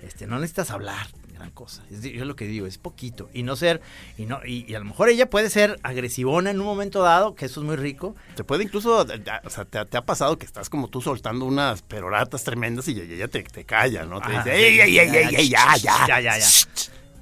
Este, 0.02 0.26
no 0.28 0.36
necesitas 0.38 0.70
hablar 0.70 1.08
gran 1.36 1.50
cosa. 1.50 1.82
Es, 1.90 2.02
yo 2.02 2.24
lo 2.24 2.34
que 2.36 2.46
digo, 2.46 2.66
es 2.66 2.78
poquito. 2.78 3.28
Y 3.32 3.42
no 3.42 3.56
ser, 3.56 3.80
y 4.18 4.26
no, 4.26 4.40
y, 4.44 4.64
y 4.70 4.74
a 4.74 4.78
lo 4.78 4.84
mejor 4.84 5.08
ella 5.08 5.30
puede 5.30 5.50
ser 5.50 5.78
agresivona 5.82 6.50
en 6.50 6.60
un 6.60 6.66
momento 6.66 7.02
dado, 7.02 7.34
que 7.34 7.46
eso 7.46 7.60
es 7.60 7.66
muy 7.66 7.76
rico. 7.76 8.16
Te 8.34 8.44
puede 8.44 8.64
incluso, 8.64 9.02
eh, 9.10 9.22
o 9.44 9.50
sea, 9.50 9.64
te, 9.64 9.84
te 9.84 9.96
ha 9.96 10.04
pasado 10.04 10.38
que 10.38 10.46
estás 10.46 10.68
como 10.68 10.88
tú 10.88 11.00
soltando 11.00 11.44
unas 11.44 11.82
peroratas 11.82 12.44
tremendas 12.44 12.88
y 12.88 13.00
ella 13.00 13.28
te, 13.28 13.42
te 13.42 13.64
calla, 13.64 14.04
¿no? 14.04 14.20
Te 14.20 14.28
Ajá, 14.28 14.44
dice, 14.44 14.56
¡ey, 14.56 14.80
ey, 14.80 14.98
ey, 14.98 15.08
ey, 15.08 15.34
ey, 15.36 15.48
ya, 15.48 15.76
ya! 15.76 16.06
Ya, 16.08 16.20
ya, 16.20 16.38
ya. 16.38 16.46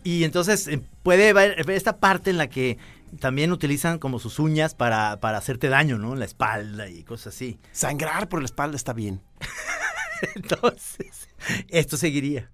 Y 0.04 0.24
entonces 0.24 0.68
eh, 0.68 0.80
puede 1.02 1.32
ver 1.32 1.70
esta 1.70 1.98
parte 1.98 2.30
en 2.30 2.38
la 2.38 2.48
que 2.48 2.78
también 3.20 3.52
utilizan 3.52 3.98
como 3.98 4.18
sus 4.18 4.38
uñas 4.38 4.74
para, 4.74 5.20
para 5.20 5.38
hacerte 5.38 5.68
daño, 5.68 5.98
¿no? 5.98 6.12
En 6.12 6.18
la 6.18 6.24
espalda 6.24 6.88
y 6.88 7.04
cosas 7.04 7.34
así. 7.34 7.58
Sangrar 7.72 8.28
por 8.28 8.40
la 8.40 8.46
espalda 8.46 8.76
está 8.76 8.92
bien. 8.92 9.22
Entonces, 10.34 11.28
esto 11.68 11.96
seguiría. 11.96 12.50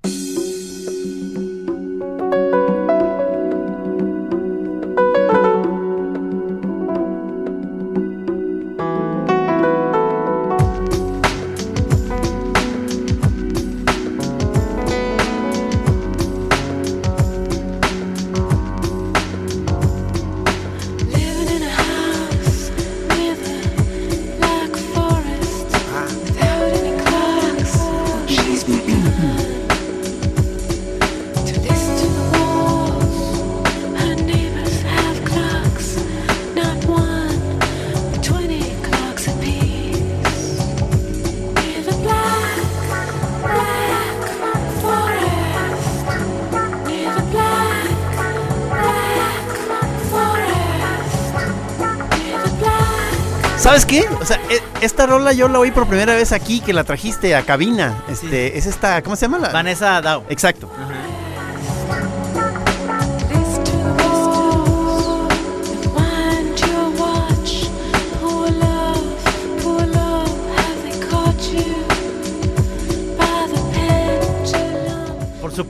¿Sabes 53.71 53.87
qué? 53.87 54.05
O 54.21 54.27
sea, 54.27 54.41
e- 54.51 54.61
esta 54.85 55.07
rola 55.07 55.33
yo 55.33 55.47
la 55.47 55.61
oí 55.61 55.71
por 55.71 55.87
primera 55.87 56.13
vez 56.17 56.33
aquí, 56.33 56.59
que 56.59 56.73
la 56.73 56.83
trajiste 56.83 57.37
a 57.37 57.43
cabina. 57.43 58.03
Este, 58.09 58.59
es 58.59 58.67
esta, 58.67 59.01
¿cómo 59.01 59.15
se 59.15 59.27
llama? 59.27 59.39
La? 59.39 59.51
Vanessa 59.51 60.01
Dow. 60.01 60.25
Exacto. 60.29 60.69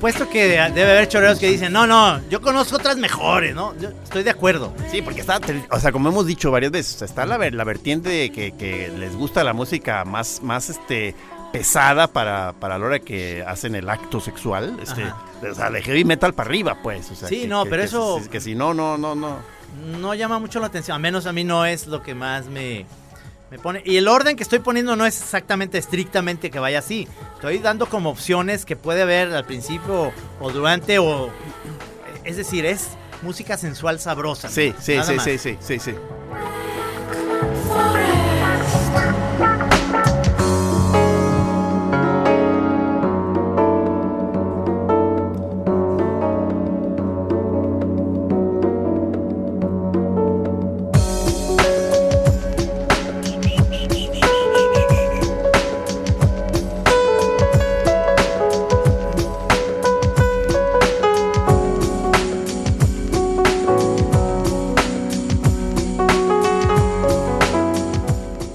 Supuesto 0.01 0.31
que 0.31 0.47
debe 0.47 0.93
haber 0.93 1.09
choreros 1.09 1.39
que 1.39 1.49
dicen, 1.49 1.75
no, 1.75 1.87
no, 1.87 2.27
yo 2.31 2.41
conozco 2.41 2.77
otras 2.77 2.97
mejores, 2.97 3.55
¿no? 3.55 3.77
Yo 3.79 3.91
estoy 4.03 4.23
de 4.23 4.31
acuerdo. 4.31 4.73
Sí, 4.91 5.03
porque 5.03 5.21
está, 5.21 5.39
o 5.71 5.79
sea, 5.79 5.93
como 5.93 6.09
hemos 6.09 6.27
dicho 6.27 6.51
varias 6.51 6.73
veces, 6.73 7.03
está 7.03 7.27
la, 7.27 7.37
ver- 7.37 7.55
la 7.55 7.65
vertiente 7.65 8.09
de 8.09 8.33
que, 8.33 8.53
que 8.53 8.91
les 8.99 9.15
gusta 9.15 9.45
la 9.45 9.53
música 9.53 10.07
más, 10.07 10.41
más 10.43 10.71
este, 10.71 11.15
pesada 11.53 12.07
para, 12.07 12.55
para 12.55 12.79
la 12.79 12.87
hora 12.87 12.99
que 13.01 13.45
hacen 13.47 13.75
el 13.75 13.91
acto 13.91 14.21
sexual. 14.21 14.79
Este, 14.83 15.03
Ajá. 15.03 15.19
o 15.51 15.55
sea, 15.55 15.71
de 15.71 15.83
heavy 15.83 16.07
metal 16.07 16.33
para 16.33 16.49
arriba, 16.49 16.79
pues. 16.83 17.11
O 17.11 17.15
sea, 17.15 17.29
Sí, 17.29 17.43
que- 17.43 17.49
no, 17.49 17.65
que- 17.65 17.71
pero 17.71 17.83
que- 17.83 17.87
eso- 17.87 18.21
Que, 18.31 18.41
si 18.41 18.55
no, 18.55 18.73
no, 18.73 18.97
no, 18.97 19.15
no. 19.15 19.37
no 20.01 20.15
llama 20.15 20.39
mucho 20.39 20.61
la 20.61 20.69
atención, 20.69 20.95
al 20.95 21.03
menos 21.03 21.27
a 21.27 21.33
mí 21.35 21.45
no 21.45 21.67
es 21.67 21.87
lo 21.87 22.03
que 22.03 22.15
más 22.15 22.47
me, 22.47 22.87
me 23.51 23.59
pone. 23.59 23.83
Y 23.85 23.97
el 23.97 24.09
orden 24.09 24.37
que 24.37 24.43
estoy 24.43 24.61
poniendo 24.61 24.97
no 24.97 25.07
es 25.07 25.21
exactamente 25.21 25.79
estrictamente 25.79 26.51
que 26.51 26.59
vaya 26.59 26.79
así. 26.79 27.09
Estoy 27.35 27.59
dando 27.59 27.87
como 27.87 28.11
opciones 28.11 28.65
que 28.65 28.77
puede 28.77 29.03
haber 29.03 29.33
al 29.33 29.45
principio 29.45 30.13
o 30.41 30.51
durante 30.51 30.99
o... 30.99 31.31
Es 32.25 32.37
decir, 32.37 32.67
es 32.67 32.89
música 33.23 33.57
sensual 33.57 33.99
sabrosa. 33.99 34.49
Sí, 34.49 34.75
sí, 34.79 34.99
sí, 35.03 35.39
sí, 35.39 35.57
sí, 35.61 35.79
sí. 35.79 35.95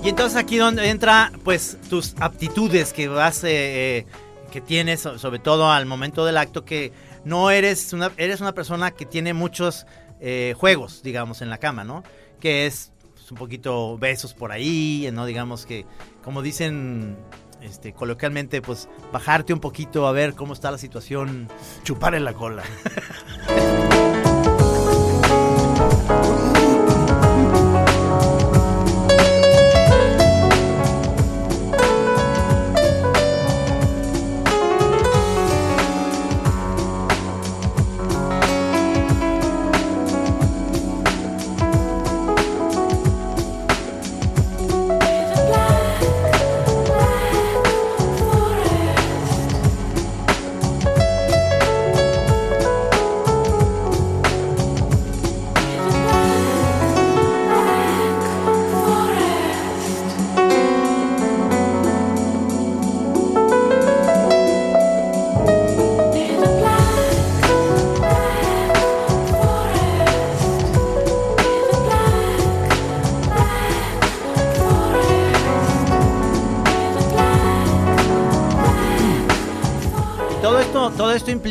Y 0.06 0.10
entonces 0.10 0.38
aquí 0.38 0.58
donde 0.58 0.88
entra 0.90 1.32
pues 1.44 1.78
tus 1.90 2.14
aptitudes 2.20 2.94
que 2.94 3.08
vas 3.08 3.44
eh, 3.44 3.50
eh, 4.00 4.06
que 4.52 4.62
tienes 4.62 5.02
so- 5.02 5.18
sobre 5.18 5.40
todo 5.40 5.72
al 5.72 5.88
momento 5.88 6.26
del 6.26 6.38
acto 6.38 6.64
que 6.64 6.94
no 7.24 7.50
eres 7.50 7.92
una 7.92 8.12
eres 8.18 8.40
una 8.40 8.54
persona 8.54 8.92
que 8.92 9.08
tiene 9.08 9.34
muchos 9.34 9.88
eh, 10.20 10.54
juegos 10.58 11.02
digamos 11.02 11.42
en 11.42 11.50
la 11.50 11.58
cama 11.58 11.84
no 11.84 12.04
que 12.40 12.68
es 12.68 12.92
pues, 13.16 13.32
un 13.32 13.38
poquito 13.38 13.98
besos 13.98 14.36
por 14.36 14.52
ahí 14.52 15.10
no 15.12 15.26
digamos 15.26 15.66
que 15.66 15.88
como 16.24 16.44
dicen 16.44 17.18
este 17.62 17.92
coloquialmente 17.92 18.62
pues 18.62 18.88
bajarte 19.12 19.54
un 19.54 19.60
poquito 19.60 20.06
a 20.08 20.12
ver 20.12 20.36
cómo 20.36 20.54
está 20.54 20.70
la 20.70 20.78
situación. 20.78 21.48
Chupar 21.84 22.14
en 22.14 22.26
la 22.26 22.34
cola. 22.34 22.62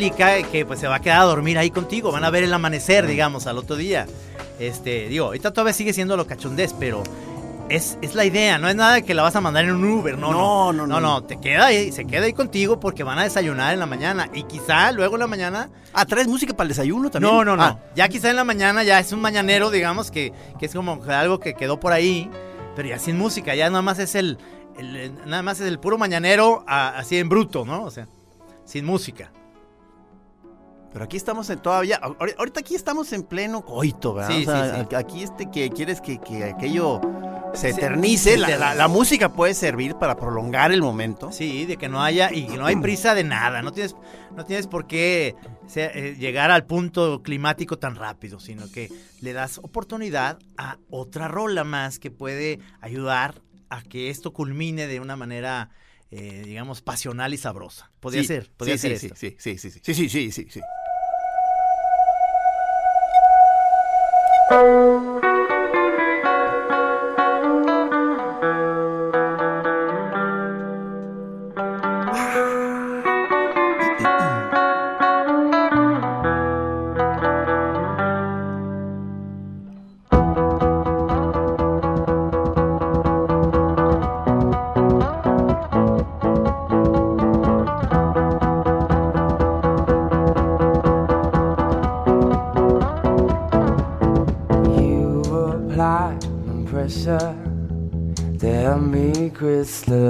implica 0.07 0.41
que 0.51 0.65
pues 0.65 0.79
se 0.79 0.87
va 0.87 0.95
a 0.95 0.99
quedar 1.01 1.21
a 1.21 1.23
dormir 1.25 1.57
ahí 1.57 1.69
contigo, 1.71 2.11
van 2.11 2.23
a 2.23 2.29
ver 2.29 2.43
el 2.43 2.53
amanecer, 2.53 3.07
digamos, 3.07 3.47
al 3.47 3.57
otro 3.57 3.75
día. 3.75 4.05
Este, 4.59 5.07
digo, 5.09 5.25
ahorita 5.27 5.51
todavía 5.51 5.73
sigue 5.73 5.93
siendo 5.93 6.15
lo 6.15 6.27
cachondez, 6.27 6.73
pero 6.79 7.03
es, 7.69 7.97
es 8.01 8.15
la 8.15 8.23
idea, 8.25 8.57
no 8.57 8.69
es 8.69 8.75
nada 8.75 9.01
que 9.01 9.13
la 9.13 9.23
vas 9.23 9.35
a 9.35 9.41
mandar 9.41 9.65
en 9.65 9.71
un 9.71 9.83
Uber, 9.83 10.17
no, 10.17 10.31
No, 10.31 10.71
no, 10.73 10.85
no, 10.87 10.99
no, 10.99 11.01
no. 11.01 11.23
te 11.23 11.39
queda 11.39 11.65
ahí, 11.67 11.91
se 11.91 12.05
queda 12.05 12.25
ahí 12.25 12.33
contigo 12.33 12.79
porque 12.79 13.03
van 13.03 13.17
a 13.19 13.23
desayunar 13.23 13.73
en 13.73 13.79
la 13.79 13.85
mañana 13.87 14.29
y 14.33 14.43
quizá 14.43 14.91
luego 14.91 15.15
en 15.15 15.21
la 15.21 15.27
mañana 15.27 15.69
Ah, 15.93 16.05
¿traes 16.05 16.27
música 16.27 16.53
para 16.53 16.65
el 16.65 16.69
desayuno 16.69 17.09
también? 17.09 17.33
no, 17.33 17.43
no, 17.43 17.55
no. 17.57 17.63
Ah, 17.63 17.79
Ya 17.95 18.07
quizá 18.07 18.29
en 18.29 18.35
la 18.35 18.43
mañana 18.43 18.83
ya 18.83 18.99
es 18.99 19.11
un 19.11 19.19
mañanero, 19.21 19.71
digamos, 19.71 20.11
que, 20.11 20.31
que 20.59 20.65
es 20.67 20.73
como 20.73 21.01
algo 21.07 21.39
que 21.39 21.55
quedó 21.55 21.79
por 21.79 21.91
ahí, 21.93 22.29
pero 22.75 22.87
ya 22.89 22.99
sin 22.99 23.17
música, 23.17 23.55
ya 23.55 23.69
nada 23.69 23.81
más 23.81 23.99
es 23.99 24.13
el, 24.15 24.37
el- 24.77 25.15
nada 25.25 25.41
más 25.41 25.59
es 25.59 25.67
el 25.67 25.79
puro 25.79 25.97
mañanero 25.97 26.63
a- 26.67 26.97
así 26.97 27.17
en 27.17 27.29
bruto, 27.29 27.65
¿no? 27.65 27.83
O 27.83 27.91
sea, 27.91 28.07
sin 28.65 28.85
música. 28.85 29.31
Pero 30.95 31.03
aquí 31.03 31.17
estamos 31.17 31.49
en 31.49 31.59
todavía, 31.59 31.97
ahorita 31.97 32.61
aquí 32.61 32.73
estamos 32.73 33.11
en 33.11 33.23
pleno 33.23 33.65
coito, 33.65 34.13
¿verdad? 34.13 34.29
Sí, 34.29 34.45
sí, 34.45 34.85
sí. 34.89 34.95
Aquí 34.95 35.23
este 35.23 35.51
que 35.51 35.69
quieres 35.69 35.99
que, 35.99 36.21
que 36.21 36.45
aquello 36.45 37.01
se 37.53 37.71
eternice, 37.71 38.37
la, 38.37 38.57
la, 38.57 38.73
la, 38.73 38.87
música 38.87 39.33
puede 39.33 39.53
servir 39.55 39.95
para 39.95 40.15
prolongar 40.15 40.71
el 40.71 40.81
momento. 40.81 41.33
Sí, 41.33 41.65
de 41.65 41.75
que 41.75 41.89
no 41.89 42.01
haya, 42.01 42.31
y 42.31 42.47
que 42.47 42.55
no 42.55 42.65
hay 42.65 42.77
prisa 42.77 43.13
de 43.13 43.25
nada, 43.25 43.61
no 43.61 43.73
tienes, 43.73 43.93
no 44.37 44.45
tienes 44.45 44.67
por 44.67 44.87
qué 44.87 45.35
sea, 45.67 45.87
eh, 45.87 46.15
llegar 46.17 46.49
al 46.49 46.65
punto 46.65 47.21
climático 47.21 47.77
tan 47.77 47.97
rápido, 47.97 48.39
sino 48.39 48.71
que 48.71 48.89
le 49.19 49.33
das 49.33 49.57
oportunidad 49.57 50.39
a 50.55 50.77
otra 50.89 51.27
rola 51.27 51.65
más 51.65 51.99
que 51.99 52.09
puede 52.09 52.59
ayudar 52.79 53.41
a 53.69 53.81
que 53.81 54.09
esto 54.09 54.31
culmine 54.31 54.87
de 54.87 55.01
una 55.01 55.17
manera... 55.17 55.71
Eh, 56.11 56.43
digamos, 56.45 56.81
pasional 56.81 57.33
y 57.33 57.37
sabrosa. 57.37 57.91
Podría 57.99 58.23
ser, 58.23 58.49
podría 58.55 58.77
ser. 58.77 58.97
Sí, 58.99 59.09
sí, 59.15 59.35
sí, 59.37 59.57
sí, 59.57 59.69
sí, 59.69 59.93
sí, 59.93 60.07
sí, 60.07 60.31
sí, 60.31 60.47
sí. 60.49 60.61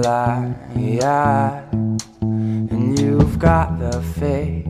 Crystallize. 0.06 1.64
And 2.22 3.00
you've 3.00 3.38
got 3.40 3.80
the 3.80 4.02
faith 4.20 4.66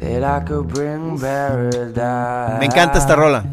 that 0.00 0.22
I 0.24 0.40
could 0.44 0.68
bring 0.68 1.18
paradise. 1.18 2.58
Me 2.60 2.66
encanta 2.66 2.98
esta 2.98 3.14
rola. 3.16 3.44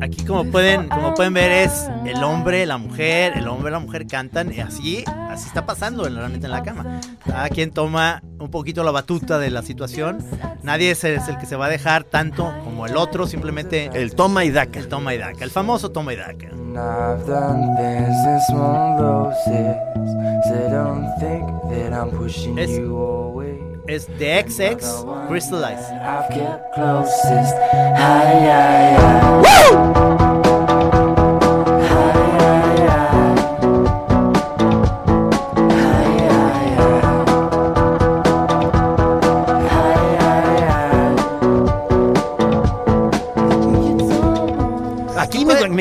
Aquí 0.00 0.24
como 0.26 0.44
pueden, 0.50 0.88
como 0.88 1.14
pueden 1.14 1.32
ver 1.32 1.50
es 1.50 1.88
el 2.04 2.22
hombre, 2.22 2.66
la 2.66 2.76
mujer, 2.76 3.32
el 3.36 3.48
hombre, 3.48 3.70
la 3.70 3.78
mujer 3.78 4.06
cantan 4.06 4.52
y 4.52 4.60
así, 4.60 5.02
así 5.30 5.46
está 5.48 5.64
pasando 5.64 6.06
en- 6.06 6.16
realmente 6.16 6.46
en 6.46 6.52
la 6.52 6.62
cama. 6.62 7.00
Cada 7.24 7.48
quien 7.48 7.70
toma 7.70 8.22
un 8.38 8.50
poquito 8.50 8.84
la 8.84 8.90
batuta 8.90 9.38
de 9.38 9.50
la 9.50 9.62
situación. 9.62 10.18
Nadie 10.62 10.90
es 10.90 11.04
el, 11.04 11.14
es 11.14 11.28
el 11.28 11.38
que 11.38 11.46
se 11.46 11.56
va 11.56 11.66
a 11.66 11.68
dejar 11.70 12.04
tanto 12.04 12.52
como 12.64 12.73
el 12.86 12.96
otro, 12.96 13.26
simplemente... 13.26 13.90
El 13.94 14.14
toma 14.14 14.44
y 14.44 14.50
daca. 14.50 14.78
El 14.78 14.88
toma 14.88 15.14
y 15.14 15.18
daca, 15.18 15.44
el 15.44 15.50
famoso 15.50 15.90
toma 15.90 16.12
y 16.12 16.16
daca. 16.16 16.48
Es, 23.86 24.06
es 24.06 24.06
The 24.18 24.44
XX 24.48 25.04
Crystallize. 25.28 25.92
¡Woo! 29.72 30.23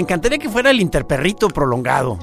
Encantaría 0.04 0.38
que 0.38 0.50
fuera 0.50 0.70
el 0.70 0.80
interperrito 0.80 1.48
prolongado. 1.50 2.20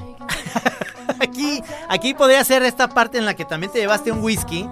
Aquí, 1.19 1.61
Aquí 1.91 2.13
podría 2.13 2.41
ser 2.45 2.63
esta 2.63 2.87
parte 2.87 3.17
en 3.17 3.25
la 3.25 3.33
que 3.33 3.43
también 3.43 3.69
te 3.69 3.79
llevaste 3.79 4.13
un 4.13 4.23
whisky 4.23 4.65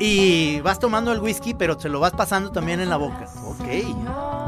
y 0.00 0.60
vas 0.60 0.80
tomando 0.80 1.12
el 1.12 1.20
whisky, 1.20 1.54
pero 1.54 1.78
se 1.78 1.88
lo 1.88 2.00
vas 2.00 2.12
pasando 2.12 2.50
también 2.50 2.80
en 2.80 2.90
la 2.90 2.96
boca. 2.96 3.28
Ok. 3.46 4.43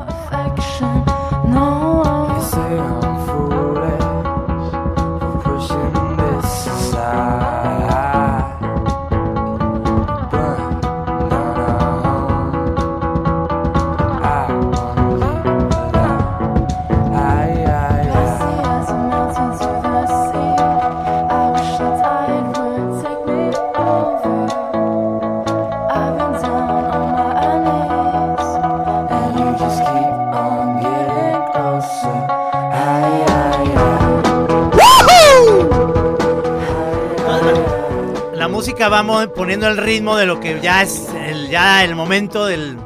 La 38.97 39.03
música 39.03 39.19
va 39.19 39.27
mo- 39.27 39.33
poniendo 39.35 39.67
el 39.69 39.77
ritmo 39.77 40.17
de 40.17 40.25
lo 40.25 40.41
que 40.41 40.59
ya 40.63 40.81
es 40.83 41.07
el, 41.15 41.51
ya 41.51 41.85
el 41.85 41.95
momento 41.95 42.47
del 42.47 42.79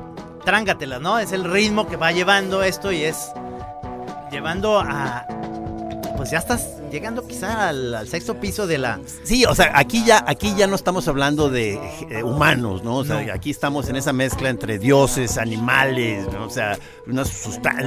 trángatelas, 0.44 1.00
¿no? 1.00 1.18
Es 1.20 1.30
el 1.30 1.44
ritmo 1.44 1.86
que 1.86 1.96
va 1.96 2.10
llevando 2.10 2.62
esto 2.64 2.90
y 2.90 3.04
es 3.04 3.30
llevando 4.32 4.80
a 4.80 5.24
pues 6.16 6.30
ya 6.32 6.38
estás 6.38 6.76
llegando 6.90 7.26
quizá 7.26 7.68
al, 7.68 7.94
al 7.94 8.08
sexto 8.08 8.34
piso 8.40 8.66
de 8.66 8.76
la 8.78 8.98
Sí, 9.22 9.44
o 9.46 9.54
sea, 9.54 9.72
aquí 9.74 10.04
ya, 10.04 10.22
aquí 10.26 10.54
ya 10.56 10.66
no 10.66 10.74
estamos 10.74 11.06
hablando 11.08 11.48
de 11.48 11.74
eh, 12.10 12.22
humanos, 12.24 12.82
¿no? 12.82 12.96
O 12.96 13.04
sea, 13.04 13.22
No. 13.22 13.32
aquí 13.32 13.50
estamos 13.50 13.88
en 13.88 13.94
esa 13.96 14.12
mezcla 14.12 14.50
entre 14.50 14.78
dioses, 14.78 15.38
animales, 15.38 16.26
¿no? 16.32 16.46
O 16.46 16.50
sea, 16.50 16.76
unos 17.06 17.30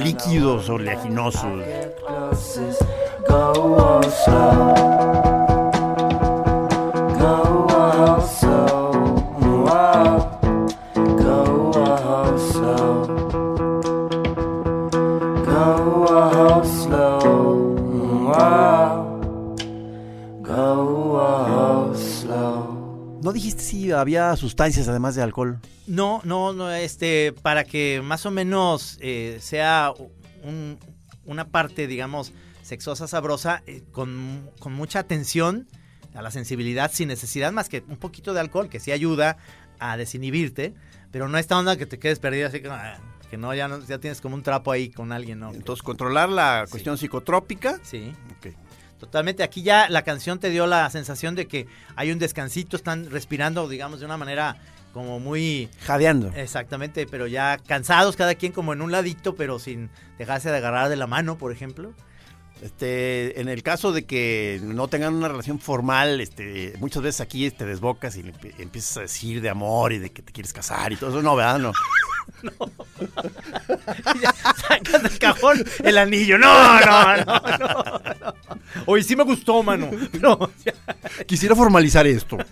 líquidos 0.02 0.68
oleaginosos. 0.70 1.44
Había 24.04 24.36
sustancias 24.36 24.86
además 24.88 25.14
de 25.16 25.22
alcohol? 25.22 25.58
No, 25.86 26.20
no, 26.24 26.52
no, 26.52 26.70
este, 26.72 27.32
para 27.42 27.64
que 27.64 28.00
más 28.04 28.24
o 28.26 28.30
menos 28.30 28.96
eh, 29.00 29.38
sea 29.40 29.92
un- 30.42 30.78
una 31.24 31.48
parte, 31.48 31.86
digamos, 31.86 32.32
sexosa, 32.62 33.08
sabrosa, 33.08 33.62
eh, 33.66 33.82
con, 33.92 34.48
con 34.60 34.72
mucha 34.72 34.98
atención 35.00 35.66
a 36.14 36.22
la 36.22 36.30
sensibilidad, 36.30 36.90
sin 36.92 37.08
necesidad 37.08 37.50
más 37.52 37.68
que 37.68 37.82
un 37.88 37.96
poquito 37.96 38.32
de 38.34 38.40
alcohol, 38.40 38.68
que 38.68 38.78
sí 38.80 38.92
ayuda 38.92 39.36
a 39.80 39.96
desinhibirte, 39.96 40.74
pero 41.10 41.28
no 41.28 41.36
esta 41.38 41.58
onda 41.58 41.76
que 41.76 41.86
te 41.86 41.98
quedes 41.98 42.20
perdido 42.20 42.46
así 42.48 42.60
que, 42.60 42.68
ah, 42.68 42.98
que 43.30 43.36
no, 43.36 43.52
ya 43.54 43.66
no, 43.68 43.80
ya 43.84 43.98
tienes 43.98 44.20
como 44.20 44.34
un 44.36 44.42
trapo 44.42 44.70
ahí 44.70 44.90
con 44.90 45.10
alguien, 45.12 45.40
¿no? 45.40 45.52
Entonces, 45.52 45.82
controlar 45.82 46.28
la 46.28 46.66
cuestión 46.70 46.96
psicotrópica. 46.98 47.80
Sí. 47.82 48.12
Ok. 48.38 48.54
Totalmente, 49.04 49.42
aquí 49.42 49.62
ya 49.62 49.86
la 49.90 50.00
canción 50.00 50.38
te 50.38 50.48
dio 50.48 50.66
la 50.66 50.88
sensación 50.88 51.34
de 51.34 51.46
que 51.46 51.66
hay 51.94 52.10
un 52.10 52.18
descansito, 52.18 52.74
están 52.74 53.10
respirando, 53.10 53.68
digamos, 53.68 54.00
de 54.00 54.06
una 54.06 54.16
manera 54.16 54.56
como 54.94 55.20
muy... 55.20 55.68
Jadeando. 55.82 56.32
Exactamente, 56.34 57.06
pero 57.06 57.26
ya 57.26 57.58
cansados, 57.58 58.16
cada 58.16 58.34
quien 58.34 58.52
como 58.52 58.72
en 58.72 58.80
un 58.80 58.90
ladito, 58.90 59.34
pero 59.34 59.58
sin 59.58 59.90
dejarse 60.16 60.50
de 60.50 60.56
agarrar 60.56 60.88
de 60.88 60.96
la 60.96 61.06
mano, 61.06 61.36
por 61.36 61.52
ejemplo. 61.52 61.92
Este, 62.64 63.38
en 63.42 63.50
el 63.50 63.62
caso 63.62 63.92
de 63.92 64.06
que 64.06 64.58
no 64.62 64.88
tengan 64.88 65.12
una 65.14 65.28
relación 65.28 65.60
formal, 65.60 66.22
este, 66.22 66.72
muchas 66.78 67.02
veces 67.02 67.20
aquí 67.20 67.50
te 67.50 67.66
desbocas 67.66 68.16
y 68.16 68.22
le 68.22 68.32
empie- 68.32 68.54
empiezas 68.58 68.96
a 68.96 69.00
decir 69.02 69.42
de 69.42 69.50
amor 69.50 69.92
y 69.92 69.98
de 69.98 70.08
que 70.10 70.22
te 70.22 70.32
quieres 70.32 70.54
casar 70.54 70.90
y 70.90 70.96
todo 70.96 71.10
eso. 71.10 71.20
No, 71.20 71.36
¿verdad? 71.36 71.58
No. 71.58 71.72
Sacas 74.66 75.02
del 75.02 75.18
cajón 75.18 75.62
el 75.82 75.98
anillo. 75.98 76.38
No, 76.38 76.80
no, 76.80 77.16
no, 77.18 77.24
no. 77.24 77.58
no. 77.58 78.34
Oye, 78.86 79.02
sí 79.02 79.14
me 79.14 79.24
gustó, 79.24 79.62
mano. 79.62 79.90
Pero, 80.10 80.50
Quisiera 81.26 81.54
formalizar 81.54 82.06
esto. 82.06 82.38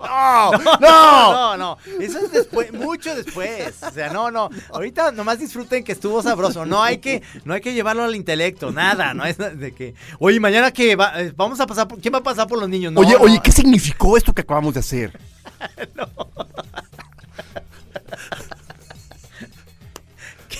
no, 0.00 0.52
no, 0.80 1.32
no, 1.32 1.56
no. 1.56 1.78
Eso 2.00 2.18
es 2.18 2.30
después, 2.32 2.72
mucho 2.72 3.14
después. 3.14 3.74
O 3.82 3.90
sea, 3.90 4.12
no, 4.12 4.30
no. 4.30 4.50
Ahorita 4.72 5.12
nomás 5.12 5.38
disfruten 5.38 5.82
que 5.84 5.92
estuvo 5.92 6.22
sabroso. 6.22 6.64
No 6.66 6.82
hay 6.82 6.98
que, 6.98 7.22
no 7.44 7.54
hay 7.54 7.60
que 7.60 7.72
llevarlo 7.74 8.04
al 8.04 8.14
intelecto, 8.14 8.70
nada. 8.70 9.14
No 9.14 9.24
es 9.24 9.38
de 9.38 9.74
que, 9.74 9.94
oye, 10.18 10.40
mañana 10.40 10.70
que 10.72 10.96
va- 10.96 11.20
eh, 11.20 11.32
vamos 11.36 11.60
a 11.60 11.66
pasar, 11.66 11.88
por, 11.88 12.00
¿quién 12.00 12.12
va 12.14 12.18
a 12.18 12.22
pasar 12.22 12.46
por 12.46 12.58
los 12.58 12.68
niños? 12.68 12.92
No, 12.92 13.00
oye, 13.00 13.12
no. 13.14 13.20
oye, 13.20 13.40
¿qué 13.42 13.52
significó 13.52 14.16
esto 14.16 14.32
que 14.32 14.42
acabamos 14.42 14.74
de 14.74 14.80
hacer? 14.80 15.18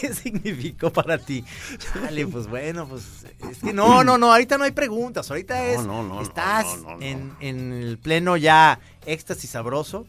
¿Qué 0.04 0.12
significó 0.22 0.92
para 0.92 1.16
ti? 1.16 1.44
Chale, 1.78 2.26
pues 2.26 2.46
bueno, 2.46 2.86
pues 2.86 3.24
es 3.50 3.58
que 3.58 3.72
no, 3.72 4.04
no, 4.04 4.18
no, 4.18 4.32
ahorita 4.32 4.58
no 4.58 4.64
hay 4.64 4.72
preguntas, 4.72 5.30
ahorita 5.30 5.66
es, 5.68 5.82
no, 5.86 6.20
estás. 6.20 6.66
En, 7.00 7.32
en 7.40 7.72
el 7.72 7.96
pleno 7.98 8.36
ya 8.36 8.80
éxtasis 9.06 9.50
sabroso 9.50 10.06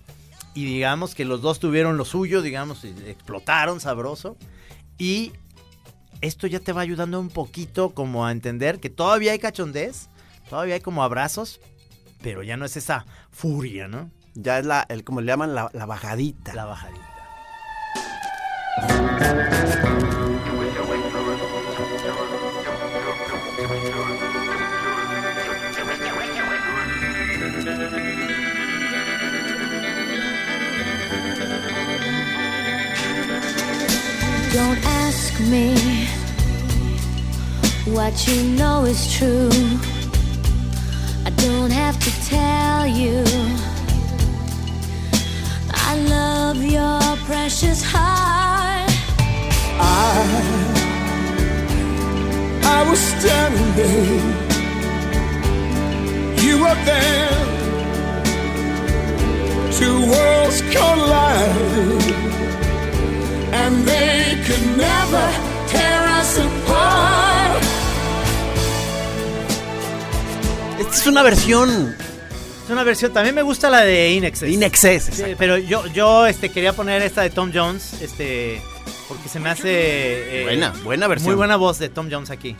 y 0.53 0.65
digamos 0.65 1.15
que 1.15 1.23
los 1.23 1.41
dos 1.41 1.59
tuvieron 1.59 1.95
lo 1.95 2.03
suyo, 2.03 2.41
digamos, 2.41 2.83
y 2.83 2.89
explotaron 3.07 3.79
sabroso 3.79 4.35
y 4.97 5.31
esto 6.19 6.45
ya 6.45 6.59
te 6.59 6.73
va 6.73 6.81
ayudando 6.81 7.17
un 7.17 7.29
poquito 7.29 7.91
como 7.91 8.25
a 8.25 8.33
entender 8.33 8.81
que 8.81 8.89
todavía 8.89 9.31
hay 9.31 9.39
cachondez, 9.39 10.09
todavía 10.49 10.73
hay 10.75 10.81
como 10.81 11.03
abrazos, 11.03 11.61
pero 12.21 12.43
ya 12.43 12.57
no 12.57 12.65
es 12.65 12.75
esa 12.75 13.05
furia, 13.31 13.87
¿no? 13.87 14.11
Ya 14.33 14.59
es 14.59 14.65
la, 14.65 14.85
el, 14.89 15.05
como 15.05 15.21
le 15.21 15.27
llaman, 15.27 15.55
la, 15.55 15.69
la 15.71 15.85
bajadita. 15.85 16.53
La 16.53 16.65
bajadita. 16.65 17.15
Me 35.49 35.75
what 37.85 38.27
you 38.27 38.43
know 38.51 38.85
is 38.85 39.13
true. 39.13 39.49
I 41.25 41.29
don't 41.37 41.71
have 41.71 41.99
to 41.99 42.11
tell 42.27 42.87
you. 42.87 43.23
I 45.71 45.95
love 46.09 46.63
your 46.63 47.01
precious 47.25 47.83
heart. 47.83 48.89
I 49.79 50.65
I 52.63 52.89
was 52.89 52.99
standing 52.99 53.71
there. 53.75 54.45
You 56.43 56.59
were 56.63 56.79
there. 56.85 57.45
Two 59.71 59.97
worlds 60.11 60.61
collided. 60.73 62.25
And 63.57 63.85
they 63.85 64.35
could 64.45 64.65
never 64.77 65.25
tear 65.71 66.01
us 66.19 66.37
apart. 66.37 67.63
Esta 70.79 70.95
es 70.95 71.07
una 71.07 71.23
versión 71.23 71.95
Es 72.65 72.69
una 72.69 72.83
versión, 72.83 73.13
también 73.13 73.33
me 73.35 73.43
gusta 73.43 73.69
la 73.69 73.81
de 73.81 74.11
Inexcess. 74.13 74.49
Inexcess. 74.49 75.03
Sí, 75.13 75.23
pero 75.37 75.57
yo, 75.57 75.85
yo 75.87 76.25
este, 76.25 76.49
quería 76.49 76.73
poner 76.73 77.01
esta 77.03 77.21
de 77.21 77.29
Tom 77.29 77.51
Jones, 77.53 77.93
este, 78.01 78.61
porque 79.07 79.29
se 79.29 79.39
me 79.39 79.49
hace... 79.51 80.41
eh, 80.41 80.43
Buena, 80.45 80.73
buena 80.83 81.07
versión. 81.07 81.29
Muy 81.29 81.35
buena 81.37 81.57
voz 81.57 81.77
de 81.79 81.89
Tom 81.89 82.09
Jones 82.11 82.31
aquí. 82.31 82.57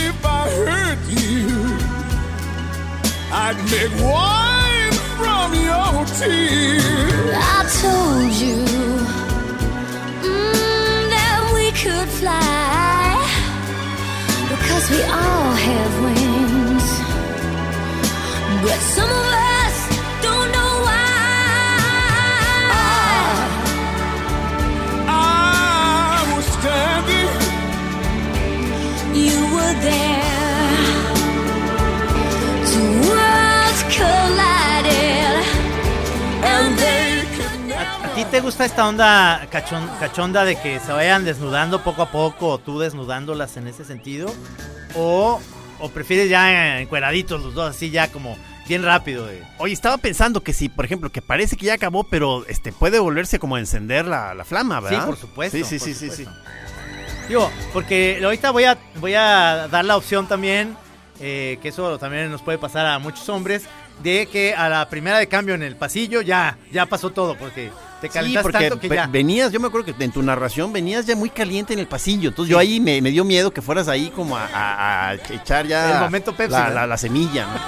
If 0.00 0.24
I 0.24 0.48
hurt 0.50 0.98
you, 1.08 1.78
I'd 3.30 3.56
make 3.70 3.92
wine 4.02 4.57
from 5.18 5.48
your 5.54 6.04
tears. 6.18 7.34
I 7.34 7.58
told 7.82 8.32
you 8.42 8.58
mm, 10.26 11.00
that 11.14 11.38
we 11.56 11.66
could 11.82 12.08
fly 12.20 13.18
because 14.52 14.84
we 14.94 15.00
all 15.02 15.52
have 15.68 15.92
wings. 16.06 16.88
But 18.62 18.78
some 18.94 19.10
of 19.10 19.26
us 19.46 19.57
te 38.38 38.44
gusta 38.44 38.64
esta 38.64 38.86
onda 38.86 39.48
cachon- 39.50 39.98
cachonda 39.98 40.44
de 40.44 40.54
que 40.60 40.78
se 40.78 40.92
vayan 40.92 41.24
desnudando 41.24 41.82
poco 41.82 42.02
a 42.02 42.10
poco 42.12 42.46
o 42.50 42.58
tú 42.58 42.78
desnudándolas 42.78 43.56
en 43.56 43.66
ese 43.66 43.84
sentido? 43.84 44.32
¿O, 44.94 45.40
o 45.80 45.88
prefieres 45.90 46.30
ya 46.30 46.78
encueraditos 46.80 47.42
los 47.42 47.54
dos, 47.54 47.70
así 47.74 47.90
ya 47.90 48.12
como 48.12 48.38
bien 48.68 48.84
rápido? 48.84 49.26
de- 49.26 49.42
Oye, 49.58 49.72
estaba 49.72 49.98
pensando 49.98 50.40
que 50.44 50.52
si, 50.52 50.68
por 50.68 50.84
ejemplo, 50.84 51.10
que 51.10 51.20
parece 51.20 51.56
que 51.56 51.66
ya 51.66 51.74
acabó, 51.74 52.04
pero 52.04 52.44
este 52.46 52.70
puede 52.70 53.00
volverse 53.00 53.40
como 53.40 53.56
a 53.56 53.58
encender 53.58 54.06
la, 54.06 54.34
la 54.34 54.44
flama, 54.44 54.78
¿verdad? 54.78 55.00
Sí, 55.00 55.06
por 55.06 55.16
supuesto. 55.16 55.56
Sí, 55.58 55.64
sí, 55.80 55.94
sí, 55.94 56.08
sí. 56.10 56.24
Digo, 57.28 57.50
porque 57.72 58.20
ahorita 58.22 58.52
voy 58.52 58.64
a, 58.64 58.78
voy 59.00 59.14
a 59.14 59.66
dar 59.68 59.84
la 59.84 59.96
opción 59.96 60.28
también, 60.28 60.76
eh, 61.18 61.58
que 61.60 61.70
eso 61.70 61.98
también 61.98 62.30
nos 62.30 62.42
puede 62.42 62.58
pasar 62.58 62.86
a 62.86 63.00
muchos 63.00 63.28
hombres, 63.28 63.64
de 64.00 64.26
que 64.30 64.54
a 64.54 64.68
la 64.68 64.88
primera 64.88 65.18
de 65.18 65.26
cambio 65.26 65.56
en 65.56 65.64
el 65.64 65.74
pasillo 65.74 66.20
ya, 66.22 66.56
ya 66.70 66.86
pasó 66.86 67.10
todo, 67.10 67.36
porque 67.36 67.72
te 68.00 68.06
Sí, 68.08 68.12
calentas 68.14 68.42
porque 68.42 68.58
tanto 68.58 68.80
que 68.80 68.88
ve- 68.88 68.96
ya. 68.96 69.06
venías, 69.06 69.52
yo 69.52 69.60
me 69.60 69.66
acuerdo 69.68 69.92
que 69.94 70.04
en 70.04 70.10
tu 70.12 70.22
narración 70.22 70.72
venías 70.72 71.06
ya 71.06 71.16
muy 71.16 71.30
caliente 71.30 71.72
en 71.72 71.78
el 71.78 71.86
pasillo. 71.88 72.28
Entonces 72.30 72.50
yo 72.50 72.58
ahí 72.58 72.80
me, 72.80 73.00
me 73.02 73.10
dio 73.10 73.24
miedo 73.24 73.50
que 73.50 73.62
fueras 73.62 73.88
ahí 73.88 74.10
como 74.14 74.36
a, 74.36 74.46
a- 74.46 75.08
a 75.10 75.14
echar 75.14 75.66
ya 75.66 75.94
El 75.96 76.00
momento 76.04 76.32
Pepsi, 76.34 76.52
la, 76.52 76.60
¿verdad? 76.64 76.74
la- 76.74 76.86
la 76.86 76.96
semilla. 76.96 77.46
¿no? 77.46 77.58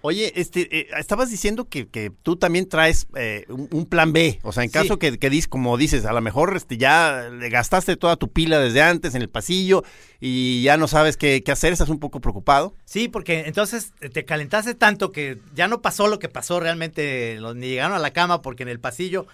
Oye, 0.00 0.32
este, 0.40 0.78
eh, 0.78 0.88
estabas 0.98 1.30
diciendo 1.30 1.68
que, 1.68 1.88
que 1.88 2.10
tú 2.22 2.36
también 2.36 2.68
traes 2.68 3.08
eh, 3.16 3.44
un, 3.48 3.68
un 3.72 3.86
plan 3.86 4.12
B. 4.12 4.38
O 4.44 4.52
sea, 4.52 4.62
en 4.62 4.70
Sí. 4.70 4.74
caso 4.74 4.98
que, 4.98 5.18
que 5.18 5.30
dis- 5.30 5.48
como 5.48 5.76
dices, 5.76 6.04
a 6.04 6.12
lo 6.12 6.20
mejor 6.20 6.56
este, 6.56 6.76
ya 6.76 7.28
le 7.32 7.48
gastaste 7.48 7.96
toda 7.96 8.16
tu 8.16 8.30
pila 8.30 8.60
desde 8.60 8.80
antes 8.82 9.14
en 9.16 9.22
el 9.22 9.28
pasillo 9.28 9.82
y 10.20 10.62
ya 10.62 10.76
no 10.76 10.86
sabes 10.88 11.16
qué, 11.16 11.42
qué 11.42 11.50
hacer, 11.52 11.72
estás 11.72 11.88
un 11.88 11.98
poco 11.98 12.20
preocupado. 12.20 12.74
Sí, 12.84 13.08
porque 13.08 13.40
entonces 13.46 13.92
te 14.12 14.24
calentaste 14.24 14.74
tanto 14.74 15.10
que 15.10 15.38
ya 15.54 15.66
no 15.68 15.82
pasó 15.82 16.06
lo 16.06 16.18
que 16.18 16.28
pasó 16.28 16.60
realmente, 16.60 17.36
los- 17.40 17.56
ni 17.56 17.68
llegaron 17.68 17.96
a 17.96 17.98
la 17.98 18.12
cama 18.12 18.40
porque 18.40 18.62
en 18.62 18.68
el 18.68 18.78
pasillo 18.80 19.26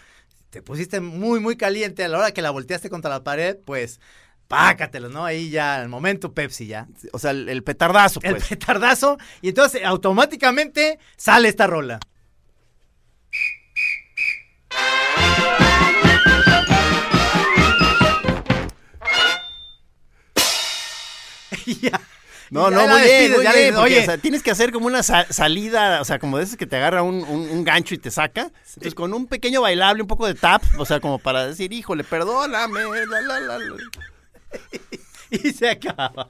te 0.51 0.63
pusiste 0.63 1.01
muy, 1.01 1.41
muy 1.41 1.57
caliente. 1.57 2.05
A 2.05 2.09
la 2.09 2.19
hora 2.19 2.33
que 2.33 2.41
la 2.43 2.51
volteaste 2.51 2.89
contra 2.89 3.11
la 3.11 3.23
pared, 3.25 3.57
pues 3.65 4.01
pácatelos, 4.55 5.11
¿no? 5.13 5.25
Ahí 5.25 5.51
ya, 5.51 5.83
el 5.83 5.89
momento 5.89 6.33
Pepsi 6.33 6.67
ya. 6.67 6.87
O 7.13 7.19
sea, 7.19 7.33
el, 7.33 7.49
el 7.49 7.63
petardazo, 7.65 8.21
El 8.23 8.37
pues. 8.37 8.47
petardazo. 8.49 9.19
Y 9.43 9.49
entonces 9.49 9.83
automáticamente 9.85 10.99
sale 11.17 11.49
esta 11.49 11.67
rola. 11.67 11.99
Ya. 21.81 22.01
No, 22.51 22.71
no, 22.71 22.87
muy 22.87 23.01
bien, 23.03 23.33
muy 23.33 23.43
ya 23.43 23.53
bien, 23.53 23.75
porque, 23.75 23.95
Oye, 23.95 24.03
o 24.03 24.05
sea, 24.05 24.19
tienes 24.19 24.43
que 24.43 24.51
hacer 24.51 24.71
como 24.71 24.87
una 24.87 25.03
sa- 25.03 25.27
salida, 25.33 26.01
o 26.01 26.05
sea, 26.05 26.19
como 26.19 26.39
de 26.39 26.45
esas 26.45 26.57
que 26.57 26.67
te 26.67 26.77
agarra 26.77 27.03
un, 27.03 27.25
un- 27.25 27.49
un 27.51 27.65
gancho 27.65 27.95
y 27.95 27.99
te 27.99 28.11
saca. 28.11 28.51
Entonces, 28.69 28.95
con 28.95 29.13
un 29.15 29.27
pequeño 29.27 29.63
bailable, 29.63 30.03
un 30.03 30.09
poco 30.09 30.27
de 30.27 30.35
tap, 30.35 30.63
o 30.79 30.85
sea, 30.85 31.01
como 31.01 31.19
para 31.19 31.47
decir, 31.47 31.73
híjole, 31.73 32.05
perdóname, 32.05 32.81
la, 33.07 33.21
la, 33.23 33.41
la, 33.41 33.59
la". 33.59 33.77
y 35.31 35.53
se 35.53 35.69
acaba. 35.69 36.29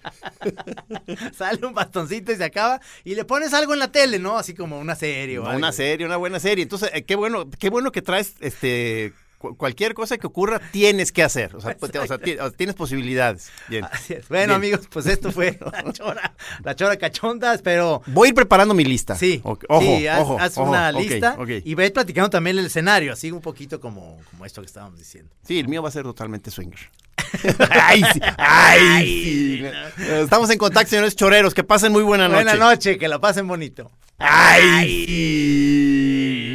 Sale 1.36 1.66
un 1.66 1.74
bastoncito 1.74 2.32
y 2.32 2.36
se 2.36 2.44
acaba. 2.44 2.80
Y 3.04 3.14
le 3.14 3.24
pones 3.24 3.52
algo 3.54 3.72
en 3.72 3.80
la 3.80 3.92
tele, 3.92 4.18
¿no? 4.18 4.38
Así 4.38 4.54
como 4.54 4.78
una 4.78 4.94
serie 4.94 5.38
o 5.38 5.42
No, 5.42 5.48
algo. 5.48 5.58
Una 5.58 5.72
serie, 5.72 6.06
una 6.06 6.16
buena 6.16 6.40
serie. 6.40 6.62
Entonces, 6.62 6.90
eh, 6.94 7.04
qué 7.04 7.16
bueno, 7.16 7.48
qué 7.58 7.70
bueno 7.70 7.92
que 7.92 8.02
traes, 8.02 8.34
este, 8.40 9.12
cualquier 9.56 9.94
cosa 9.94 10.18
que 10.18 10.26
ocurra 10.26 10.60
tienes 10.70 11.12
que 11.12 11.22
hacer. 11.22 11.54
O 11.56 11.60
sea, 11.60 11.76
pues, 11.76 11.92
o 11.94 12.06
sea, 12.06 12.18
tienes 12.50 12.74
posibilidades. 12.74 13.50
Bien. 13.68 13.84
Bueno, 14.08 14.24
Bien. 14.28 14.50
amigos, 14.52 14.88
pues 14.90 15.06
esto 15.06 15.30
fue 15.32 15.58
la 15.84 15.92
chora, 15.92 16.34
la 16.62 16.74
chora 16.74 16.96
cachonda. 16.96 17.54
Espero. 17.54 18.02
Voy 18.06 18.26
a 18.26 18.28
ir 18.30 18.34
preparando 18.34 18.74
mi 18.74 18.84
lista. 18.84 19.14
Sí, 19.14 19.40
Ojo, 19.44 19.60
sí, 19.80 20.06
haz, 20.06 20.20
ojo, 20.20 20.38
haz 20.38 20.58
ojo, 20.58 20.68
una 20.68 20.92
lista 20.92 21.36
ok. 21.38 21.48
y 21.64 21.74
ve 21.74 21.90
platicando 21.90 22.30
también 22.30 22.58
el 22.58 22.66
escenario, 22.66 23.12
así 23.12 23.30
un 23.30 23.40
poquito 23.40 23.80
como, 23.80 24.18
como 24.30 24.44
esto 24.44 24.60
que 24.60 24.66
estábamos 24.66 24.98
diciendo. 24.98 25.30
Sí, 25.46 25.58
el 25.58 25.68
mío 25.68 25.82
va 25.82 25.88
a 25.88 25.92
ser 25.92 26.02
totalmente 26.02 26.50
swinger. 26.50 26.90
ay, 27.70 28.02
sí, 28.12 28.20
ay, 28.38 29.06
sí. 29.06 29.64
Estamos 30.04 30.50
en 30.50 30.58
contacto, 30.58 30.90
señores 30.90 31.16
choreros. 31.16 31.54
Que 31.54 31.64
pasen 31.64 31.92
muy 31.92 32.02
buena 32.02 32.28
noche. 32.28 32.44
Buena 32.44 32.54
noche, 32.56 32.98
que 32.98 33.08
la 33.08 33.20
pasen 33.20 33.46
bonito. 33.48 33.90
Ay, 34.18 35.06
sí. 35.06 36.54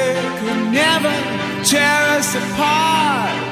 never 1.03 1.63
tear 1.63 2.17
us 2.17 2.35
apart. 2.35 3.50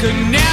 Could 0.00 0.14
never, 0.30 0.47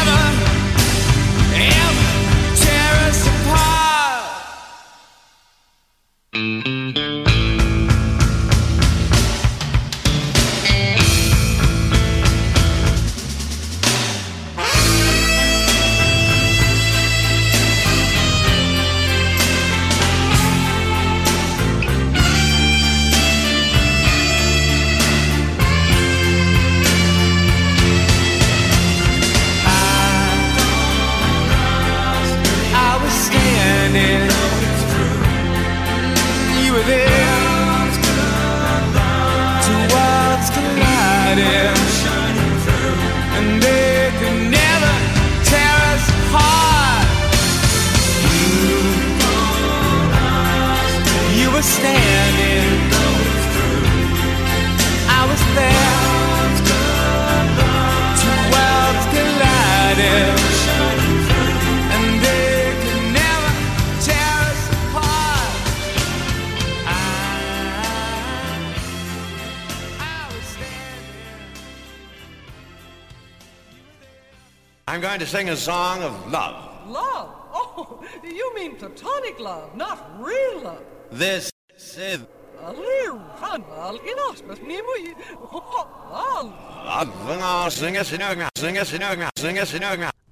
Going 75.15 75.25
to 75.25 75.31
sing 75.31 75.47
a 75.47 75.55
song 75.55 76.03
of 76.03 76.11
love. 76.29 76.89
Love? 76.89 77.29
Oh, 77.53 78.03
you 78.21 78.53
mean 78.53 78.75
platonic 78.75 79.39
love, 79.39 79.73
not 79.73 79.97
real 80.19 80.61
love. 80.61 80.83
This 81.09 81.49
is. 81.71 82.19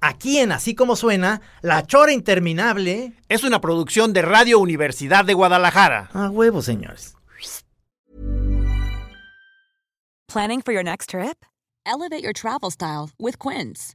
Aquí 0.02 0.38
en 0.38 0.52
Así 0.52 0.74
Como 0.74 0.96
Suena, 0.96 1.40
La 1.62 1.86
Chora 1.86 2.12
Interminable. 2.12 3.14
Es 3.30 3.42
una 3.42 3.62
producción 3.62 4.12
de 4.12 4.20
Radio 4.20 4.58
Universidad 4.58 5.24
de 5.24 5.32
Guadalajara. 5.32 6.10
A 6.12 6.28
huevo, 6.28 6.60
señores. 6.60 7.14
Planning 10.28 10.60
for 10.60 10.74
your 10.74 10.84
next 10.84 11.08
trip? 11.08 11.46
Elevate 11.86 12.22
your 12.22 12.34
travel 12.34 12.70
style 12.70 13.08
with 13.18 13.38
Quince. 13.38 13.94